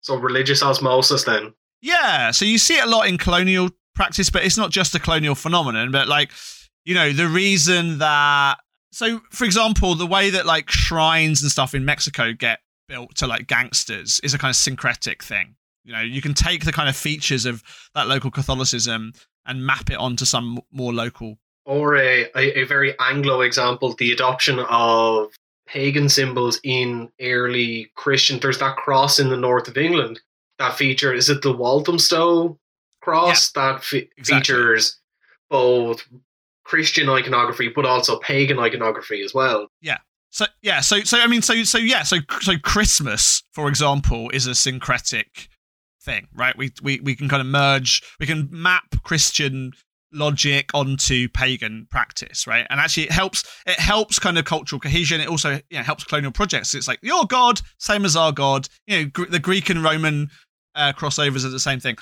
So 0.00 0.16
religious 0.16 0.62
osmosis 0.62 1.24
then. 1.24 1.54
Yeah, 1.80 2.30
so 2.32 2.44
you 2.44 2.58
see 2.58 2.76
it 2.76 2.84
a 2.84 2.88
lot 2.88 3.08
in 3.08 3.16
colonial 3.18 3.70
practice, 3.94 4.30
but 4.30 4.44
it's 4.44 4.56
not 4.56 4.70
just 4.70 4.94
a 4.94 4.98
colonial 4.98 5.34
phenomenon. 5.34 5.90
But 5.90 6.08
like, 6.08 6.30
you 6.84 6.94
know, 6.94 7.12
the 7.12 7.28
reason 7.28 7.98
that 7.98 8.56
so, 8.92 9.20
for 9.30 9.44
example, 9.44 9.94
the 9.94 10.06
way 10.06 10.30
that 10.30 10.46
like 10.46 10.70
shrines 10.70 11.42
and 11.42 11.50
stuff 11.50 11.74
in 11.74 11.84
Mexico 11.84 12.32
get 12.32 12.60
built 12.88 13.14
to 13.16 13.26
like 13.26 13.46
gangsters 13.46 14.20
is 14.24 14.34
a 14.34 14.38
kind 14.38 14.50
of 14.50 14.56
syncretic 14.56 15.22
thing. 15.22 15.54
You 15.84 15.92
know, 15.92 16.00
you 16.00 16.20
can 16.20 16.34
take 16.34 16.64
the 16.64 16.72
kind 16.72 16.88
of 16.88 16.96
features 16.96 17.46
of 17.46 17.62
that 17.94 18.08
local 18.08 18.30
Catholicism 18.30 19.12
and 19.50 19.66
map 19.66 19.90
it 19.90 19.98
onto 19.98 20.24
some 20.24 20.60
more 20.72 20.94
local. 20.94 21.38
Or 21.66 21.96
a, 21.96 22.24
a, 22.34 22.60
a 22.60 22.64
very 22.64 22.98
Anglo 22.98 23.42
example, 23.42 23.94
the 23.94 24.12
adoption 24.12 24.60
of 24.70 25.28
pagan 25.66 26.08
symbols 26.08 26.58
in 26.64 27.10
early 27.20 27.92
Christian. 27.94 28.40
There's 28.40 28.58
that 28.58 28.76
cross 28.76 29.20
in 29.20 29.28
the 29.28 29.36
north 29.36 29.68
of 29.68 29.76
England. 29.76 30.20
That 30.58 30.76
feature 30.76 31.12
is 31.12 31.28
it 31.28 31.42
the 31.42 31.52
Walthamstow 31.52 32.58
cross 33.00 33.52
yeah, 33.54 33.62
that 33.62 33.76
f- 33.76 33.92
exactly. 33.94 34.24
features 34.24 34.98
both 35.48 36.06
Christian 36.64 37.08
iconography 37.08 37.68
but 37.68 37.86
also 37.86 38.18
pagan 38.20 38.58
iconography 38.58 39.22
as 39.22 39.34
well. 39.34 39.68
Yeah. 39.80 39.98
So 40.30 40.46
yeah, 40.62 40.80
so 40.80 41.00
so 41.00 41.18
I 41.18 41.26
mean 41.26 41.42
so 41.42 41.64
so 41.64 41.78
yeah, 41.78 42.04
so 42.04 42.18
so 42.40 42.56
Christmas, 42.58 43.42
for 43.52 43.68
example, 43.68 44.30
is 44.30 44.46
a 44.46 44.54
syncretic 44.54 45.48
thing, 46.02 46.28
right? 46.34 46.56
We 46.56 46.72
we 46.82 47.00
we 47.00 47.14
can 47.14 47.28
kind 47.28 47.40
of 47.40 47.46
merge, 47.46 48.02
we 48.18 48.26
can 48.26 48.48
map 48.50 48.84
Christian 49.02 49.72
logic 50.12 50.70
onto 50.74 51.28
pagan 51.28 51.86
practice, 51.90 52.46
right? 52.46 52.66
And 52.68 52.80
actually, 52.80 53.04
it 53.04 53.12
helps. 53.12 53.44
It 53.66 53.78
helps 53.78 54.18
kind 54.18 54.38
of 54.38 54.44
cultural 54.44 54.80
cohesion. 54.80 55.20
It 55.20 55.28
also 55.28 55.60
you 55.70 55.78
know, 55.78 55.82
helps 55.82 56.04
colonial 56.04 56.32
projects. 56.32 56.74
It's 56.74 56.88
like 56.88 56.98
your 57.02 57.26
god, 57.26 57.60
same 57.78 58.04
as 58.04 58.16
our 58.16 58.32
god. 58.32 58.68
You 58.86 59.04
know, 59.04 59.24
the 59.26 59.38
Greek 59.38 59.70
and 59.70 59.82
Roman 59.82 60.30
uh, 60.74 60.92
crossovers 60.92 61.44
are 61.44 61.50
the 61.50 61.60
same 61.60 61.80
thing 61.80 61.96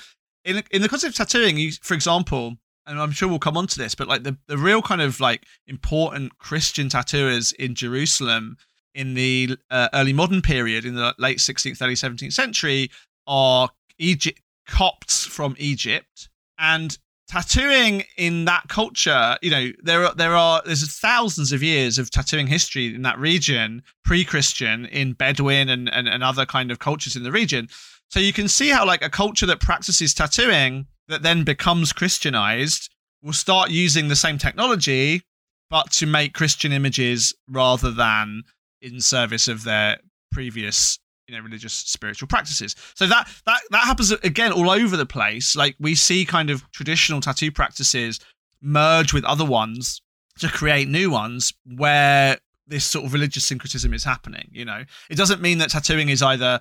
in 0.45 0.63
in 0.71 0.81
the 0.81 0.89
concept 0.89 1.19
of 1.19 1.27
tattooing, 1.27 1.57
you, 1.57 1.71
for 1.81 1.93
example, 1.93 2.55
and 2.85 2.99
I'm 2.99 3.11
sure 3.11 3.29
we'll 3.29 3.39
come 3.39 3.57
on 3.57 3.67
to 3.67 3.77
this, 3.77 3.95
but 3.95 4.07
like 4.07 4.23
the, 4.23 4.37
the 4.47 4.57
real 4.57 4.81
kind 4.81 5.01
of 5.01 5.19
like 5.19 5.45
important 5.67 6.37
Christian 6.39 6.89
tattooers 6.89 7.51
in 7.53 7.75
Jerusalem 7.75 8.57
in 8.95 9.13
the 9.13 9.57
uh, 9.69 9.89
early 9.93 10.13
modern 10.13 10.41
period, 10.41 10.85
in 10.85 10.95
the 10.95 11.13
late 11.19 11.37
16th, 11.37 11.81
early 11.81 11.93
17th 11.93 12.33
century, 12.33 12.89
are 13.27 13.69
Egypt 13.99 14.41
Copts 14.67 15.25
from 15.25 15.55
Egypt, 15.57 16.29
and 16.57 16.97
tattooing 17.27 18.03
in 18.17 18.45
that 18.45 18.67
culture, 18.67 19.37
you 19.41 19.51
know, 19.51 19.71
there 19.83 20.05
are 20.05 20.13
there 20.15 20.35
are 20.35 20.61
there's 20.65 20.99
thousands 20.99 21.51
of 21.51 21.61
years 21.61 21.97
of 21.97 22.09
tattooing 22.09 22.47
history 22.47 22.93
in 22.93 23.03
that 23.03 23.19
region, 23.19 23.83
pre-Christian, 24.03 24.85
in 24.85 25.13
Bedouin 25.13 25.69
and, 25.69 25.87
and, 25.93 26.07
and 26.07 26.23
other 26.23 26.45
kind 26.45 26.71
of 26.71 26.79
cultures 26.79 27.15
in 27.15 27.23
the 27.23 27.31
region. 27.31 27.69
So 28.09 28.19
you 28.19 28.33
can 28.33 28.47
see 28.47 28.69
how 28.69 28.85
like 28.85 29.03
a 29.03 29.09
culture 29.09 29.45
that 29.45 29.59
practices 29.59 30.13
tattooing 30.13 30.87
that 31.07 31.21
then 31.21 31.43
becomes 31.43 31.93
Christianized 31.93 32.89
will 33.21 33.33
start 33.33 33.69
using 33.69 34.07
the 34.07 34.15
same 34.15 34.37
technology, 34.37 35.21
but 35.69 35.91
to 35.91 36.05
make 36.05 36.33
Christian 36.33 36.71
images 36.71 37.33
rather 37.47 37.91
than 37.91 38.43
in 38.81 39.01
service 39.01 39.47
of 39.47 39.63
their 39.63 39.99
previous 40.31 40.99
you 41.29 41.37
know 41.37 41.43
religious 41.43 41.73
spiritual 41.73 42.27
practices 42.27 42.75
so 42.95 43.05
that 43.07 43.29
that 43.45 43.61
that 43.69 43.85
happens 43.85 44.11
again 44.11 44.51
all 44.51 44.69
over 44.69 44.97
the 44.97 45.05
place 45.05 45.55
like 45.55 45.75
we 45.79 45.95
see 45.95 46.25
kind 46.25 46.49
of 46.49 46.69
traditional 46.71 47.21
tattoo 47.21 47.51
practices 47.51 48.19
merge 48.61 49.13
with 49.13 49.23
other 49.23 49.45
ones 49.45 50.01
to 50.39 50.47
create 50.47 50.87
new 50.87 51.09
ones 51.09 51.53
where 51.77 52.37
this 52.67 52.85
sort 52.85 53.05
of 53.05 53.13
religious 53.13 53.45
syncretism 53.45 53.93
is 53.93 54.03
happening 54.03 54.49
you 54.51 54.65
know 54.65 54.83
it 55.09 55.15
doesn't 55.15 55.41
mean 55.41 55.59
that 55.59 55.69
tattooing 55.69 56.09
is 56.09 56.21
either 56.21 56.59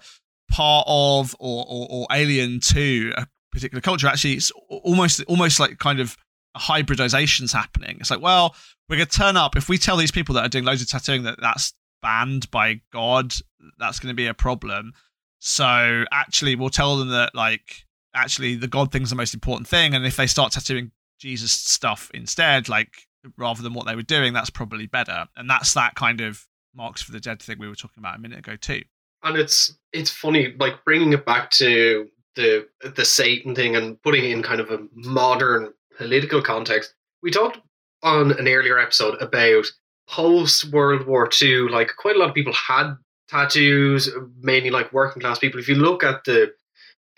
part 0.51 0.85
of 0.89 1.35
or, 1.39 1.64
or, 1.69 1.87
or 1.91 2.07
alien 2.11 2.61
to 2.61 3.12
a 3.16 3.27
particular 3.53 3.81
culture. 3.81 4.07
Actually, 4.07 4.35
it's 4.35 4.51
almost 4.69 5.23
almost 5.25 5.61
like 5.61 5.79
kind 5.79 6.01
of 6.01 6.16
hybridizations 6.57 7.53
happening. 7.53 7.99
It's 8.01 8.11
like, 8.11 8.21
well, 8.21 8.55
we're 8.89 8.97
gonna 8.97 9.07
turn 9.07 9.37
up 9.37 9.57
if 9.57 9.69
we 9.69 9.79
tell 9.79 9.97
these 9.97 10.11
people 10.11 10.35
that 10.37 10.47
are 10.47 10.49
doing 10.49 10.64
loads 10.64 10.83
of 10.83 10.89
tattooing 10.89 11.25
that 11.25 11.41
that's 11.41 11.75
banned 12.03 12.51
by 12.51 12.81
God, 12.93 13.35
that's 13.79 13.99
going 13.99 14.13
to 14.13 14.17
be 14.17 14.27
a 14.27 14.35
problem. 14.35 14.93
So 15.41 16.05
actually, 16.13 16.57
we'll 16.57 16.71
tell 16.71 16.97
them 16.97 17.11
that 17.11 17.35
like 17.35 17.85
actually 18.15 18.57
the 18.57 18.69
God 18.69 18.91
thing's 18.91 19.11
the 19.11 19.17
most 19.17 19.35
important 19.35 19.69
thing, 19.69 19.95
and 19.95 20.05
if 20.05 20.17
they 20.17 20.27
start 20.27 20.53
tattooing 20.53 20.91
Jesus 21.19 21.53
stuff 21.53 22.11
instead, 22.15 22.69
like 22.69 23.07
rather 23.37 23.63
than 23.63 23.75
what 23.75 23.87
they 23.87 23.97
were 23.97 24.03
doing, 24.03 24.33
that's 24.33 24.51
probably 24.51 24.87
better. 24.87 25.27
And 25.37 25.49
that's 25.49 25.75
that 25.75 25.95
kind 25.95 26.21
of 26.21 26.47
marks 26.75 27.03
for 27.03 27.13
the 27.13 27.21
dead 27.21 27.43
thing 27.43 27.59
we 27.59 27.69
were 27.69 27.75
talking 27.75 27.99
about 28.01 28.17
a 28.17 28.21
minute 28.21 28.39
ago 28.39 28.57
too 28.57 28.83
and 29.23 29.37
it's 29.37 29.77
it's 29.93 30.11
funny 30.11 30.55
like 30.59 30.85
bringing 30.85 31.13
it 31.13 31.27
back 31.27 31.51
to 31.51 32.09
the 32.37 32.67
the 32.95 33.05
Satan 33.05 33.55
thing 33.55 33.77
and 33.77 34.01
putting 34.03 34.25
it 34.25 34.31
in 34.31 34.43
kind 34.43 34.61
of 34.61 34.71
a 34.71 34.87
modern 34.95 35.73
political 35.97 36.43
context. 36.43 36.95
We 37.23 37.31
talked 37.31 37.59
on 38.03 38.33
an 38.33 38.47
earlier 38.47 38.79
episode 38.79 39.21
about 39.21 39.67
post 40.09 40.73
World 40.73 41.07
War 41.07 41.29
II. 41.41 41.69
Like 41.69 41.93
quite 41.97 42.17
a 42.17 42.19
lot 42.19 42.31
of 42.31 42.35
people 42.35 42.53
had 42.53 42.95
tattoos, 43.29 44.11
mainly 44.41 44.71
like 44.71 44.93
working 44.93 45.21
class 45.21 45.39
people. 45.39 45.61
If 45.61 45.69
you 45.69 45.75
look 45.75 46.03
at 46.03 46.25
the 46.25 46.53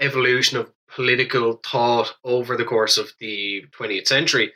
evolution 0.01 0.59
of 0.59 0.73
political 0.89 1.61
thought 1.65 2.15
over 2.25 2.57
the 2.57 2.65
course 2.65 2.99
of 2.99 3.13
the 3.21 3.65
20th 3.79 4.09
century, 4.09 4.53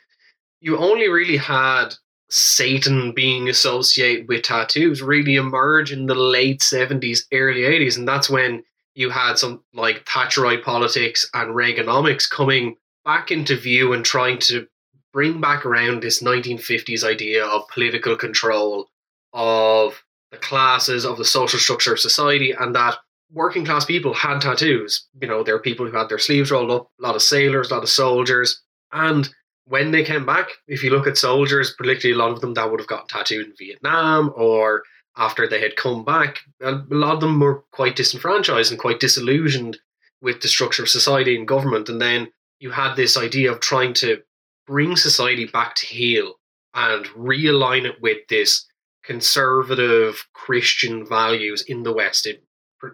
you 0.59 0.77
only 0.77 1.07
really 1.07 1.37
had 1.37 1.89
Satan 2.29 3.13
being 3.13 3.47
associated 3.47 4.27
with 4.27 4.43
tattoos 4.43 5.01
really 5.01 5.35
emerge 5.35 5.91
in 5.91 6.07
the 6.07 6.15
late 6.15 6.59
70s, 6.59 7.19
early 7.31 7.61
80s. 7.61 7.97
And 7.97 8.07
that's 8.07 8.29
when 8.29 8.63
you 8.95 9.09
had 9.09 9.37
some 9.37 9.63
like 9.73 10.05
Thatcherite 10.05 10.63
politics 10.63 11.29
and 11.33 11.55
Reaganomics 11.55 12.29
coming 12.29 12.75
back 13.03 13.31
into 13.31 13.55
view 13.55 13.93
and 13.93 14.03
trying 14.03 14.39
to 14.39 14.67
bring 15.15 15.39
back 15.39 15.65
around 15.65 16.03
this 16.03 16.21
1950s 16.21 17.05
idea 17.05 17.45
of 17.45 17.69
political 17.69 18.17
control 18.17 18.89
of 19.31 20.03
the 20.31 20.37
classes 20.37 21.05
of 21.05 21.17
the 21.17 21.23
social 21.23 21.57
structure 21.57 21.93
of 21.93 21.99
society, 22.01 22.51
and 22.51 22.75
that 22.75 22.97
working 23.31 23.63
class 23.63 23.85
people 23.85 24.13
had 24.13 24.41
tattoos. 24.41 25.07
You 25.21 25.29
know, 25.29 25.41
there 25.41 25.55
are 25.55 25.59
people 25.59 25.89
who 25.89 25.95
had 25.95 26.09
their 26.09 26.19
sleeves 26.19 26.51
rolled 26.51 26.69
up, 26.69 26.91
a 26.99 27.01
lot 27.01 27.15
of 27.15 27.21
sailors, 27.21 27.71
a 27.71 27.75
lot 27.75 27.83
of 27.83 27.89
soldiers. 27.89 28.61
And 28.91 29.29
when 29.63 29.91
they 29.91 30.03
came 30.03 30.25
back, 30.25 30.49
if 30.67 30.83
you 30.83 30.89
look 30.89 31.07
at 31.07 31.17
soldiers, 31.17 31.73
particularly 31.77 32.19
a 32.19 32.21
lot 32.21 32.33
of 32.33 32.41
them 32.41 32.53
that 32.55 32.69
would 32.69 32.81
have 32.81 32.89
gotten 32.89 33.07
tattooed 33.07 33.45
in 33.45 33.53
Vietnam 33.57 34.33
or 34.35 34.83
after 35.15 35.47
they 35.47 35.61
had 35.61 35.77
come 35.77 36.03
back, 36.03 36.39
a 36.61 36.73
lot 36.89 37.13
of 37.13 37.21
them 37.21 37.39
were 37.39 37.63
quite 37.71 37.95
disenfranchised 37.95 38.69
and 38.69 38.81
quite 38.81 38.99
disillusioned 38.99 39.77
with 40.21 40.41
the 40.41 40.49
structure 40.49 40.83
of 40.83 40.89
society 40.89 41.37
and 41.37 41.47
government. 41.47 41.87
And 41.87 42.01
then 42.01 42.27
you 42.59 42.71
had 42.71 42.95
this 42.95 43.15
idea 43.15 43.49
of 43.49 43.61
trying 43.61 43.93
to 43.93 44.21
bring 44.67 44.95
society 44.95 45.45
back 45.45 45.75
to 45.75 45.85
heel 45.85 46.35
and 46.73 47.05
realign 47.07 47.85
it 47.85 48.01
with 48.01 48.27
this 48.27 48.65
conservative 49.03 50.27
Christian 50.33 51.05
values 51.05 51.63
in 51.63 51.83
the 51.83 51.93
West 51.93 52.27
in, 52.27 52.37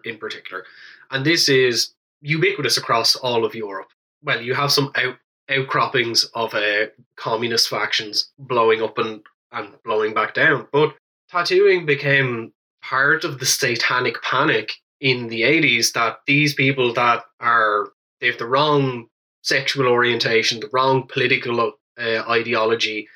in 0.03 0.17
particular. 0.17 0.65
And 1.09 1.25
this 1.25 1.49
is 1.49 1.93
ubiquitous 2.21 2.77
across 2.77 3.15
all 3.15 3.45
of 3.45 3.55
Europe. 3.55 3.89
Well, 4.23 4.41
you 4.41 4.53
have 4.53 4.71
some 4.71 4.91
out, 4.95 5.17
outcroppings 5.49 6.23
of 6.35 6.53
uh, 6.53 6.87
communist 7.15 7.69
factions 7.69 8.31
blowing 8.37 8.81
up 8.81 8.97
and, 8.97 9.21
and 9.51 9.73
blowing 9.83 10.13
back 10.13 10.33
down. 10.33 10.67
But 10.71 10.93
tattooing 11.29 11.85
became 11.85 12.53
part 12.81 13.23
of 13.23 13.39
the 13.39 13.45
satanic 13.45 14.21
panic 14.21 14.73
in 14.99 15.27
the 15.27 15.41
80s 15.41 15.93
that 15.93 16.19
these 16.27 16.53
people 16.53 16.93
that 16.93 17.23
are, 17.39 17.89
they 18.19 18.27
have 18.27 18.37
the 18.37 18.45
wrong 18.45 19.07
sexual 19.41 19.87
orientation, 19.87 20.59
the 20.59 20.69
wrong 20.71 21.07
political 21.07 21.73
uh, 21.99 22.23
ideology, 22.29 23.07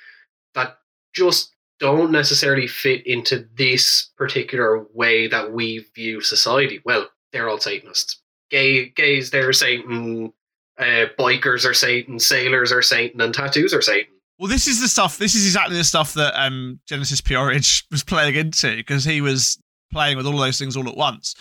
that 0.53 0.77
just 1.13 1.53
don't 1.79 2.11
necessarily 2.11 2.67
fit 2.67 3.05
into 3.05 3.47
this 3.55 4.09
particular 4.17 4.85
way 4.93 5.27
that 5.27 5.51
we 5.51 5.85
view 5.93 6.21
society. 6.21 6.81
Well, 6.85 7.09
they're 7.31 7.49
all 7.49 7.59
Satanists. 7.59 8.21
Gay, 8.49 8.89
gays, 8.89 9.31
they're 9.31 9.53
Satan. 9.53 10.31
Uh, 10.77 11.07
bikers 11.17 11.65
are 11.65 11.73
Satan. 11.73 12.19
Sailors 12.19 12.71
are 12.71 12.81
Satan, 12.81 13.21
and 13.21 13.33
tattoos 13.33 13.73
are 13.73 13.81
Satan. 13.81 14.13
Well, 14.37 14.49
this 14.49 14.67
is 14.67 14.81
the 14.81 14.87
stuff. 14.87 15.17
This 15.17 15.35
is 15.35 15.45
exactly 15.45 15.77
the 15.77 15.83
stuff 15.83 16.13
that 16.15 16.33
um, 16.39 16.79
Genesis 16.85 17.21
P-Orridge 17.21 17.85
was 17.91 18.03
playing 18.03 18.35
into 18.35 18.75
because 18.75 19.03
he 19.03 19.21
was 19.21 19.57
playing 19.91 20.17
with 20.17 20.25
all 20.25 20.37
those 20.37 20.59
things 20.59 20.75
all 20.75 20.89
at 20.89 20.97
once. 20.97 21.35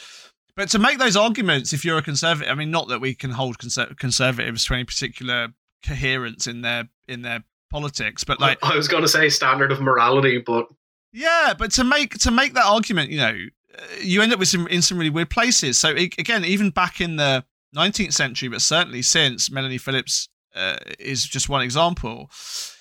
But 0.56 0.68
to 0.70 0.78
make 0.78 0.98
those 0.98 1.16
arguments, 1.16 1.72
if 1.72 1.84
you're 1.84 1.98
a 1.98 2.02
conservative, 2.02 2.50
I 2.50 2.54
mean, 2.54 2.70
not 2.70 2.88
that 2.88 3.00
we 3.00 3.14
can 3.14 3.30
hold 3.30 3.58
conser- 3.58 3.96
conservatives 3.98 4.64
to 4.66 4.74
any 4.74 4.84
particular 4.84 5.48
coherence 5.84 6.46
in 6.46 6.62
their 6.62 6.88
in 7.08 7.22
their 7.22 7.44
politics, 7.70 8.22
but 8.24 8.40
like 8.40 8.58
I 8.62 8.76
was 8.76 8.88
going 8.88 9.02
to 9.02 9.08
say 9.08 9.28
standard 9.28 9.72
of 9.72 9.80
morality, 9.80 10.38
but 10.38 10.68
yeah, 11.12 11.54
but 11.58 11.72
to 11.72 11.84
make 11.84 12.18
to 12.18 12.30
make 12.30 12.54
that 12.54 12.66
argument, 12.66 13.10
you 13.10 13.18
know, 13.18 13.36
uh, 13.76 13.82
you 14.00 14.22
end 14.22 14.32
up 14.32 14.38
with 14.38 14.48
some 14.48 14.66
in 14.68 14.80
some 14.80 14.98
really 14.98 15.10
weird 15.10 15.30
places. 15.30 15.78
So 15.78 15.90
again, 15.90 16.44
even 16.44 16.70
back 16.70 17.00
in 17.00 17.16
the 17.16 17.44
19th 17.74 18.12
century, 18.12 18.48
but 18.48 18.62
certainly 18.62 19.02
since 19.02 19.50
Melanie 19.50 19.78
Phillips 19.78 20.28
uh, 20.54 20.76
is 20.98 21.24
just 21.24 21.48
one 21.48 21.62
example, 21.62 22.30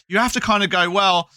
you 0.07 0.19
have 0.19 0.33
to 0.33 0.39
kind 0.39 0.63
of 0.63 0.69
go, 0.69 0.89
well, 0.89 1.29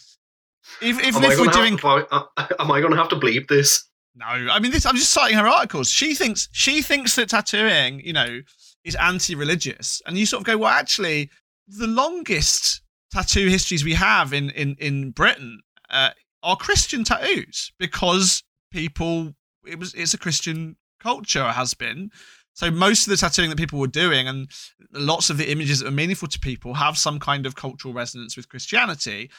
if 0.83 0.99
if, 1.01 1.17
if 1.17 1.39
we're 1.41 1.47
doing, 1.47 1.79
to, 1.79 1.87
uh, 1.87 2.25
am 2.59 2.71
I 2.71 2.81
going 2.81 2.93
to 2.93 2.99
have 2.99 3.09
to 3.09 3.17
bleep 3.17 3.49
this? 3.49 3.85
No, 4.17 4.27
I 4.27 4.59
mean 4.61 4.73
this. 4.73 4.87
I'm 4.87 4.97
just 4.97 5.13
citing 5.13 5.37
her 5.37 5.47
articles. 5.47 5.91
She 5.91 6.15
thinks 6.15 6.49
she 6.53 6.81
thinks 6.81 7.17
that 7.17 7.29
tattooing, 7.29 8.01
you 8.01 8.15
know, 8.15 8.41
is 8.83 8.95
anti-religious, 8.95 10.01
and 10.07 10.17
you 10.17 10.25
sort 10.25 10.41
of 10.41 10.47
go, 10.47 10.57
well, 10.57 10.71
actually, 10.71 11.31
the 11.69 11.87
longest 11.87 12.81
tattoo 13.13 13.49
histories 13.49 13.85
we 13.85 13.95
have 13.95 14.33
in 14.33 14.51
in 14.51 14.75
in 14.81 15.11
Britain 15.11 15.61
uh, 15.91 16.11
are 16.43 16.57
Christian 16.57 17.05
tattoos 17.05 17.73
because 17.79 18.43
people 18.71 19.35
it 19.67 19.79
was 19.79 19.93
it's 19.95 20.15
a 20.15 20.19
Christian 20.19 20.77
culture 20.99 21.53
has 21.53 21.75
been. 21.75 22.11
So 22.55 22.71
most 22.71 23.07
of 23.07 23.11
the 23.11 23.19
tattooing 23.19 23.51
that 23.51 23.59
people 23.59 23.79
were 23.79 23.87
doing 23.87 24.27
and 24.27 24.51
lots 24.93 25.29
of 25.29 25.37
the 25.37 25.51
images 25.51 25.81
that 25.81 25.89
are 25.89 25.91
meaningful 25.91 26.29
to 26.29 26.41
people 26.41 26.73
have 26.73 26.97
some 26.97 27.21
kind 27.21 27.45
of 27.45 27.55
cultural 27.55 27.93
resonance 27.93 28.35
with 28.35 28.49
Christianity. 28.49 29.31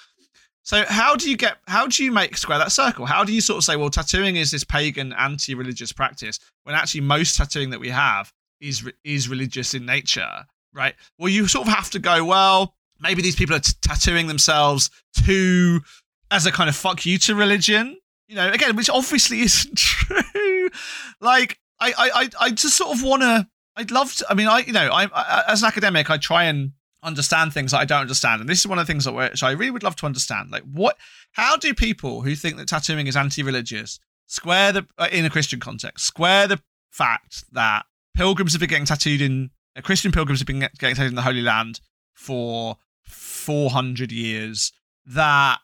So 0.68 0.84
how 0.86 1.16
do 1.16 1.30
you 1.32 1.38
get 1.38 1.60
how 1.66 1.88
do 1.88 2.04
you 2.04 2.12
make 2.12 2.36
square 2.36 2.58
that 2.58 2.74
circle? 2.74 3.06
How 3.06 3.24
do 3.24 3.32
you 3.32 3.40
sort 3.40 3.60
of 3.60 3.64
say, 3.64 3.78
well, 3.78 3.90
tattooing 3.90 4.36
is 4.36 4.52
this 4.52 4.66
pagan 4.66 5.14
anti-religious 5.14 5.94
practice 5.94 6.42
when 6.64 6.76
actually 6.76 7.00
most 7.02 7.38
tattooing 7.38 7.70
that 7.70 7.80
we 7.80 7.88
have 7.88 8.34
is 8.60 8.86
is 9.06 9.30
religious 9.30 9.74
in 9.74 9.86
nature, 9.86 10.46
right? 10.74 10.94
Well, 11.18 11.30
you 11.30 11.48
sort 11.48 11.70
of 11.70 11.74
have 11.74 11.90
to 11.92 12.00
go, 12.00 12.26
well, 12.26 12.76
maybe 13.00 13.22
these 13.22 13.38
people 13.38 13.56
are 13.56 13.62
t- 13.62 13.72
tattooing 13.82 14.28
themselves 14.28 14.90
to 15.26 15.80
as 16.32 16.46
a 16.46 16.52
kind 16.52 16.68
of 16.68 16.76
fuck 16.76 17.06
you 17.06 17.18
to 17.20 17.34
religion 17.34 17.96
you 18.28 18.36
know 18.36 18.52
again 18.52 18.76
which 18.76 18.90
obviously 18.90 19.40
isn't 19.44 19.78
true 19.78 20.70
like 21.22 21.58
i 21.80 21.94
i 21.98 22.30
i 22.42 22.50
just 22.50 22.76
sort 22.76 22.94
of 22.94 23.02
want 23.02 23.22
to 23.22 23.48
i'd 23.78 23.92
love 23.92 24.14
to 24.14 24.26
i 24.30 24.34
mean 24.34 24.48
i 24.48 24.60
you 24.60 24.74
know 24.74 24.90
I, 24.92 25.06
I, 25.06 25.44
as 25.48 25.64
an 25.64 25.68
academic 25.68 26.10
i 26.10 26.18
try 26.18 26.44
and 26.44 26.74
understand 27.04 27.54
things 27.54 27.72
that 27.72 27.80
i 27.80 27.86
don't 27.86 28.02
understand 28.02 28.42
and 28.42 28.50
this 28.50 28.60
is 28.60 28.68
one 28.68 28.80
of 28.80 28.86
the 28.86 28.92
things 28.92 29.06
that 29.06 29.14
which 29.14 29.44
i 29.44 29.52
really 29.52 29.72
would 29.72 29.84
love 29.84 29.96
to 29.96 30.06
understand 30.06 30.50
like 30.52 30.64
what 30.64 30.98
how 31.34 31.56
do 31.56 31.74
people 31.74 32.22
who 32.22 32.36
think 32.36 32.58
that 32.58 32.68
tattooing 32.68 33.08
is 33.08 33.16
anti-religious 33.16 34.00
square 34.26 34.72
the 34.72 34.86
uh, 34.98 35.08
in 35.12 35.24
a 35.24 35.30
christian 35.30 35.60
context 35.60 36.06
square 36.06 36.48
the 36.48 36.60
fact 36.92 37.44
that 37.52 37.86
pilgrims 38.16 38.54
have 38.54 38.60
been 38.60 38.70
getting 38.70 38.86
tattooed 38.86 39.22
in 39.22 39.52
uh, 39.76 39.82
christian 39.82 40.12
pilgrims 40.12 40.40
have 40.40 40.48
been 40.48 40.60
getting 40.60 40.96
tattooed 40.96 41.10
in 41.10 41.16
the 41.16 41.22
holy 41.22 41.42
land 41.42 41.80
for 42.14 42.78
400 43.08 44.12
years. 44.12 44.74
That 45.06 45.60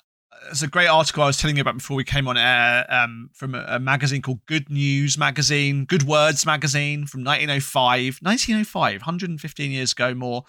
it's 0.49 0.61
a 0.61 0.67
great 0.67 0.87
article 0.87 1.23
I 1.23 1.27
was 1.27 1.37
telling 1.37 1.57
you 1.57 1.61
about 1.61 1.77
before 1.77 1.97
we 1.97 2.03
came 2.03 2.27
on 2.27 2.37
air 2.37 2.85
um, 2.89 3.29
from 3.33 3.55
a, 3.55 3.65
a, 3.67 3.79
magazine 3.79 4.21
called 4.21 4.45
Good 4.45 4.69
News 4.69 5.17
Magazine, 5.17 5.85
Good 5.85 6.03
Words 6.03 6.45
Magazine 6.45 7.05
from 7.05 7.23
1905, 7.23 8.19
1905, 8.21 9.01
115 9.01 9.71
years 9.71 9.91
ago 9.93 10.13
more, 10.13 10.43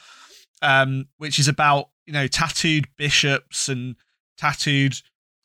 um, 0.62 1.08
which 1.18 1.38
is 1.38 1.48
about 1.48 1.90
you 2.06 2.12
know 2.12 2.26
tattooed 2.26 2.88
bishops 2.96 3.68
and 3.68 3.96
tattooed 4.36 4.96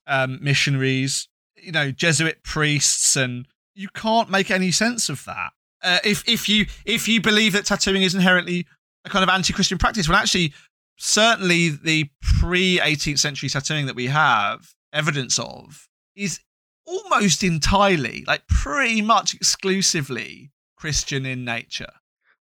um, 0.07 0.39
missionaries, 0.41 1.27
you 1.55 1.71
know 1.71 1.91
Jesuit 1.91 2.43
priests, 2.43 3.15
and 3.15 3.47
you 3.73 3.89
can't 3.89 4.29
make 4.29 4.51
any 4.51 4.71
sense 4.71 5.09
of 5.09 5.23
that. 5.25 5.51
Uh, 5.81 5.99
if 6.03 6.27
if 6.27 6.49
you 6.49 6.65
if 6.85 7.07
you 7.07 7.21
believe 7.21 7.53
that 7.53 7.65
tattooing 7.65 8.03
is 8.03 8.15
inherently 8.15 8.65
a 9.05 9.09
kind 9.09 9.23
of 9.23 9.29
anti-Christian 9.29 9.77
practice, 9.77 10.09
well, 10.09 10.17
actually, 10.17 10.53
certainly 10.97 11.69
the 11.69 12.09
pre 12.39 12.79
18th 12.79 13.19
century 13.19 13.49
tattooing 13.49 13.85
that 13.85 13.95
we 13.95 14.07
have 14.07 14.73
evidence 14.91 15.39
of 15.39 15.87
is 16.15 16.39
almost 16.85 17.43
entirely, 17.43 18.23
like 18.27 18.47
pretty 18.47 19.01
much 19.01 19.33
exclusively 19.33 20.51
Christian 20.75 21.25
in 21.25 21.45
nature. 21.45 21.91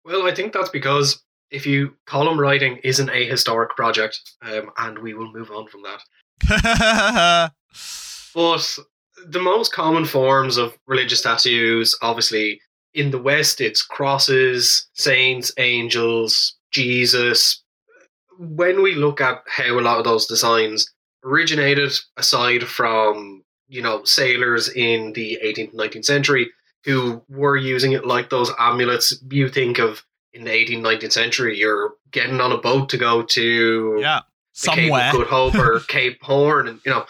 Well, 0.05 0.27
I 0.27 0.35
think 0.35 0.53
that's 0.53 0.71
because 0.71 1.23
if 1.51 1.66
you 1.66 1.94
column 2.07 2.38
writing 2.38 2.78
isn't 2.84 3.11
a 3.11 3.26
historic 3.26 3.76
project, 3.76 4.20
um, 4.42 4.70
and 4.78 4.99
we 4.99 5.14
will 5.14 5.32
move 5.32 5.51
on 5.51 5.66
from 5.68 5.82
that. 5.82 7.53
but 8.34 8.78
the 9.26 9.40
most 9.40 9.72
common 9.72 10.05
forms 10.05 10.57
of 10.57 10.76
religious 10.86 11.22
tattoos, 11.22 11.96
obviously, 12.03 12.61
in 12.94 13.11
the 13.11 13.20
West, 13.20 13.61
it's 13.61 13.82
crosses, 13.82 14.88
saints, 14.94 15.53
angels, 15.59 16.57
Jesus, 16.70 17.62
when 18.38 18.82
we 18.82 18.94
look 18.94 19.20
at 19.20 19.42
how 19.46 19.78
a 19.78 19.80
lot 19.80 19.99
of 19.99 20.05
those 20.05 20.26
designs 20.26 20.92
originated, 21.24 21.92
aside 22.16 22.64
from 22.64 23.42
you 23.68 23.82
know 23.82 24.05
sailors 24.05 24.68
in 24.68 25.12
the 25.12 25.38
18th 25.44 25.74
19th 25.74 26.05
century 26.05 26.51
who 26.84 27.22
were 27.28 27.57
using 27.57 27.92
it 27.92 28.07
like 28.07 28.30
those 28.30 28.51
amulets, 28.59 29.20
you 29.30 29.49
think 29.49 29.78
of 29.78 30.05
in 30.33 30.45
the 30.45 30.51
18th, 30.51 31.01
19th 31.01 31.12
century, 31.12 31.59
you're 31.59 31.95
getting 32.11 32.41
on 32.41 32.53
a 32.53 32.59
boat 32.59 32.89
to 32.91 32.99
go 32.99 33.22
to 33.22 33.99
yeah 34.01 34.20
somewhere 34.53 35.11
Cape 35.11 35.20
Good 35.20 35.26
Hope 35.29 35.55
or 35.55 35.81
Cape 35.89 36.22
Horn, 36.22 36.68
and 36.68 36.81
you 36.85 36.91
know 36.91 37.07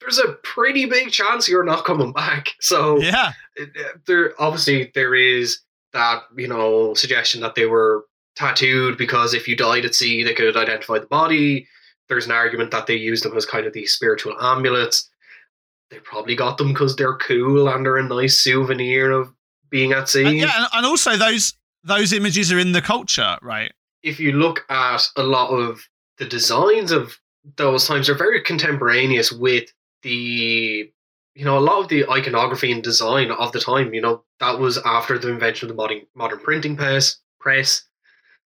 there's 0.00 0.18
a 0.18 0.32
pretty 0.42 0.86
big 0.86 1.10
chance 1.10 1.48
you're 1.48 1.64
not 1.64 1.84
coming 1.84 2.12
back. 2.12 2.48
So 2.60 3.00
yeah, 3.00 3.32
uh, 3.60 3.64
there 4.06 4.34
obviously 4.40 4.90
there 4.94 5.14
is 5.14 5.60
that 5.92 6.22
you 6.36 6.48
know 6.48 6.94
suggestion 6.94 7.40
that 7.42 7.54
they 7.54 7.66
were 7.66 8.04
tattooed 8.36 8.96
because 8.96 9.34
if 9.34 9.46
you 9.46 9.56
died 9.56 9.84
at 9.84 9.94
sea, 9.94 10.22
they 10.22 10.34
could 10.34 10.56
identify 10.56 10.98
the 10.98 11.06
body. 11.06 11.66
There's 12.08 12.26
an 12.26 12.32
argument 12.32 12.70
that 12.70 12.86
they 12.86 12.96
used 12.96 13.24
them 13.24 13.36
as 13.36 13.46
kind 13.46 13.66
of 13.66 13.72
these 13.72 13.92
spiritual 13.92 14.34
amulets. 14.40 15.08
They 15.90 15.98
probably 15.98 16.34
got 16.34 16.56
them 16.56 16.68
because 16.68 16.96
they're 16.96 17.16
cool 17.16 17.68
and 17.68 17.84
they're 17.84 17.98
a 17.98 18.02
nice 18.02 18.38
souvenir 18.38 19.10
of 19.10 19.32
being 19.68 19.92
at 19.92 20.08
sea. 20.08 20.24
And 20.24 20.36
yeah, 20.36 20.66
and 20.72 20.86
also 20.86 21.16
those 21.16 21.54
those 21.84 22.12
images 22.12 22.52
are 22.52 22.58
in 22.58 22.72
the 22.72 22.82
culture, 22.82 23.36
right? 23.42 23.72
If 24.02 24.18
you 24.20 24.32
look 24.32 24.64
at 24.68 25.06
a 25.16 25.22
lot 25.22 25.50
of 25.50 25.88
the 26.18 26.26
designs 26.26 26.90
of 26.90 27.18
those 27.56 27.86
times, 27.86 28.06
they're 28.06 28.16
very 28.16 28.42
contemporaneous 28.42 29.32
with 29.32 29.72
the 30.02 30.90
you 31.34 31.44
know 31.46 31.56
a 31.56 31.60
lot 31.60 31.80
of 31.80 31.88
the 31.88 32.08
iconography 32.08 32.72
and 32.72 32.82
design 32.82 33.30
of 33.30 33.52
the 33.52 33.60
time. 33.60 33.94
You 33.94 34.00
know 34.00 34.24
that 34.40 34.58
was 34.58 34.78
after 34.78 35.18
the 35.18 35.30
invention 35.30 35.66
of 35.66 35.76
the 35.76 35.80
modern 35.80 36.02
modern 36.14 36.40
printing 36.40 36.76
press. 36.76 37.18
Press 37.40 37.84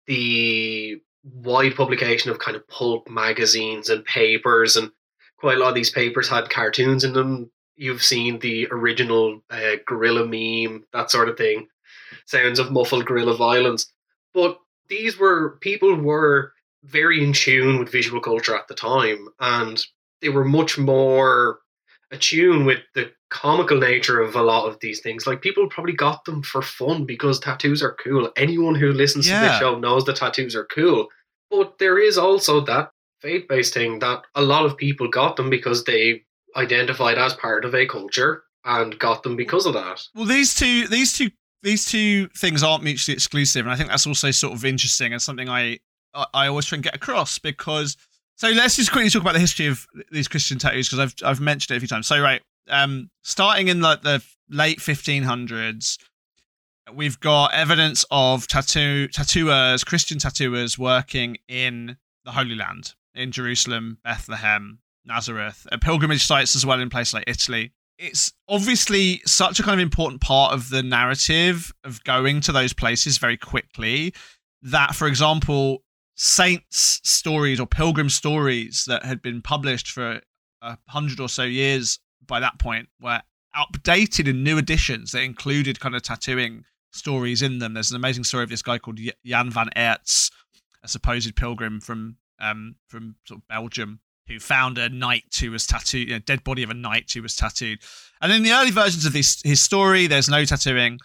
the 0.07 1.01
wide 1.24 1.74
publication 1.74 2.31
of 2.31 2.39
kind 2.39 2.57
of 2.57 2.68
pulp 2.68 3.11
magazines 3.11 3.89
and 3.89 4.05
papers 4.05 4.77
and 4.77 4.93
quite 5.39 5.57
a 5.57 5.61
lot 5.61 5.70
of 5.70 5.74
these 5.74 5.91
papers 5.91 6.29
had 6.29 6.49
cartoons 6.49 7.03
in 7.03 7.12
them 7.12 7.51
you've 7.77 8.03
seen 8.03 8.39
the 8.39 8.66
original 8.70 9.41
uh, 9.51 9.77
gorilla 9.87 10.24
meme, 10.27 10.85
that 10.93 11.11
sort 11.11 11.29
of 11.29 11.37
thing. 11.37 11.68
Sounds 12.27 12.59
of 12.59 12.70
muffled 12.72 13.07
gorilla 13.07 13.37
violence. 13.37 13.93
But 14.35 14.59
these 14.89 15.18
were 15.18 15.59
people 15.61 15.95
were 15.97 16.53
very 16.85 17.22
in 17.24 17.33
tune 17.33 17.79
with 17.79 17.91
visual 17.91 18.20
culture 18.20 18.55
at 18.55 18.68
the 18.68 18.74
time, 18.74 19.29
and 19.41 19.85
they 20.20 20.29
were 20.29 20.45
much 20.45 20.79
more 20.79 21.61
attuned 22.12 22.66
with 22.66 22.81
the 22.95 23.11
comical 23.31 23.79
nature 23.79 24.20
of 24.20 24.37
a 24.37 24.43
lot 24.43 24.68
of 24.68 24.79
these 24.81 25.01
things. 25.01 25.27
Like 25.27 25.43
people 25.43 25.68
probably 25.68 25.93
got 25.93 26.24
them 26.24 26.43
for 26.43 26.62
fun 26.62 27.05
because 27.05 27.41
tattoos 27.41 27.83
are 27.83 27.97
cool. 28.03 28.31
Anyone 28.37 28.77
who 28.77 28.93
listens 28.93 29.27
to 29.27 29.33
Yeah. 29.33 29.49
this 29.49 29.59
show 29.59 29.79
knows 29.79 30.05
that 30.05 30.16
tattoos 30.16 30.55
are 30.55 30.66
cool. 30.66 31.09
But 31.51 31.79
there 31.79 31.99
is 31.99 32.18
also 32.18 32.61
that 32.62 32.91
faith 33.20 33.49
based 33.49 33.74
thing 33.74 33.99
that 34.01 34.22
a 34.37 34.43
lot 34.43 34.64
of 34.64 34.77
people 34.77 35.09
got 35.09 35.37
them 35.37 35.51
because 35.51 35.83
they 35.85 36.22
identified 36.55 37.18
as 37.18 37.35
part 37.35 37.64
of 37.64 37.74
a 37.74 37.87
culture 37.87 38.45
and 38.64 38.99
got 38.99 39.22
them 39.24 39.35
because 39.37 39.66
of 39.66 39.74
that. 39.74 40.03
Well, 40.14 40.24
these 40.27 40.55
two, 40.55 40.87
these 40.89 41.12
two, 41.12 41.31
these 41.67 41.85
two 41.85 42.29
things 42.29 42.62
aren't 42.62 42.85
mutually 42.85 43.14
exclusive, 43.14 43.67
and 43.67 43.73
I 43.73 43.77
think 43.77 43.89
that's 43.91 44.07
also 44.07 44.31
sort 44.31 44.53
of 44.53 44.64
interesting 44.64 45.12
and 45.12 45.21
something 45.21 45.49
I, 45.49 45.81
I, 46.14 46.47
always 46.47 46.64
try 46.67 46.77
and 46.77 46.85
get 46.85 46.95
across 46.95 47.41
because. 47.41 47.97
So 48.37 48.51
let's 48.51 48.77
just 48.77 48.93
quickly 48.93 49.11
talk 49.11 49.23
about 49.23 49.33
the 49.33 49.41
history 49.41 49.67
of 49.67 49.85
these 50.12 50.29
Christian 50.29 50.59
tattoos 50.59 50.89
because 50.89 51.01
I've 51.01 51.29
I've 51.29 51.41
mentioned 51.41 51.75
it 51.75 51.79
a 51.79 51.81
few 51.81 51.89
times. 51.89 52.07
So 52.07 52.21
right, 52.21 52.41
um, 52.69 53.11
starting 53.25 53.67
in 53.67 53.81
like 53.81 54.03
the 54.03 54.23
late 54.49 54.79
1500s, 54.79 55.99
we've 56.95 57.19
got 57.19 57.53
evidence 57.53 58.05
of 58.12 58.47
tattoo 58.47 59.09
tattooers, 59.09 59.83
Christian 59.83 60.19
tattooers 60.19 60.79
working 60.79 61.39
in 61.49 61.97
the 62.25 62.33
Holy 62.33 62.55
Land, 62.55 62.95
in 63.14 63.33
Jerusalem, 63.33 63.99
Bethlehem, 64.05 64.79
Nazareth, 65.05 65.67
pilgrimage 65.81 66.25
sites 66.25 66.55
as 66.55 66.64
well 66.64 66.81
in 66.81 66.91
places 66.91 67.14
like 67.14 67.25
Italy. 67.27 67.73
It's 67.99 68.32
obviously 68.49 69.22
such 69.24 69.59
a 69.59 69.62
kind 69.62 69.80
of 69.80 69.82
important 69.82 70.20
part 70.20 70.53
of 70.53 70.68
the 70.68 70.82
narrative 70.82 71.72
of 71.84 72.05
going 72.05 72.40
to 72.42 72.53
those 72.53 72.72
places 72.72 73.18
very 73.18 73.36
quickly 73.36 74.12
that, 74.62 74.94
for 74.94 75.07
example, 75.09 75.82
saints' 76.14 77.01
stories 77.05 77.61
or 77.61 77.66
pilgrim 77.66 78.11
stories 78.11 78.84
that 78.86 79.05
had 79.05 79.22
been 79.22 79.40
published 79.40 79.90
for 79.90 80.20
a 80.62 80.78
hundred 80.88 81.20
or 81.20 81.28
so 81.28 81.42
years 81.42 81.99
by 82.26 82.40
that 82.40 82.59
point 82.59 82.88
were 83.01 83.22
updated 83.57 84.28
in 84.28 84.42
new 84.42 84.59
editions 84.59 85.12
that 85.12 85.22
included 85.22 85.80
kind 85.80 85.94
of 85.94 86.03
tattooing 86.03 86.64
stories 86.92 87.42
in 87.42 87.59
them. 87.59 87.74
There's 87.74 87.90
an 87.90 87.97
amazing 87.97 88.24
story 88.24 88.44
of 88.44 88.51
this 88.51 88.62
guy 88.62 88.78
called 88.78 88.99
Jan 89.24 89.51
van 89.51 89.70
Eerts, 89.76 90.30
a 90.82 90.88
supposed 90.88 91.34
pilgrim 91.36 91.80
from 91.80 92.16
um, 92.38 92.76
from 92.88 93.16
sort 93.24 93.40
of 93.40 93.49
Belgium, 93.49 94.01
who 94.29 94.39
found 94.39 94.79
a 94.79 94.89
knight 94.89 95.37
who 95.41 95.51
was 95.51 95.66
tattooed, 95.66 96.11
a 96.11 96.20
dead 96.20 96.45
body 96.45 96.62
of 96.62 96.70
a 96.70 96.74
knight 96.74 97.11
who 97.12 97.22
was 97.22 97.37
tattooed. 97.37 97.79
And 98.20 98.33
in 98.33 98.43
the 98.43 98.53
early 98.53 98.70
versions 98.70 99.07
of 99.07 99.12
this 99.12 99.41
his 99.45 99.61
story, 99.61 100.07
there's 100.07 100.29
no 100.29 100.45
tattooing, 100.45 100.99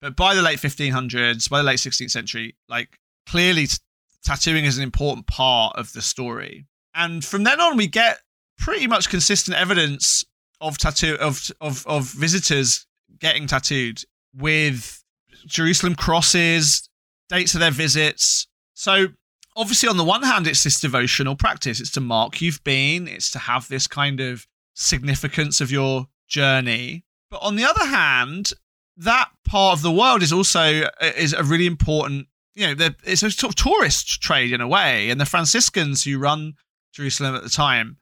but 0.00 0.16
by 0.16 0.34
the 0.34 0.42
late 0.42 0.58
1500s, 0.58 1.48
by 1.48 1.58
the 1.58 1.64
late 1.64 1.78
16th 1.78 2.10
century, 2.10 2.56
like 2.68 2.98
clearly 3.26 3.66
t- 3.66 3.76
tattooing 4.24 4.64
is 4.64 4.76
an 4.76 4.82
important 4.82 5.26
part 5.26 5.76
of 5.76 5.92
the 5.92 6.02
story. 6.02 6.66
And 6.94 7.24
from 7.24 7.44
then 7.44 7.60
on, 7.60 7.76
we 7.76 7.86
get 7.86 8.18
pretty 8.58 8.86
much 8.86 9.08
consistent 9.08 9.56
evidence 9.56 10.24
of 10.60 10.78
tattoo 10.78 11.16
of 11.20 11.50
of 11.60 11.86
of 11.86 12.04
visitors 12.04 12.86
getting 13.18 13.46
tattooed 13.46 14.02
with 14.34 15.02
Jerusalem 15.46 15.94
crosses, 15.94 16.88
dates 17.28 17.54
of 17.54 17.60
their 17.60 17.70
visits. 17.70 18.46
So 18.74 19.08
obviously 19.56 19.88
on 19.88 19.96
the 19.96 20.04
one 20.04 20.22
hand 20.22 20.46
it's 20.46 20.62
this 20.62 20.78
devotional 20.78 21.34
practice. 21.34 21.80
It's 21.80 21.90
to 21.92 22.00
mark 22.00 22.40
you've 22.40 22.62
been. 22.62 23.08
It's 23.08 23.30
to 23.32 23.38
have 23.38 23.68
this 23.68 23.86
kind 23.86 24.20
of 24.20 24.46
significance 24.74 25.60
of 25.60 25.72
your 25.72 26.06
journey. 26.28 27.04
But 27.30 27.42
on 27.42 27.56
the 27.56 27.64
other 27.64 27.86
hand 27.86 28.52
that 28.98 29.28
part 29.46 29.76
of 29.76 29.82
the 29.82 29.90
world 29.90 30.22
is 30.22 30.32
also 30.32 30.88
is 31.00 31.32
a 31.32 31.42
really 31.42 31.66
important 31.66 32.28
you 32.54 32.66
know 32.66 32.88
it's 33.04 33.22
a 33.22 33.30
sort 33.30 33.50
of 33.50 33.56
tourist 33.56 34.20
trade 34.20 34.52
in 34.52 34.60
a 34.60 34.68
way. 34.68 35.10
And 35.10 35.20
the 35.20 35.26
franciscans 35.26 36.04
who 36.04 36.18
run 36.18 36.54
jerusalem 36.92 37.34
at 37.34 37.42
the 37.42 37.50
time 37.50 37.98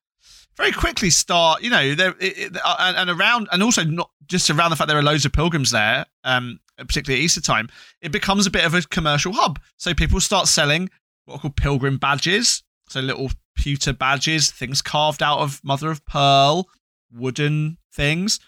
very 0.57 0.73
quickly 0.73 1.11
start 1.11 1.63
you 1.63 1.71
know 1.71 1.95
there 1.95 2.11
uh, 2.11 2.77
and, 2.79 2.97
and 2.97 3.11
around 3.11 3.49
and 3.51 3.63
also 3.63 3.83
not 3.83 4.11
just 4.27 4.49
around 4.51 4.71
the 4.71 4.77
fact 4.77 4.87
there 4.87 4.97
are 4.97 5.03
loads 5.03 5.25
of 5.25 5.33
pilgrims 5.33 5.73
there 5.73 6.07
um 6.23 6.61
particularly 6.79 7.21
at 7.21 7.25
easter 7.25 7.41
time 7.41 7.69
it 8.01 8.13
becomes 8.13 8.47
a 8.47 8.51
bit 8.51 8.65
of 8.65 8.75
a 8.75 8.83
commercial 8.83 9.33
hub. 9.33 9.59
So 9.77 9.95
people 9.95 10.21
start 10.21 10.49
selling 10.49 10.91
what 11.25 11.37
are 11.37 11.39
called 11.41 11.57
pilgrim 11.57 11.99
badges. 11.99 12.62
So 12.89 13.01
little 13.01 13.31
pewter 13.57 13.93
badges, 13.93 14.51
things 14.51 14.83
carved 14.83 15.22
out 15.22 15.39
of 15.39 15.61
mother 15.64 15.91
of 15.91 16.05
pearl, 16.07 16.68
wooden 17.12 17.79
things. 17.93 18.41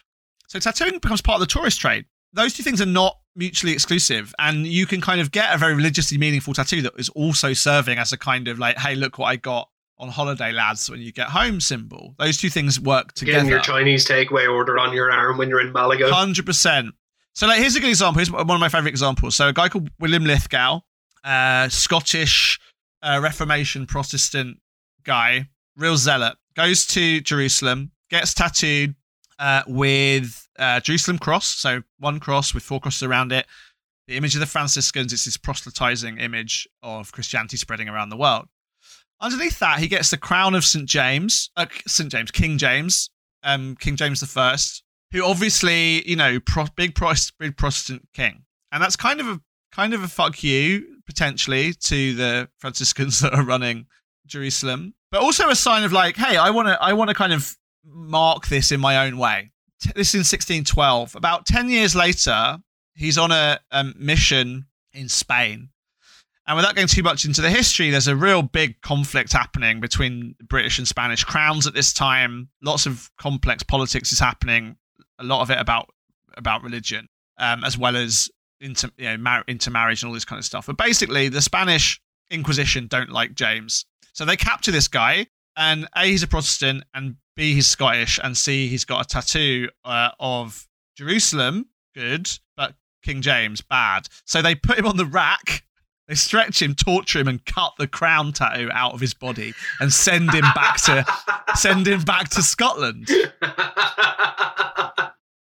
So 0.49 0.59
tattooing 0.59 0.99
becomes 0.99 1.23
part 1.23 1.41
of 1.41 1.41
the 1.41 1.53
tourist 1.53 1.81
trade. 1.81 2.05
Those 2.33 2.55
two 2.55 2.63
things 2.63 2.81
are 2.81 2.87
not 2.87 3.17
mutually 3.35 3.73
exclusive, 3.73 4.35
and 4.39 4.67
you 4.67 4.87
can 4.87 5.01
kind 5.01 5.21
of 5.21 5.31
get 5.31 5.55
a 5.55 5.59
very 5.59 5.75
religiously 5.75 6.19
meaningful 6.19 6.55
tattoo 6.55 6.83
that 6.83 6.93
is 6.99 7.09
also 7.11 7.53
serving 7.53 7.99
as 7.99 8.13
a 8.13 8.19
kind 8.19 8.49
of 8.49 8.59
like, 8.59 8.77
hey, 8.79 8.95
look 8.95 9.19
what 9.19 9.27
I 9.27 9.37
got 9.37 9.69
on 9.99 10.09
holiday, 10.09 10.53
lads, 10.53 10.91
when 10.91 11.01
you 11.01 11.13
get 11.13 11.29
home 11.29 11.61
symbol. 11.61 12.15
Those 12.19 12.37
two 12.37 12.51
things 12.51 12.79
work 12.79 13.13
together. 13.15 13.39
Getting 13.39 13.51
your 13.51 13.61
Chinese 13.61 14.07
takeaway 14.07 14.53
order 14.53 14.79
on 14.79 14.93
your 14.93 15.11
arm 15.11 15.39
when 15.39 15.49
you're 15.49 15.61
in 15.61 15.73
Malaga. 15.73 16.13
Hundred 16.13 16.45
percent. 16.45 16.95
So, 17.35 17.47
like, 17.47 17.61
here's 17.61 17.77
a 17.77 17.81
good 17.81 17.91
example. 17.91 18.19
Here's 18.19 18.31
one 18.31 18.51
of 18.51 18.61
my 18.61 18.69
favorite 18.69 18.91
examples. 18.91 19.35
So, 19.35 19.49
a 19.49 19.53
guy 19.53 19.69
called 19.69 19.91
William 19.99 20.25
Lithgow, 20.25 20.81
uh, 21.27 21.69
Scottish 21.69 22.59
uh, 23.03 23.21
Reformation 23.23 23.85
Protestant 23.87 24.59
guy, 25.05 25.49
real 25.77 25.97
zealot, 25.97 26.37
goes 26.55 26.87
to 26.87 27.21
Jerusalem, 27.21 27.91
gets 28.09 28.33
tattooed 28.33 28.95
uh, 29.39 29.63
with 29.67 30.49
uh, 30.59 30.81
Jerusalem 30.81 31.19
cross, 31.19 31.47
so 31.47 31.83
one 31.99 32.21
cross 32.21 32.55
with 32.55 32.63
four 32.63 32.81
crosses 32.81 33.03
around 33.03 33.33
it. 33.33 33.47
The 34.09 34.17
image 34.17 34.35
of 34.35 34.41
the 34.41 34.47
Franciscans 34.47 35.13
is 35.13 35.25
this 35.25 35.37
proselytizing 35.37 36.19
image 36.19 36.69
of 36.83 37.11
Christianity 37.11 37.57
spreading 37.57 37.89
around 37.89 38.11
the 38.11 38.17
world. 38.17 38.47
Underneath 39.21 39.59
that, 39.59 39.81
he 39.81 39.89
gets 39.89 40.11
the 40.11 40.17
crown 40.17 40.55
of 40.55 40.65
St 40.65 40.89
James, 40.89 41.51
uh, 41.57 41.67
St 41.87 42.11
James, 42.11 42.31
King 42.31 42.57
James, 42.57 43.11
um, 43.43 43.75
King 43.81 43.97
James 43.97 44.23
First, 44.31 44.85
who 45.11 45.25
obviously, 45.25 46.09
you 46.09 46.17
know, 46.17 46.39
pro- 46.39 46.67
big, 46.77 46.95
Prost- 46.95 47.33
big 47.39 47.57
Protestant 47.57 48.07
king, 48.15 48.45
and 48.71 48.83
that's 48.83 48.97
kind 48.97 49.21
of 49.21 49.27
a 49.27 49.41
kind 49.77 49.93
of 49.93 50.03
a 50.03 50.09
fuck 50.09 50.43
you 50.43 50.87
potentially 51.05 51.75
to 51.75 52.15
the 52.15 52.49
Franciscans 52.59 53.21
that 53.21 53.35
are 53.35 53.45
running 53.45 53.87
Jerusalem, 54.27 54.95
but 55.13 55.21
also 55.21 55.51
a 55.51 55.55
sign 55.55 55.85
of 55.85 55.93
like, 55.93 56.17
hey, 56.17 56.37
I 56.37 56.51
want 56.51 56.69
to, 56.69 56.83
I 56.83 56.95
want 56.95 57.11
to 57.11 57.15
kind 57.15 57.33
of 57.33 57.57
mark 57.85 58.49
this 58.49 58.73
in 58.73 58.81
my 58.81 59.07
own 59.07 59.19
way. 59.19 59.53
This 59.95 60.09
is 60.09 60.15
in 60.15 60.21
1612. 60.21 61.15
About 61.15 61.45
10 61.45 61.69
years 61.69 61.95
later, 61.95 62.59
he's 62.95 63.19
on 63.19 63.31
a 63.31 63.61
um, 63.71 63.95
mission 63.99 64.67
in 64.95 65.11
Spain. 65.11 65.69
And 66.49 66.57
without 66.57 66.75
going 66.75 66.89
too 66.89 67.03
much 67.03 67.27
into 67.27 67.43
the 67.43 67.51
history, 67.51 67.91
there's 67.91 68.09
a 68.09 68.17
real 68.17 68.41
big 68.41 68.81
conflict 68.81 69.33
happening 69.33 69.81
between 69.81 70.37
British 70.49 70.79
and 70.79 70.89
Spanish 70.89 71.23
crowns 71.23 71.67
at 71.67 71.75
this 71.75 71.93
time. 71.93 72.49
Lots 72.63 72.87
of 72.87 73.11
complex 73.19 73.63
politics 73.63 74.13
is 74.13 74.21
happening. 74.21 74.77
A 75.19 75.25
lot 75.25 75.43
of 75.43 75.51
it 75.51 75.59
about 75.59 75.91
about 76.37 76.63
religion, 76.63 77.09
um, 77.39 77.65
as 77.65 77.77
well 77.77 77.97
as 77.97 78.31
inter, 78.61 78.91
you 78.97 79.07
know, 79.07 79.17
mar- 79.17 79.45
intermarriage 79.49 80.03
and 80.03 80.09
all 80.09 80.15
this 80.15 80.25
kind 80.25 80.39
of 80.39 80.45
stuff. 80.45 80.67
But 80.67 80.77
basically, 80.77 81.29
the 81.29 81.43
Spanish 81.43 82.01
Inquisition 82.31 82.87
don't 82.89 83.11
like 83.11 83.35
James, 83.35 83.85
so 84.13 84.25
they 84.25 84.37
capture 84.37 84.73
this 84.73 84.89
guy. 84.89 85.27
And 85.57 85.89
a 85.97 86.07
he's 86.07 86.23
a 86.23 86.29
Protestant, 86.29 86.85
and 86.93 87.17
b 87.35 87.55
he's 87.55 87.69
Scottish, 87.69 88.21
and 88.23 88.37
c 88.37 88.69
he's 88.69 88.85
got 88.85 89.05
a 89.05 89.09
tattoo 89.09 89.69
uh, 89.85 90.11
of 90.21 90.67
Jerusalem, 90.97 91.67
good, 91.95 92.29
but 92.57 92.75
King 93.03 93.23
James, 93.23 93.61
bad. 93.61 94.09
So 94.25 94.43
they 94.43 94.55
put 94.55 94.79
him 94.79 94.87
on 94.87 94.97
the 94.97 95.07
rack. 95.07 95.65
They 96.09 96.15
stretch 96.15 96.63
him, 96.63 96.75
torture 96.75 97.19
him, 97.19 97.29
and 97.29 97.45
cut 97.45 97.73
the 97.79 97.89
crown 97.89 98.33
tattoo 98.33 98.71
out 98.73 98.95
of 98.95 99.01
his 99.01 99.15
body 99.15 99.55
and 99.81 99.93
send 99.93 100.33
him 100.33 100.45
back 100.55 100.81
to 100.85 101.05
send 101.57 101.87
him 101.87 102.03
back 102.03 102.29
to 102.31 102.43
Scotland. 102.43 103.09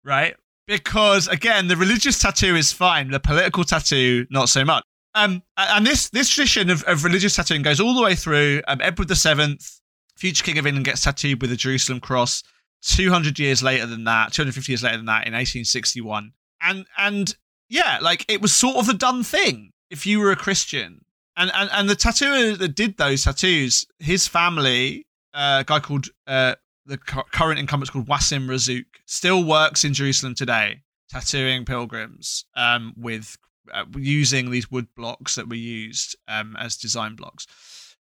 right? 0.04 0.36
Because 0.68 1.28
again, 1.28 1.68
the 1.68 1.78
religious 1.78 2.20
tattoo 2.20 2.56
is 2.56 2.72
fine, 2.72 3.12
the 3.12 3.20
political 3.20 3.64
tattoo 3.64 4.26
not 4.30 4.50
so 4.50 4.66
much. 4.66 4.84
Um, 5.14 5.44
and 5.56 5.86
this 5.86 6.10
this 6.10 6.30
tradition 6.30 6.70
of, 6.70 6.84
of 6.84 7.04
religious 7.04 7.36
tattooing 7.36 7.62
goes 7.62 7.80
all 7.80 7.94
the 7.94 8.02
way 8.02 8.16
through. 8.16 8.62
Um, 8.68 8.82
Edward 8.82 9.08
the 9.08 9.16
Seventh, 9.16 9.80
future 10.18 10.44
king 10.44 10.58
of 10.58 10.68
England, 10.68 10.86
gets 10.86 11.04
tattooed 11.04 11.42
with 11.42 11.52
the 11.52 11.56
Jerusalem 11.56 12.00
cross. 12.00 12.44
Two 12.82 13.10
hundred 13.10 13.40
years 13.40 13.64
later 13.64 13.86
than 13.86 14.04
that, 14.04 14.34
two 14.34 14.42
hundred 14.42 14.56
fifty 14.56 14.72
years 14.72 14.84
later 14.84 14.98
than 14.98 15.06
that, 15.06 15.26
in 15.26 15.34
eighteen 15.34 15.66
sixty 15.66 16.02
one, 16.02 16.34
and 16.62 16.86
and 16.98 17.36
yeah, 17.70 18.00
like 18.02 18.26
it 18.28 18.42
was 18.42 18.54
sort 18.54 18.76
of 18.76 18.88
the 18.88 18.94
done 18.94 19.24
thing 19.24 19.72
if 19.90 20.06
you 20.06 20.20
were 20.20 20.32
a 20.32 20.36
Christian. 20.36 21.06
And 21.38 21.52
and 21.54 21.70
and 21.72 21.90
the 21.90 21.96
tattooer 21.96 22.56
that 22.56 22.76
did 22.76 22.98
those 22.98 23.24
tattoos, 23.24 23.86
his 24.00 24.28
family, 24.28 25.08
uh, 25.34 25.60
a 25.62 25.64
guy 25.64 25.80
called 25.80 26.08
uh, 26.28 26.56
the 26.86 26.98
cu- 26.98 27.24
current 27.32 27.60
incumbent's 27.60 27.90
called 27.90 28.08
Wassim 28.08 28.48
Razzouk, 28.48 28.86
still 29.06 29.44
works 29.44 29.84
in 29.84 29.94
Jerusalem 29.94 30.36
today, 30.36 30.82
tattooing 31.10 31.66
pilgrims 31.66 32.46
um, 32.56 32.94
with 32.98 33.38
uh, 33.74 33.86
using 33.98 34.52
these 34.52 34.70
wood 34.70 34.88
blocks 34.96 35.36
that 35.36 35.50
were 35.50 35.56
used 35.56 36.16
um, 36.28 36.56
as 36.60 36.78
design 36.78 37.16
blocks. 37.16 37.48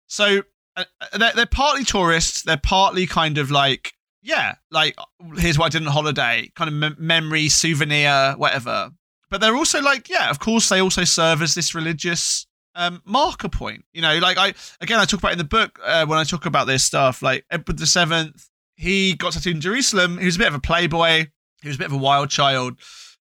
So 0.07 0.43
uh, 0.75 0.85
they're, 1.17 1.33
they're 1.33 1.45
partly 1.45 1.83
tourists, 1.83 2.43
they're 2.43 2.57
partly 2.57 3.07
kind 3.07 3.37
of 3.37 3.51
like 3.51 3.93
yeah, 4.25 4.55
like 4.71 4.97
here's 5.37 5.57
what 5.57 5.67
I 5.67 5.69
did 5.69 5.85
on 5.85 5.93
holiday, 5.93 6.51
kind 6.55 6.67
of 6.67 6.73
mem- 6.73 6.95
memory, 6.97 7.47
souvenir, 7.47 8.33
whatever. 8.37 8.89
But 9.29 9.39
they're 9.39 9.55
also 9.55 9.81
like, 9.81 10.09
yeah, 10.09 10.31
of 10.31 10.39
course, 10.39 10.67
they 10.67 10.81
also 10.81 11.03
serve 11.03 11.43
as 11.43 11.53
this 11.53 11.75
religious 11.75 12.47
um, 12.73 13.01
marker 13.05 13.49
point. 13.49 13.85
You 13.93 14.01
know, 14.01 14.17
like 14.17 14.37
I 14.37 14.55
again, 14.81 14.99
I 14.99 15.05
talk 15.05 15.19
about 15.19 15.31
in 15.31 15.37
the 15.37 15.43
book 15.43 15.79
uh, 15.83 16.07
when 16.07 16.17
I 16.17 16.23
talk 16.23 16.47
about 16.47 16.65
this 16.65 16.83
stuff. 16.83 17.21
Like 17.21 17.45
Edward 17.51 17.77
the 17.77 17.85
Seventh, 17.85 18.49
he 18.75 19.15
got 19.15 19.33
tattooed 19.33 19.55
in 19.55 19.61
Jerusalem. 19.61 20.17
He 20.17 20.25
was 20.25 20.35
a 20.35 20.39
bit 20.39 20.47
of 20.47 20.55
a 20.55 20.59
playboy. 20.59 21.27
He 21.61 21.67
was 21.67 21.77
a 21.77 21.79
bit 21.79 21.87
of 21.87 21.93
a 21.93 21.97
wild 21.97 22.29
child. 22.29 22.79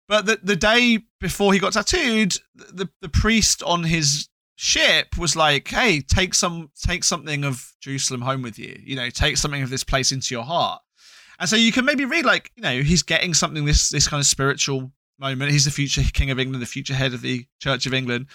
But 0.08 0.26
the 0.26 0.40
the 0.42 0.56
day 0.56 1.00
before 1.20 1.54
he 1.54 1.60
got 1.60 1.74
tattooed, 1.74 2.36
the 2.56 2.90
the 3.02 3.10
priest 3.10 3.62
on 3.64 3.84
his 3.84 4.28
ship 4.56 5.18
was 5.18 5.36
like, 5.36 5.68
"Hey, 5.68 6.02
take 6.02 6.34
some 6.34 6.70
take 6.82 7.04
something 7.04 7.44
of 7.44 7.74
Jerusalem 7.82 8.22
home 8.22 8.42
with 8.42 8.58
you. 8.58 8.80
You 8.84 8.96
know, 8.96 9.10
take 9.10 9.38
something 9.38 9.62
of 9.62 9.70
this 9.70 9.84
place 9.84 10.12
into 10.12 10.34
your 10.34 10.44
heart." 10.44 10.82
And 11.40 11.50
so 11.50 11.56
you 11.56 11.72
can 11.72 11.86
maybe 11.86 12.06
read 12.06 12.26
like, 12.26 12.52
you 12.56 12.64
know, 12.64 12.82
he's 12.82 13.02
getting 13.02 13.34
something 13.34 13.66
this 13.66 13.90
this 13.90 14.08
kind 14.08 14.20
of 14.20 14.28
spiritual 14.28 14.92
moment. 15.20 15.52
He's 15.52 15.66
the 15.66 15.72
future 15.72 16.04
king 16.14 16.32
of 16.32 16.40
England, 16.40 16.62
the 16.62 16.68
future 16.68 16.94
head 16.94 17.14
of 17.14 17.22
the 17.22 17.46
Church 17.60 17.86
of 17.86 17.94
England. 17.94 18.28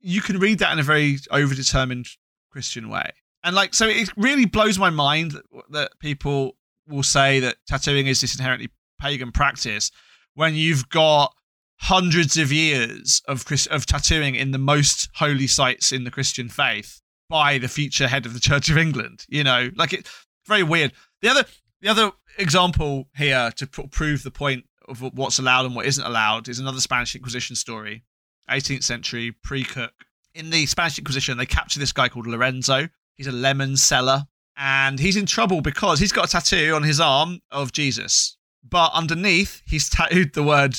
You 0.00 0.22
can 0.22 0.38
read 0.38 0.58
that 0.60 0.72
in 0.72 0.78
a 0.78 0.82
very 0.82 1.16
overdetermined 1.30 2.08
Christian 2.50 2.88
way. 2.88 3.10
And 3.44 3.54
like 3.54 3.74
so 3.74 3.86
it 3.86 4.10
really 4.16 4.46
blows 4.46 4.78
my 4.78 4.90
mind 4.90 5.32
that, 5.32 5.44
that 5.70 5.98
people 6.00 6.55
will 6.88 7.02
say 7.02 7.40
that 7.40 7.56
tattooing 7.66 8.06
is 8.06 8.20
this 8.20 8.36
inherently 8.36 8.70
pagan 9.00 9.32
practice 9.32 9.90
when 10.34 10.54
you've 10.54 10.88
got 10.88 11.34
hundreds 11.80 12.36
of 12.36 12.52
years 12.52 13.22
of 13.28 13.44
of 13.70 13.86
tattooing 13.86 14.34
in 14.34 14.50
the 14.50 14.58
most 14.58 15.08
holy 15.14 15.46
sites 15.46 15.92
in 15.92 16.04
the 16.04 16.10
Christian 16.10 16.48
faith 16.48 17.00
by 17.28 17.58
the 17.58 17.68
future 17.68 18.08
head 18.08 18.26
of 18.26 18.34
the 18.34 18.40
Church 18.40 18.70
of 18.70 18.78
England. 18.78 19.24
You 19.28 19.44
know, 19.44 19.70
like 19.76 19.92
it's 19.92 20.26
very 20.46 20.62
weird. 20.62 20.92
The 21.22 21.28
other 21.28 21.44
the 21.80 21.88
other 21.88 22.12
example 22.38 23.08
here 23.16 23.50
to 23.56 23.66
pr- 23.66 23.82
prove 23.90 24.22
the 24.22 24.30
point 24.30 24.64
of 24.88 25.00
what's 25.00 25.38
allowed 25.38 25.66
and 25.66 25.74
what 25.74 25.86
isn't 25.86 26.04
allowed 26.04 26.48
is 26.48 26.58
another 26.58 26.80
Spanish 26.80 27.14
Inquisition 27.14 27.56
story, 27.56 28.04
18th 28.50 28.84
century 28.84 29.32
pre 29.42 29.64
Cook. 29.64 29.92
In 30.34 30.50
the 30.50 30.66
Spanish 30.66 30.98
Inquisition, 30.98 31.38
they 31.38 31.46
capture 31.46 31.80
this 31.80 31.92
guy 31.92 32.08
called 32.08 32.26
Lorenzo. 32.26 32.88
He's 33.14 33.26
a 33.26 33.32
lemon 33.32 33.76
seller, 33.76 34.26
and 34.56 34.98
he's 34.98 35.16
in 35.16 35.26
trouble 35.26 35.60
because 35.60 36.00
he's 36.00 36.12
got 36.12 36.28
a 36.28 36.30
tattoo 36.30 36.74
on 36.74 36.82
his 36.82 37.00
arm 37.00 37.40
of 37.50 37.72
Jesus, 37.72 38.36
but 38.68 38.90
underneath 38.94 39.62
he's 39.66 39.88
tattooed 39.88 40.32
the 40.34 40.42
word 40.42 40.76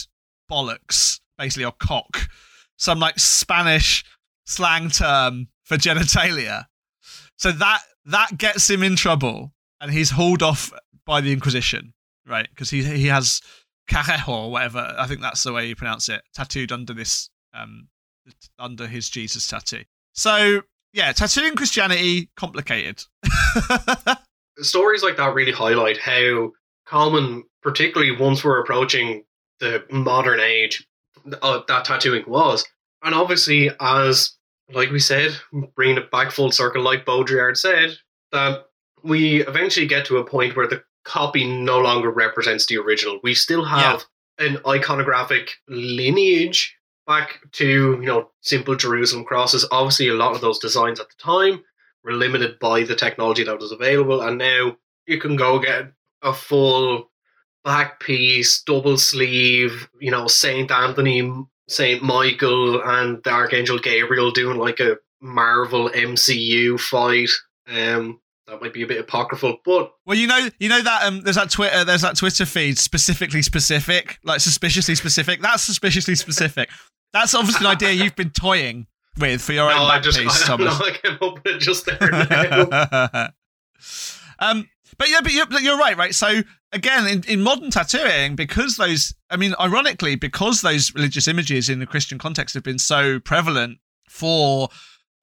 bollocks, 0.50 1.20
basically, 1.38 1.66
or 1.66 1.74
cock, 1.74 2.30
some 2.78 3.00
like 3.00 3.20
Spanish 3.20 4.04
slang 4.46 4.90
term 4.90 5.48
for 5.64 5.78
genitalia. 5.78 6.66
So 7.38 7.52
that 7.52 7.82
that 8.06 8.38
gets 8.38 8.70
him 8.70 8.84
in 8.84 8.96
trouble, 8.96 9.54
and 9.80 9.92
he's 9.92 10.12
hauled 10.12 10.42
off 10.42 10.72
by 11.06 11.22
the 11.22 11.32
Inquisition, 11.32 11.94
right? 12.26 12.48
Because 12.50 12.70
he 12.70 12.84
he 12.84 13.08
has 13.08 13.42
carejo 13.90 14.28
or 14.28 14.52
whatever. 14.52 14.96
I 14.98 15.08
think 15.08 15.22
that's 15.22 15.44
the 15.44 15.54
way 15.54 15.68
you 15.68 15.76
pronounce 15.76 16.10
it, 16.10 16.22
tattooed 16.34 16.72
under 16.72 16.94
this 16.94 17.30
um 17.54 17.90
under 18.58 18.88
his 18.88 19.10
Jesus 19.10 19.48
tattoo. 19.48 19.84
So 20.14 20.62
yeah, 20.94 21.12
tattooing 21.12 21.56
Christianity 21.56 22.30
complicated. 22.36 23.04
Stories 24.60 25.04
like 25.04 25.18
that 25.18 25.34
really 25.34 25.52
highlight 25.52 25.98
how 25.98 26.52
common, 26.86 27.44
particularly 27.62 28.16
once 28.16 28.44
we're 28.44 28.62
approaching 28.62 29.24
the 29.60 29.84
modern 29.92 30.40
age, 30.40 30.88
uh, 31.42 31.62
that 31.68 31.86
tattooing 31.86 32.24
was. 32.28 32.66
And 33.04 33.14
obviously, 33.14 33.70
as 33.80 34.38
like 34.74 34.92
we 34.92 35.00
said, 35.00 35.36
bringing 35.76 35.98
it 35.98 36.12
back 36.12 36.32
full 36.32 36.52
circle, 36.52 36.84
like 36.84 37.06
Baudrillard 37.06 37.58
said, 37.58 37.98
that 38.32 38.66
we 39.04 39.46
eventually 39.46 39.88
get 39.88 40.06
to 40.06 40.18
a 40.18 40.26
point 40.26 40.56
where 40.56 40.68
the 40.68 40.84
copy 41.06 41.46
no 41.46 41.80
longer 41.80 42.12
represents 42.12 42.66
the 42.66 42.78
original. 42.78 43.20
We 43.24 43.34
still 43.34 43.64
have 43.64 44.04
yeah. 44.40 44.48
an 44.48 44.58
iconographic 44.58 45.50
lineage 45.68 46.76
back 47.06 47.40
to 47.54 47.66
you 47.66 48.06
know 48.06 48.30
simple 48.42 48.76
Jerusalem 48.76 49.24
crosses. 49.24 49.66
Obviously, 49.72 50.10
a 50.10 50.14
lot 50.14 50.36
of 50.36 50.42
those 50.42 50.60
designs 50.60 51.00
at 51.00 51.08
the 51.08 51.16
time 51.24 51.64
were 52.08 52.14
limited 52.14 52.58
by 52.60 52.84
the 52.84 52.96
technology 52.96 53.44
that 53.44 53.60
was 53.60 53.72
available, 53.72 54.22
and 54.22 54.38
now 54.38 54.78
you 55.06 55.20
can 55.20 55.36
go 55.36 55.60
get 55.60 55.92
a 56.24 56.34
full 56.34 57.12
back 57.64 58.00
piece, 58.00 58.64
double 58.64 58.98
sleeve, 58.98 59.90
you 60.00 60.10
know, 60.10 60.28
Saint 60.28 60.72
Anthony, 60.72 61.32
Saint 61.68 62.02
Michael, 62.02 62.82
and 62.82 63.22
the 63.24 63.30
Archangel 63.30 63.78
Gabriel 63.78 64.32
doing 64.32 64.58
like 64.58 64.80
a 64.80 64.98
Marvel 65.22 65.90
MCU 65.90 66.80
fight. 66.80 67.30
Um, 67.68 68.22
that 68.48 68.62
might 68.62 68.74
be 68.74 68.84
a 68.84 68.88
bit 68.88 69.02
apocryphal, 69.02 69.58
but 69.66 69.92
well, 70.06 70.18
you 70.18 70.28
know, 70.28 70.48
you 70.60 70.70
know 70.70 70.82
that 70.82 71.04
um, 71.04 71.22
there's 71.24 71.36
that 71.36 71.52
Twitter, 71.52 71.84
there's 71.84 72.04
that 72.04 72.16
Twitter 72.16 72.46
feed 72.46 72.78
specifically 72.78 73.42
specific, 73.42 74.18
like 74.24 74.40
suspiciously 74.40 74.96
specific. 74.96 75.42
That's 75.42 75.64
suspiciously 75.64 76.16
specific. 76.16 76.70
That's 77.12 77.36
obviously 77.36 77.66
an 77.66 77.74
idea 77.74 77.92
you've 77.92 78.16
been 78.16 78.30
toying 78.30 78.88
with 79.20 79.42
for 79.42 79.54
your 79.54 79.70
no, 79.70 79.84
own 79.84 79.90
back 79.90 80.04
just, 80.04 80.20
piece, 80.20 80.44
I, 80.44 80.48
Thomas. 80.48 80.80
No, 80.80 80.86
I 80.86 80.92
came 80.92 81.18
up 81.22 81.44
with 81.44 81.56
it 81.56 81.60
just 81.60 81.86
there. 81.86 82.00
um, 84.40 84.70
but 84.98 85.10
yeah, 85.10 85.22
but 85.22 85.32
you're, 85.32 85.60
you're, 85.60 85.78
right, 85.78 85.98
right? 85.98 86.16
So 86.16 86.42
again, 86.72 87.08
in, 87.08 87.24
in 87.28 87.42
modern 87.42 87.70
tattooing, 87.70 88.36
because 88.36 88.78
those, 88.78 89.14
I 89.30 89.38
mean, 89.38 89.54
ironically, 89.60 90.16
because 90.16 90.62
those 90.62 90.94
religious 90.94 91.28
images 91.28 91.70
in 91.70 91.80
the 91.80 91.86
Christian 91.86 92.18
context 92.18 92.54
have 92.56 92.64
been 92.64 92.80
so 92.80 93.20
prevalent 93.20 93.80
for 94.10 94.70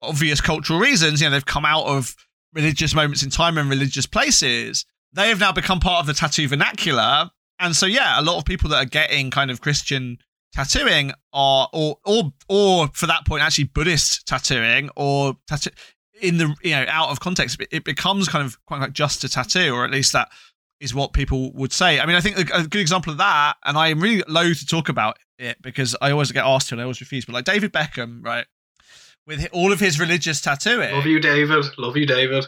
obvious 0.01 0.41
cultural 0.41 0.79
reasons, 0.79 1.21
you 1.21 1.27
know, 1.27 1.31
they've 1.31 1.45
come 1.45 1.65
out 1.65 1.85
of 1.85 2.15
religious 2.53 2.93
moments 2.93 3.23
in 3.23 3.29
time 3.29 3.57
and 3.57 3.69
religious 3.69 4.05
places, 4.05 4.85
they 5.13 5.29
have 5.29 5.39
now 5.39 5.51
become 5.51 5.79
part 5.79 5.99
of 5.99 6.07
the 6.07 6.13
tattoo 6.13 6.47
vernacular. 6.47 7.29
And 7.59 7.75
so, 7.75 7.85
yeah, 7.85 8.19
a 8.19 8.23
lot 8.23 8.37
of 8.37 8.45
people 8.45 8.69
that 8.69 8.77
are 8.77 8.89
getting 8.89 9.31
kind 9.31 9.51
of 9.51 9.61
Christian 9.61 10.17
tattooing 10.53 11.11
are, 11.33 11.69
or, 11.73 11.97
or, 12.05 12.33
or 12.49 12.87
for 12.93 13.07
that 13.07 13.25
point, 13.25 13.43
actually 13.43 13.65
Buddhist 13.65 14.27
tattooing 14.27 14.89
or 14.95 15.35
tattoo 15.47 15.71
in 16.21 16.37
the, 16.37 16.55
you 16.63 16.71
know, 16.71 16.85
out 16.87 17.09
of 17.09 17.19
context, 17.19 17.61
it 17.71 17.83
becomes 17.83 18.29
kind 18.29 18.45
of 18.45 18.57
quite 18.65 18.79
like 18.79 18.93
just 18.93 19.23
a 19.23 19.29
tattoo, 19.29 19.73
or 19.73 19.83
at 19.83 19.91
least 19.91 20.13
that 20.13 20.29
is 20.79 20.95
what 20.95 21.13
people 21.13 21.51
would 21.53 21.73
say. 21.73 21.99
I 21.99 22.05
mean, 22.05 22.15
I 22.15 22.21
think 22.21 22.37
a, 22.37 22.67
good 22.67 22.81
example 22.81 23.11
of 23.11 23.17
that, 23.17 23.55
and 23.65 23.77
I 23.77 23.89
am 23.89 23.99
really 23.99 24.23
loath 24.27 24.59
to 24.59 24.65
talk 24.65 24.87
about 24.87 25.17
it 25.37 25.61
because 25.61 25.95
I 26.01 26.11
always 26.11 26.31
get 26.31 26.45
asked 26.45 26.69
to 26.69 26.75
and 26.75 26.81
I 26.81 26.83
always 26.83 27.01
refuse, 27.01 27.25
but 27.25 27.33
like 27.33 27.45
David 27.45 27.73
Beckham, 27.73 28.23
right? 28.23 28.45
with 29.27 29.47
all 29.51 29.71
of 29.71 29.79
his 29.79 29.99
religious 29.99 30.41
tattooing. 30.41 30.93
Love 30.93 31.05
you, 31.05 31.19
David. 31.19 31.65
Love 31.77 31.97
you, 31.97 32.05
David. 32.05 32.45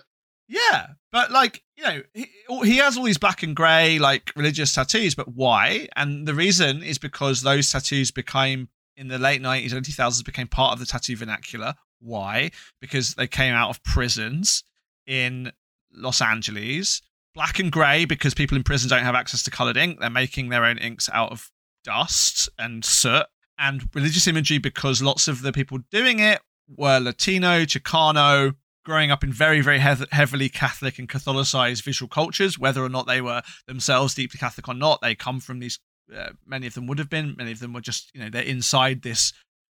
Yeah, 0.48 0.88
but 1.18 1.32
like 1.32 1.64
you 1.76 1.84
know, 1.84 2.02
he, 2.14 2.30
he 2.64 2.78
has 2.78 2.96
all 2.96 3.04
these 3.04 3.18
black 3.18 3.42
and 3.42 3.56
grey 3.56 3.98
like 3.98 4.32
religious 4.36 4.72
tattoos, 4.72 5.16
but 5.16 5.28
why? 5.28 5.88
And 5.96 6.28
the 6.28 6.36
reason 6.36 6.84
is 6.84 7.00
because 7.00 7.42
those 7.42 7.72
tattoos 7.72 8.12
became 8.12 8.70
in 8.96 9.08
the 9.08 9.18
late 9.18 9.42
nineties, 9.42 9.74
early 9.74 9.82
two 9.82 9.94
thousands 9.94 10.22
became 10.22 10.48
part 10.48 10.74
of 10.74 10.80
the 10.80 10.86
tattoo 10.86 11.18
vernacular. 11.18 11.74
Why? 12.00 12.52
Because 12.80 13.16
they 13.16 13.26
came 13.26 13.56
out 13.56 13.72
of 13.72 13.82
prisons 13.82 14.64
in 15.08 15.52
Los 15.92 16.22
Angeles. 16.22 17.02
Black 17.34 17.58
and 17.58 17.72
grey 17.72 18.06
because 18.06 18.36
people 18.36 18.56
in 18.56 18.64
prison 18.64 18.88
don't 18.88 19.04
have 19.04 19.16
access 19.16 19.42
to 19.42 19.50
coloured 19.50 19.78
ink. 19.78 20.00
They're 20.00 20.12
making 20.12 20.50
their 20.50 20.66
own 20.66 20.78
inks 20.78 21.10
out 21.12 21.32
of 21.32 21.52
dust 21.84 22.48
and 22.60 22.86
soot. 22.86 23.26
And 23.58 23.90
religious 23.96 24.28
imagery 24.28 24.60
because 24.60 25.02
lots 25.02 25.28
of 25.28 25.42
the 25.42 25.52
people 25.52 25.80
doing 25.90 26.20
it 26.20 26.42
were 26.68 27.00
Latino, 27.00 27.66
Chicano, 27.66 28.54
growing 28.88 29.12
up 29.12 29.22
in 29.22 29.34
very, 29.34 29.60
very 29.60 29.80
heavily 29.80 30.48
Catholic 30.48 30.98
and 30.98 31.10
Catholicized 31.10 31.84
visual 31.84 32.08
cultures, 32.08 32.58
whether 32.58 32.82
or 32.82 32.88
not 32.88 33.06
they 33.06 33.20
were 33.20 33.42
themselves 33.68 34.16
deeply 34.16 34.40
Catholic 34.40 34.70
or 34.70 34.74
not. 34.74 35.02
They 35.02 35.14
come 35.14 35.42
from 35.42 35.60
these, 35.60 35.78
uh, 36.16 36.30
many 36.46 36.68
of 36.68 36.74
them 36.74 36.88
would 36.88 36.98
have 36.98 37.10
been, 37.10 37.36
many 37.38 37.52
of 37.52 37.60
them 37.60 37.74
were 37.74 37.82
just, 37.82 38.10
you 38.14 38.22
know, 38.22 38.30
they're 38.30 38.44
inside 38.44 39.02
this 39.02 39.34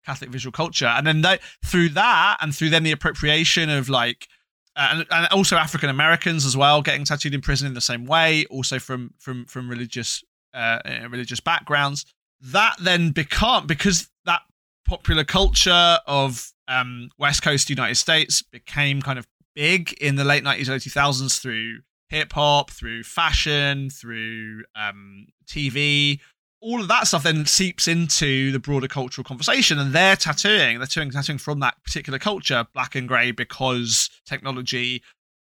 Catholic 0.06 0.30
visual 0.30 0.52
culture. 0.52 0.86
And 0.86 1.08
then 1.08 1.22
they, 1.22 1.40
through 1.66 1.90
that, 1.90 2.38
and 2.40 2.56
through 2.56 2.70
then 2.70 2.84
the 2.84 2.92
appropriation 2.92 3.72
of 3.72 3.90
like, 3.90 4.28
uh, 4.76 4.90
and, 4.92 5.06
and 5.10 5.28
also 5.32 5.56
African 5.56 5.90
Americans 5.90 6.46
as 6.46 6.56
well, 6.56 6.84
getting 6.84 7.04
tattooed 7.04 7.34
in 7.34 7.42
prison 7.42 7.66
in 7.66 7.74
the 7.74 7.82
same 7.82 8.06
way, 8.06 8.46
also 8.52 8.78
from 8.78 9.16
from 9.18 9.46
from 9.46 9.68
religious 9.68 10.24
uh, 10.54 10.80
uh 10.86 11.10
religious 11.10 11.40
backgrounds. 11.40 12.06
That 12.40 12.76
then 12.80 13.10
become 13.10 13.66
because 13.66 14.08
that 14.26 14.42
popular 14.86 15.24
culture 15.24 15.98
of 16.06 16.54
um, 16.70 17.10
West 17.18 17.42
Coast 17.42 17.70
United 17.70 17.96
States 17.96 18.42
became 18.42 19.02
kind 19.02 19.20
of 19.20 19.28
big 19.56 19.92
in 19.94 20.16
the 20.16 20.24
late 20.24 20.44
90s, 20.44 20.70
early 20.70 20.80
2000s 20.80 21.42
through 21.42 21.80
hip 22.08 22.32
hop, 22.34 22.72
through 22.72 23.04
fashion, 23.04 23.90
through 23.90 24.64
um, 24.76 25.28
TV. 25.48 26.20
All 26.62 26.82
of 26.82 26.88
that 26.88 27.08
stuff 27.08 27.24
then 27.24 27.46
seeps 27.46 27.88
into 27.88 28.52
the 28.52 28.60
broader 28.60 28.88
cultural 28.88 29.24
conversation, 29.24 29.80
and 29.80 29.94
they're 29.94 30.16
tattooing. 30.16 30.78
They're 30.78 30.88
tattooing, 30.88 31.12
tattooing 31.12 31.38
from 31.40 31.60
that 31.62 31.84
particular 31.84 32.20
culture, 32.20 32.68
black 32.74 32.96
and 32.96 33.08
grey, 33.08 33.32
because 33.32 34.10
technology, 34.26 35.02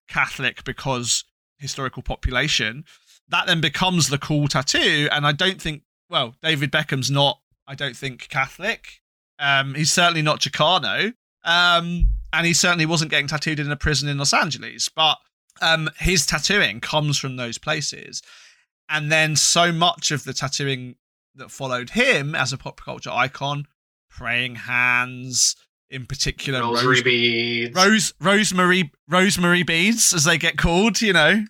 Catholic 0.08 0.64
because 0.64 1.24
historical 1.58 2.02
population. 2.02 2.84
That 3.28 3.46
then 3.46 3.60
becomes 3.60 4.08
the 4.08 4.18
cool 4.18 4.48
tattoo, 4.48 5.08
and 5.12 5.26
I 5.26 5.32
don't 5.32 5.60
think. 5.60 5.82
Well, 6.08 6.34
David 6.42 6.70
Beckham's 6.70 7.10
not. 7.10 7.40
I 7.66 7.74
don't 7.74 7.96
think 7.96 8.28
Catholic. 8.28 9.00
Um, 9.40 9.74
he's 9.74 9.90
certainly 9.90 10.22
not 10.22 10.40
Chicano. 10.40 11.14
Um, 11.44 12.08
and 12.32 12.46
he 12.46 12.52
certainly 12.52 12.86
wasn't 12.86 13.10
getting 13.10 13.26
tattooed 13.26 13.58
in 13.58 13.72
a 13.72 13.76
prison 13.76 14.08
in 14.08 14.18
Los 14.18 14.32
Angeles. 14.32 14.88
But 14.88 15.18
um, 15.60 15.90
his 15.98 16.26
tattooing 16.26 16.80
comes 16.80 17.18
from 17.18 17.36
those 17.36 17.58
places. 17.58 18.22
And 18.88 19.10
then 19.10 19.36
so 19.36 19.72
much 19.72 20.10
of 20.10 20.24
the 20.24 20.32
tattooing 20.32 20.96
that 21.34 21.50
followed 21.50 21.90
him 21.90 22.34
as 22.34 22.52
a 22.52 22.58
pop 22.58 22.80
culture 22.80 23.10
icon, 23.10 23.66
praying 24.10 24.56
hands, 24.56 25.56
in 25.88 26.06
particular, 26.06 26.60
Rosary 26.60 26.86
rose, 26.86 27.02
beads, 27.02 27.74
rose, 27.74 28.14
rosemary, 28.20 28.92
rosemary 29.08 29.62
beads, 29.62 30.12
as 30.12 30.24
they 30.24 30.38
get 30.38 30.56
called. 30.56 31.00
You 31.00 31.12
know, 31.12 31.44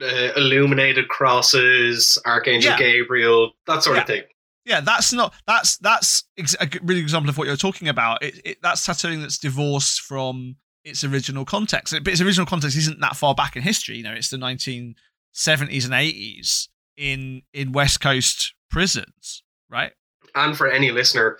uh, 0.00 0.32
illuminated 0.36 1.08
crosses, 1.08 2.18
Archangel 2.24 2.72
Yeah. 2.72 2.78
Gabriel, 2.78 3.52
that 3.66 3.82
sort 3.82 3.98
of 3.98 4.06
thing. 4.06 4.22
Yeah, 4.70 4.80
that's 4.80 5.12
not 5.12 5.34
that's 5.48 5.76
that's 5.78 6.22
ex- 6.38 6.54
a 6.60 6.68
really 6.82 7.00
example 7.00 7.28
of 7.28 7.36
what 7.36 7.48
you're 7.48 7.56
talking 7.56 7.88
about. 7.88 8.22
It, 8.22 8.40
it, 8.44 8.58
that's 8.62 8.86
tattooing 8.86 9.20
that's 9.20 9.36
divorced 9.36 10.00
from 10.00 10.56
its 10.84 11.02
original 11.02 11.44
context. 11.44 11.92
But 11.92 12.12
its 12.12 12.20
original 12.20 12.46
context 12.46 12.76
isn't 12.76 13.00
that 13.00 13.16
far 13.16 13.34
back 13.34 13.56
in 13.56 13.62
history. 13.62 13.96
You 13.96 14.04
know, 14.04 14.12
it's 14.12 14.30
the 14.30 14.36
1970s 14.36 14.94
and 15.34 15.92
80s 15.92 16.68
in 16.96 17.42
in 17.52 17.72
West 17.72 18.00
Coast 18.00 18.54
prisons, 18.70 19.42
right? 19.68 19.90
And 20.36 20.56
for 20.56 20.70
any 20.70 20.92
listener, 20.92 21.38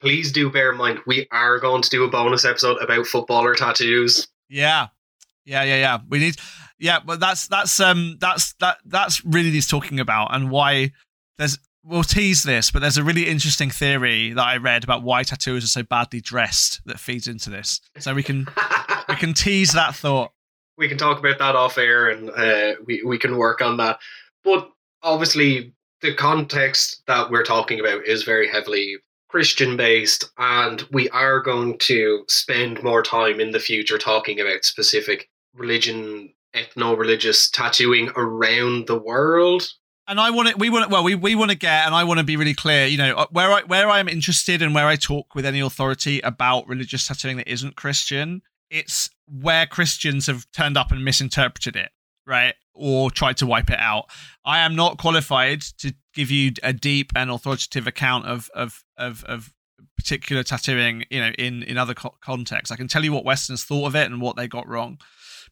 please 0.00 0.30
do 0.30 0.48
bear 0.48 0.70
in 0.70 0.78
mind 0.78 1.00
we 1.08 1.26
are 1.32 1.58
going 1.58 1.82
to 1.82 1.90
do 1.90 2.04
a 2.04 2.08
bonus 2.08 2.44
episode 2.44 2.80
about 2.80 3.04
footballer 3.06 3.56
tattoos. 3.56 4.28
Yeah, 4.48 4.88
yeah, 5.44 5.64
yeah, 5.64 5.76
yeah. 5.76 5.98
We 6.08 6.20
need, 6.20 6.36
yeah, 6.78 7.00
but 7.04 7.18
that's 7.18 7.48
that's 7.48 7.80
um 7.80 8.16
that's 8.20 8.52
that 8.60 8.78
that's 8.84 9.24
really 9.24 9.50
he's 9.50 9.66
talking 9.66 9.98
about 9.98 10.32
and 10.32 10.52
why 10.52 10.92
there's. 11.36 11.58
We'll 11.82 12.02
tease 12.02 12.42
this, 12.42 12.70
but 12.70 12.80
there's 12.80 12.98
a 12.98 13.04
really 13.04 13.26
interesting 13.26 13.70
theory 13.70 14.32
that 14.34 14.44
I 14.44 14.58
read 14.58 14.84
about 14.84 15.02
why 15.02 15.22
tattooers 15.22 15.64
are 15.64 15.68
so 15.68 15.82
badly 15.82 16.20
dressed 16.20 16.82
that 16.84 17.00
feeds 17.00 17.26
into 17.26 17.48
this. 17.48 17.80
So 17.98 18.14
we 18.14 18.22
can 18.22 18.46
we 19.08 19.16
can 19.16 19.32
tease 19.32 19.72
that 19.72 19.94
thought. 19.94 20.32
we 20.76 20.88
can 20.88 20.98
talk 20.98 21.18
about 21.18 21.38
that 21.38 21.56
off 21.56 21.78
air 21.78 22.08
and 22.08 22.30
uh, 22.30 22.74
we, 22.86 23.02
we 23.04 23.18
can 23.18 23.36
work 23.36 23.60
on 23.62 23.76
that. 23.78 23.98
But 24.44 24.70
obviously, 25.02 25.74
the 26.00 26.14
context 26.14 27.02
that 27.06 27.30
we're 27.30 27.44
talking 27.44 27.80
about 27.80 28.06
is 28.06 28.24
very 28.24 28.48
heavily 28.48 28.96
Christian 29.28 29.76
based, 29.76 30.24
and 30.38 30.82
we 30.90 31.08
are 31.10 31.40
going 31.40 31.78
to 31.78 32.24
spend 32.28 32.82
more 32.82 33.02
time 33.02 33.38
in 33.40 33.52
the 33.52 33.60
future 33.60 33.98
talking 33.98 34.40
about 34.40 34.64
specific 34.64 35.28
religion, 35.54 36.32
ethno 36.54 36.96
religious 36.96 37.48
tattooing 37.50 38.10
around 38.16 38.86
the 38.86 38.98
world. 38.98 39.68
And 40.10 40.18
I 40.18 40.30
want 40.30 40.48
to, 40.48 40.56
we 40.56 40.70
want 40.70 40.90
well, 40.90 41.04
we, 41.04 41.14
we 41.14 41.36
want 41.36 41.52
to 41.52 41.56
get, 41.56 41.86
and 41.86 41.94
I 41.94 42.02
want 42.02 42.18
to 42.18 42.24
be 42.24 42.36
really 42.36 42.52
clear, 42.52 42.84
you 42.84 42.98
know, 42.98 43.14
uh, 43.14 43.26
where 43.30 43.52
I, 43.52 43.62
where 43.62 43.88
I'm 43.88 44.08
interested 44.08 44.60
and 44.60 44.74
where 44.74 44.88
I 44.88 44.96
talk 44.96 45.36
with 45.36 45.46
any 45.46 45.60
authority 45.60 46.18
about 46.22 46.66
religious 46.66 47.06
tattooing 47.06 47.36
that 47.36 47.46
isn't 47.46 47.76
Christian, 47.76 48.42
it's 48.70 49.08
where 49.28 49.66
Christians 49.66 50.26
have 50.26 50.50
turned 50.50 50.76
up 50.76 50.90
and 50.90 51.04
misinterpreted 51.04 51.76
it, 51.76 51.90
right? 52.26 52.54
Or 52.74 53.12
tried 53.12 53.36
to 53.36 53.46
wipe 53.46 53.70
it 53.70 53.78
out. 53.78 54.06
I 54.44 54.58
am 54.58 54.74
not 54.74 54.98
qualified 54.98 55.60
to 55.78 55.94
give 56.12 56.28
you 56.28 56.54
a 56.64 56.72
deep 56.72 57.12
and 57.14 57.30
authoritative 57.30 57.86
account 57.86 58.26
of, 58.26 58.50
of, 58.52 58.82
of, 58.98 59.22
of 59.24 59.52
particular 59.96 60.42
tattooing, 60.42 61.04
you 61.08 61.20
know, 61.20 61.30
in, 61.38 61.62
in 61.62 61.78
other 61.78 61.94
co- 61.94 62.16
contexts. 62.20 62.72
I 62.72 62.76
can 62.76 62.88
tell 62.88 63.04
you 63.04 63.12
what 63.12 63.24
Westerns 63.24 63.62
thought 63.62 63.86
of 63.86 63.94
it 63.94 64.10
and 64.10 64.20
what 64.20 64.34
they 64.34 64.48
got 64.48 64.66
wrong. 64.66 64.98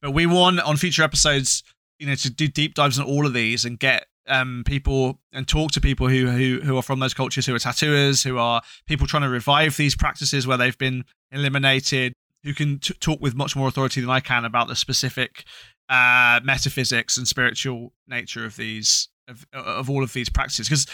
But 0.03 0.11
we 0.11 0.27
want 0.27 0.59
on 0.59 0.77
future 0.77 1.05
episodes, 1.05 1.63
you 2.01 2.09
know, 2.09 2.17
to 2.17 2.29
do 2.29 2.49
deep 2.49 2.75
dives 2.75 2.99
on 2.99 3.07
all 3.07 3.25
of 3.25 3.33
these 3.33 3.65
and 3.65 3.79
get 3.79 4.07
um, 4.29 4.63
people 4.67 5.19
and 5.33 5.47
talk 5.47 5.73
to 5.73 5.81
people 5.81 6.09
who, 6.09 6.27
who 6.29 6.61
who 6.61 6.77
are 6.77 6.83
from 6.83 7.01
those 7.01 7.15
cultures, 7.15 7.47
who 7.47 7.55
are 7.55 7.59
tattooers, 7.59 8.23
who 8.23 8.39
are 8.39 8.63
people 8.87 9.07
trying 9.07 9.23
to 9.23 9.29
revive 9.29 9.77
these 9.77 9.97
practices 9.97 10.47
where 10.47 10.57
they've 10.57 10.79
been 10.79 11.05
eliminated, 11.33 12.13
who 12.45 12.55
can 12.55 12.79
t- 12.79 12.95
talk 12.95 13.21
with 13.21 13.35
much 13.35 13.57
more 13.57 13.69
authority 13.69 14.01
than 14.01 14.11
I 14.11 14.21
can 14.21 14.45
about 14.45 14.69
the 14.69 14.77
specific 14.77 15.45
uh, 15.89 16.41
metaphysics 16.45 17.17
and 17.17 17.27
spiritual 17.27 17.93
nature 18.07 18.45
of 18.45 18.57
these 18.57 19.09
of 19.27 19.47
of 19.53 19.91
all 19.91 20.03
of 20.03 20.13
these 20.13 20.29
practices. 20.29 20.69
Because 20.69 20.87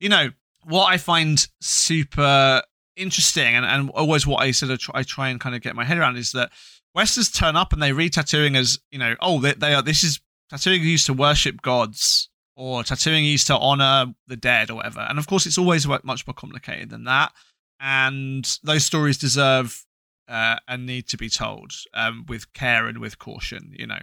you 0.00 0.08
know 0.08 0.30
what 0.64 0.86
I 0.86 0.96
find 0.96 1.46
super 1.60 2.62
interesting 2.96 3.54
and, 3.54 3.66
and 3.66 3.90
always 3.90 4.26
what 4.26 4.42
I 4.42 4.52
sort 4.52 4.70
of 4.70 4.78
try, 4.78 5.00
I 5.00 5.02
try 5.02 5.28
and 5.28 5.40
kind 5.40 5.54
of 5.54 5.62
get 5.62 5.74
my 5.74 5.84
head 5.84 5.98
around 5.98 6.16
is 6.16 6.32
that 6.32 6.50
Westerns 6.94 7.30
turn 7.30 7.56
up 7.56 7.72
and 7.72 7.82
they 7.82 7.92
read 7.92 8.12
tattooing 8.12 8.56
as 8.56 8.78
you 8.90 8.98
know 8.98 9.16
oh 9.20 9.40
they, 9.40 9.52
they 9.52 9.74
are 9.74 9.82
this 9.82 10.04
is 10.04 10.20
tattooing 10.48 10.82
used 10.82 11.06
to 11.06 11.12
worship 11.12 11.60
gods 11.60 12.28
or 12.56 12.84
tattooing 12.84 13.36
to 13.36 13.58
honor 13.58 14.14
the 14.26 14.36
dead 14.36 14.70
or 14.70 14.76
whatever. 14.76 15.00
And 15.00 15.18
of 15.18 15.26
course, 15.26 15.46
it's 15.46 15.58
always 15.58 15.86
much 15.86 16.26
more 16.26 16.34
complicated 16.34 16.90
than 16.90 17.04
that. 17.04 17.32
And 17.80 18.58
those 18.62 18.84
stories 18.84 19.18
deserve 19.18 19.84
uh, 20.28 20.56
and 20.68 20.86
need 20.86 21.08
to 21.08 21.16
be 21.16 21.28
told 21.28 21.72
um, 21.92 22.24
with 22.28 22.52
care 22.52 22.86
and 22.86 22.98
with 22.98 23.18
caution. 23.18 23.74
You 23.76 23.88
know, 23.88 24.00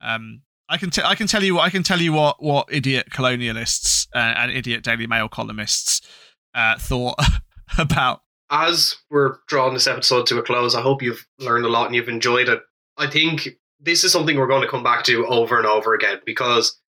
um, 0.00 0.42
I 0.68 0.76
can 0.76 0.90
t- 0.90 1.02
I 1.04 1.14
can 1.14 1.26
tell 1.26 1.42
you 1.42 1.58
I 1.58 1.70
can 1.70 1.82
tell 1.82 2.00
you 2.00 2.12
what 2.12 2.42
what 2.42 2.68
idiot 2.70 3.08
colonialists 3.10 4.08
uh, 4.14 4.34
and 4.36 4.50
idiot 4.50 4.82
Daily 4.82 5.06
Mail 5.06 5.28
columnists 5.28 6.00
uh, 6.54 6.78
thought 6.78 7.18
about. 7.78 8.22
As 8.50 8.96
we're 9.10 9.36
drawing 9.46 9.74
this 9.74 9.86
episode 9.86 10.26
to 10.26 10.38
a 10.38 10.42
close, 10.42 10.74
I 10.74 10.82
hope 10.82 11.02
you've 11.02 11.24
learned 11.38 11.64
a 11.64 11.68
lot 11.68 11.86
and 11.86 11.94
you've 11.94 12.08
enjoyed 12.08 12.48
it. 12.48 12.60
I 12.96 13.06
think 13.06 13.48
this 13.78 14.02
is 14.02 14.12
something 14.12 14.36
we're 14.36 14.48
going 14.48 14.62
to 14.62 14.68
come 14.68 14.82
back 14.82 15.04
to 15.04 15.24
over 15.26 15.56
and 15.56 15.66
over 15.66 15.94
again 15.94 16.20
because 16.26 16.79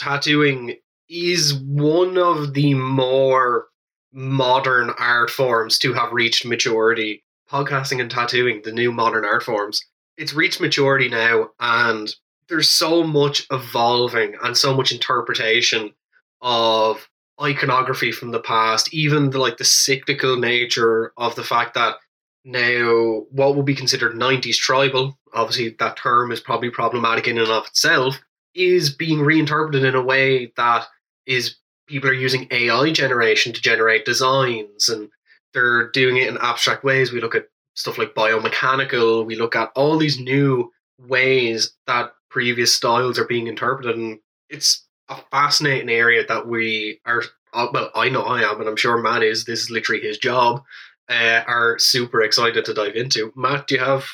tattooing 0.00 0.76
is 1.08 1.54
one 1.54 2.16
of 2.16 2.54
the 2.54 2.74
more 2.74 3.68
modern 4.12 4.90
art 4.98 5.30
forms 5.30 5.78
to 5.78 5.92
have 5.92 6.12
reached 6.12 6.44
maturity. 6.44 7.22
Podcasting 7.50 8.00
and 8.00 8.10
tattooing, 8.10 8.62
the 8.64 8.72
new 8.72 8.92
modern 8.92 9.24
art 9.24 9.42
forms, 9.42 9.84
it's 10.16 10.34
reached 10.34 10.60
maturity 10.60 11.08
now, 11.08 11.48
and 11.58 12.14
there's 12.48 12.68
so 12.68 13.02
much 13.02 13.46
evolving 13.50 14.36
and 14.42 14.56
so 14.56 14.76
much 14.76 14.92
interpretation 14.92 15.92
of 16.40 17.08
iconography 17.42 18.12
from 18.12 18.30
the 18.30 18.40
past, 18.40 18.92
even 18.94 19.30
the 19.30 19.38
like 19.38 19.56
the 19.56 19.64
cyclical 19.64 20.36
nature 20.36 21.12
of 21.16 21.34
the 21.34 21.42
fact 21.42 21.74
that 21.74 21.96
now 22.44 23.24
what 23.30 23.56
would 23.56 23.66
be 23.66 23.74
considered 23.74 24.14
90s 24.14 24.56
tribal, 24.56 25.18
obviously 25.34 25.74
that 25.78 25.96
term 25.96 26.30
is 26.32 26.40
probably 26.40 26.70
problematic 26.70 27.26
in 27.26 27.38
and 27.38 27.48
of 27.48 27.66
itself, 27.66 28.20
is 28.54 28.94
being 28.94 29.20
reinterpreted 29.20 29.84
in 29.84 29.94
a 29.94 30.02
way 30.02 30.52
that 30.56 30.86
is 31.26 31.56
people 31.86 32.10
are 32.10 32.14
using 32.14 32.46
AI 32.50 32.92
generation 32.92 33.52
to 33.52 33.60
generate 33.60 34.04
designs 34.04 34.88
and 34.88 35.08
they're 35.52 35.90
doing 35.90 36.16
it 36.16 36.28
in 36.28 36.38
abstract 36.38 36.84
ways. 36.84 37.12
We 37.12 37.20
look 37.20 37.34
at 37.34 37.48
stuff 37.74 37.98
like 37.98 38.14
biomechanical, 38.14 39.26
we 39.26 39.36
look 39.36 39.56
at 39.56 39.70
all 39.74 39.98
these 39.98 40.18
new 40.20 40.70
ways 40.98 41.72
that 41.86 42.12
previous 42.30 42.74
styles 42.74 43.18
are 43.18 43.26
being 43.26 43.46
interpreted 43.46 43.96
and 43.96 44.18
it's 44.48 44.86
a 45.08 45.16
fascinating 45.30 45.88
area 45.88 46.24
that 46.26 46.46
we 46.46 47.00
are 47.04 47.22
uh, 47.52 47.66
well 47.72 47.90
I 47.94 48.08
know 48.08 48.22
I 48.22 48.42
am 48.42 48.60
and 48.60 48.68
I'm 48.68 48.76
sure 48.76 48.98
Matt 48.98 49.22
is 49.22 49.44
this 49.44 49.62
is 49.62 49.70
literally 49.70 50.02
his 50.02 50.18
job 50.18 50.62
uh, 51.08 51.42
are 51.46 51.78
super 51.78 52.22
excited 52.22 52.64
to 52.64 52.74
dive 52.74 52.94
into. 52.94 53.32
Matt, 53.34 53.66
do 53.66 53.74
you 53.74 53.80
have 53.80 54.06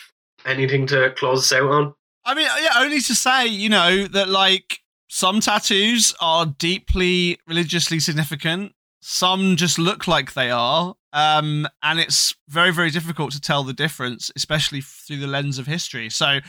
anything 0.46 0.86
to 0.86 1.12
close 1.16 1.40
us 1.40 1.52
out 1.52 1.70
on? 1.70 1.94
I 2.26 2.34
mean, 2.34 2.48
yeah, 2.60 2.72
only 2.78 3.00
to 3.00 3.14
say, 3.14 3.46
you 3.46 3.68
know, 3.68 4.06
that 4.08 4.28
like 4.28 4.80
some 5.08 5.40
tattoos 5.40 6.12
are 6.20 6.44
deeply 6.44 7.38
religiously 7.46 8.00
significant. 8.00 8.72
Some 9.00 9.54
just 9.54 9.78
look 9.78 10.08
like 10.08 10.34
they 10.34 10.50
are. 10.50 10.96
Um, 11.12 11.68
and 11.84 12.00
it's 12.00 12.34
very, 12.48 12.72
very 12.72 12.90
difficult 12.90 13.30
to 13.32 13.40
tell 13.40 13.62
the 13.62 13.72
difference, 13.72 14.32
especially 14.34 14.80
through 14.80 15.18
the 15.18 15.28
lens 15.28 15.58
of 15.58 15.68
history. 15.68 16.10
So 16.10 16.40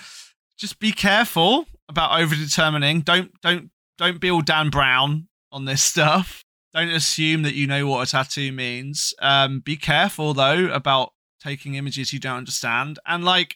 just 0.57 0.79
be 0.79 0.91
careful 0.91 1.67
about 1.87 2.19
over 2.19 2.35
determining. 2.35 3.01
Don't 3.01 3.31
don't 3.41 3.69
don't 3.99 4.19
be 4.19 4.31
all 4.31 4.41
Dan 4.41 4.71
Brown 4.71 5.27
on 5.51 5.65
this 5.65 5.83
stuff. 5.93 6.43
Don't 6.73 6.89
assume 6.89 7.43
that 7.43 7.53
you 7.53 7.67
know 7.67 7.87
what 7.87 8.07
a 8.07 8.11
tattoo 8.11 8.51
means. 8.51 9.13
Um, 9.19 9.59
be 9.59 9.77
careful 9.77 10.33
though 10.33 10.65
about 10.73 11.13
taking 11.39 11.75
images 11.75 12.11
you 12.11 12.19
don't 12.19 12.37
understand. 12.37 12.97
And 13.05 13.23
like 13.23 13.55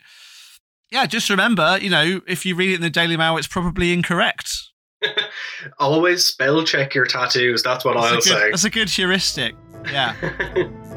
yeah, 0.92 1.06
just 1.06 1.30
remember, 1.30 1.78
you 1.82 1.90
know, 1.90 2.22
if 2.28 2.46
you 2.46 2.56
read 2.56 2.72
it 2.72 2.76
in 2.76 2.82
the 2.82 2.90
Daily 2.90 3.18
Mail, 3.18 3.38
it's 3.38 3.48
probably 3.48 3.94
incorrect. 3.94 4.54
Always 5.80 6.26
spell 6.26 6.64
check 6.64 6.94
your 6.94 7.06
tattoos. 7.06 7.64
That's 7.64 7.86
what 7.86 7.96
That's 7.96 8.06
I'll 8.06 8.16
good, 8.16 8.24
say. 8.24 8.50
That's 8.52 8.64
a 8.66 8.70
good 8.70 8.90
heuristic. 8.90 9.56
Yeah. 9.86 10.16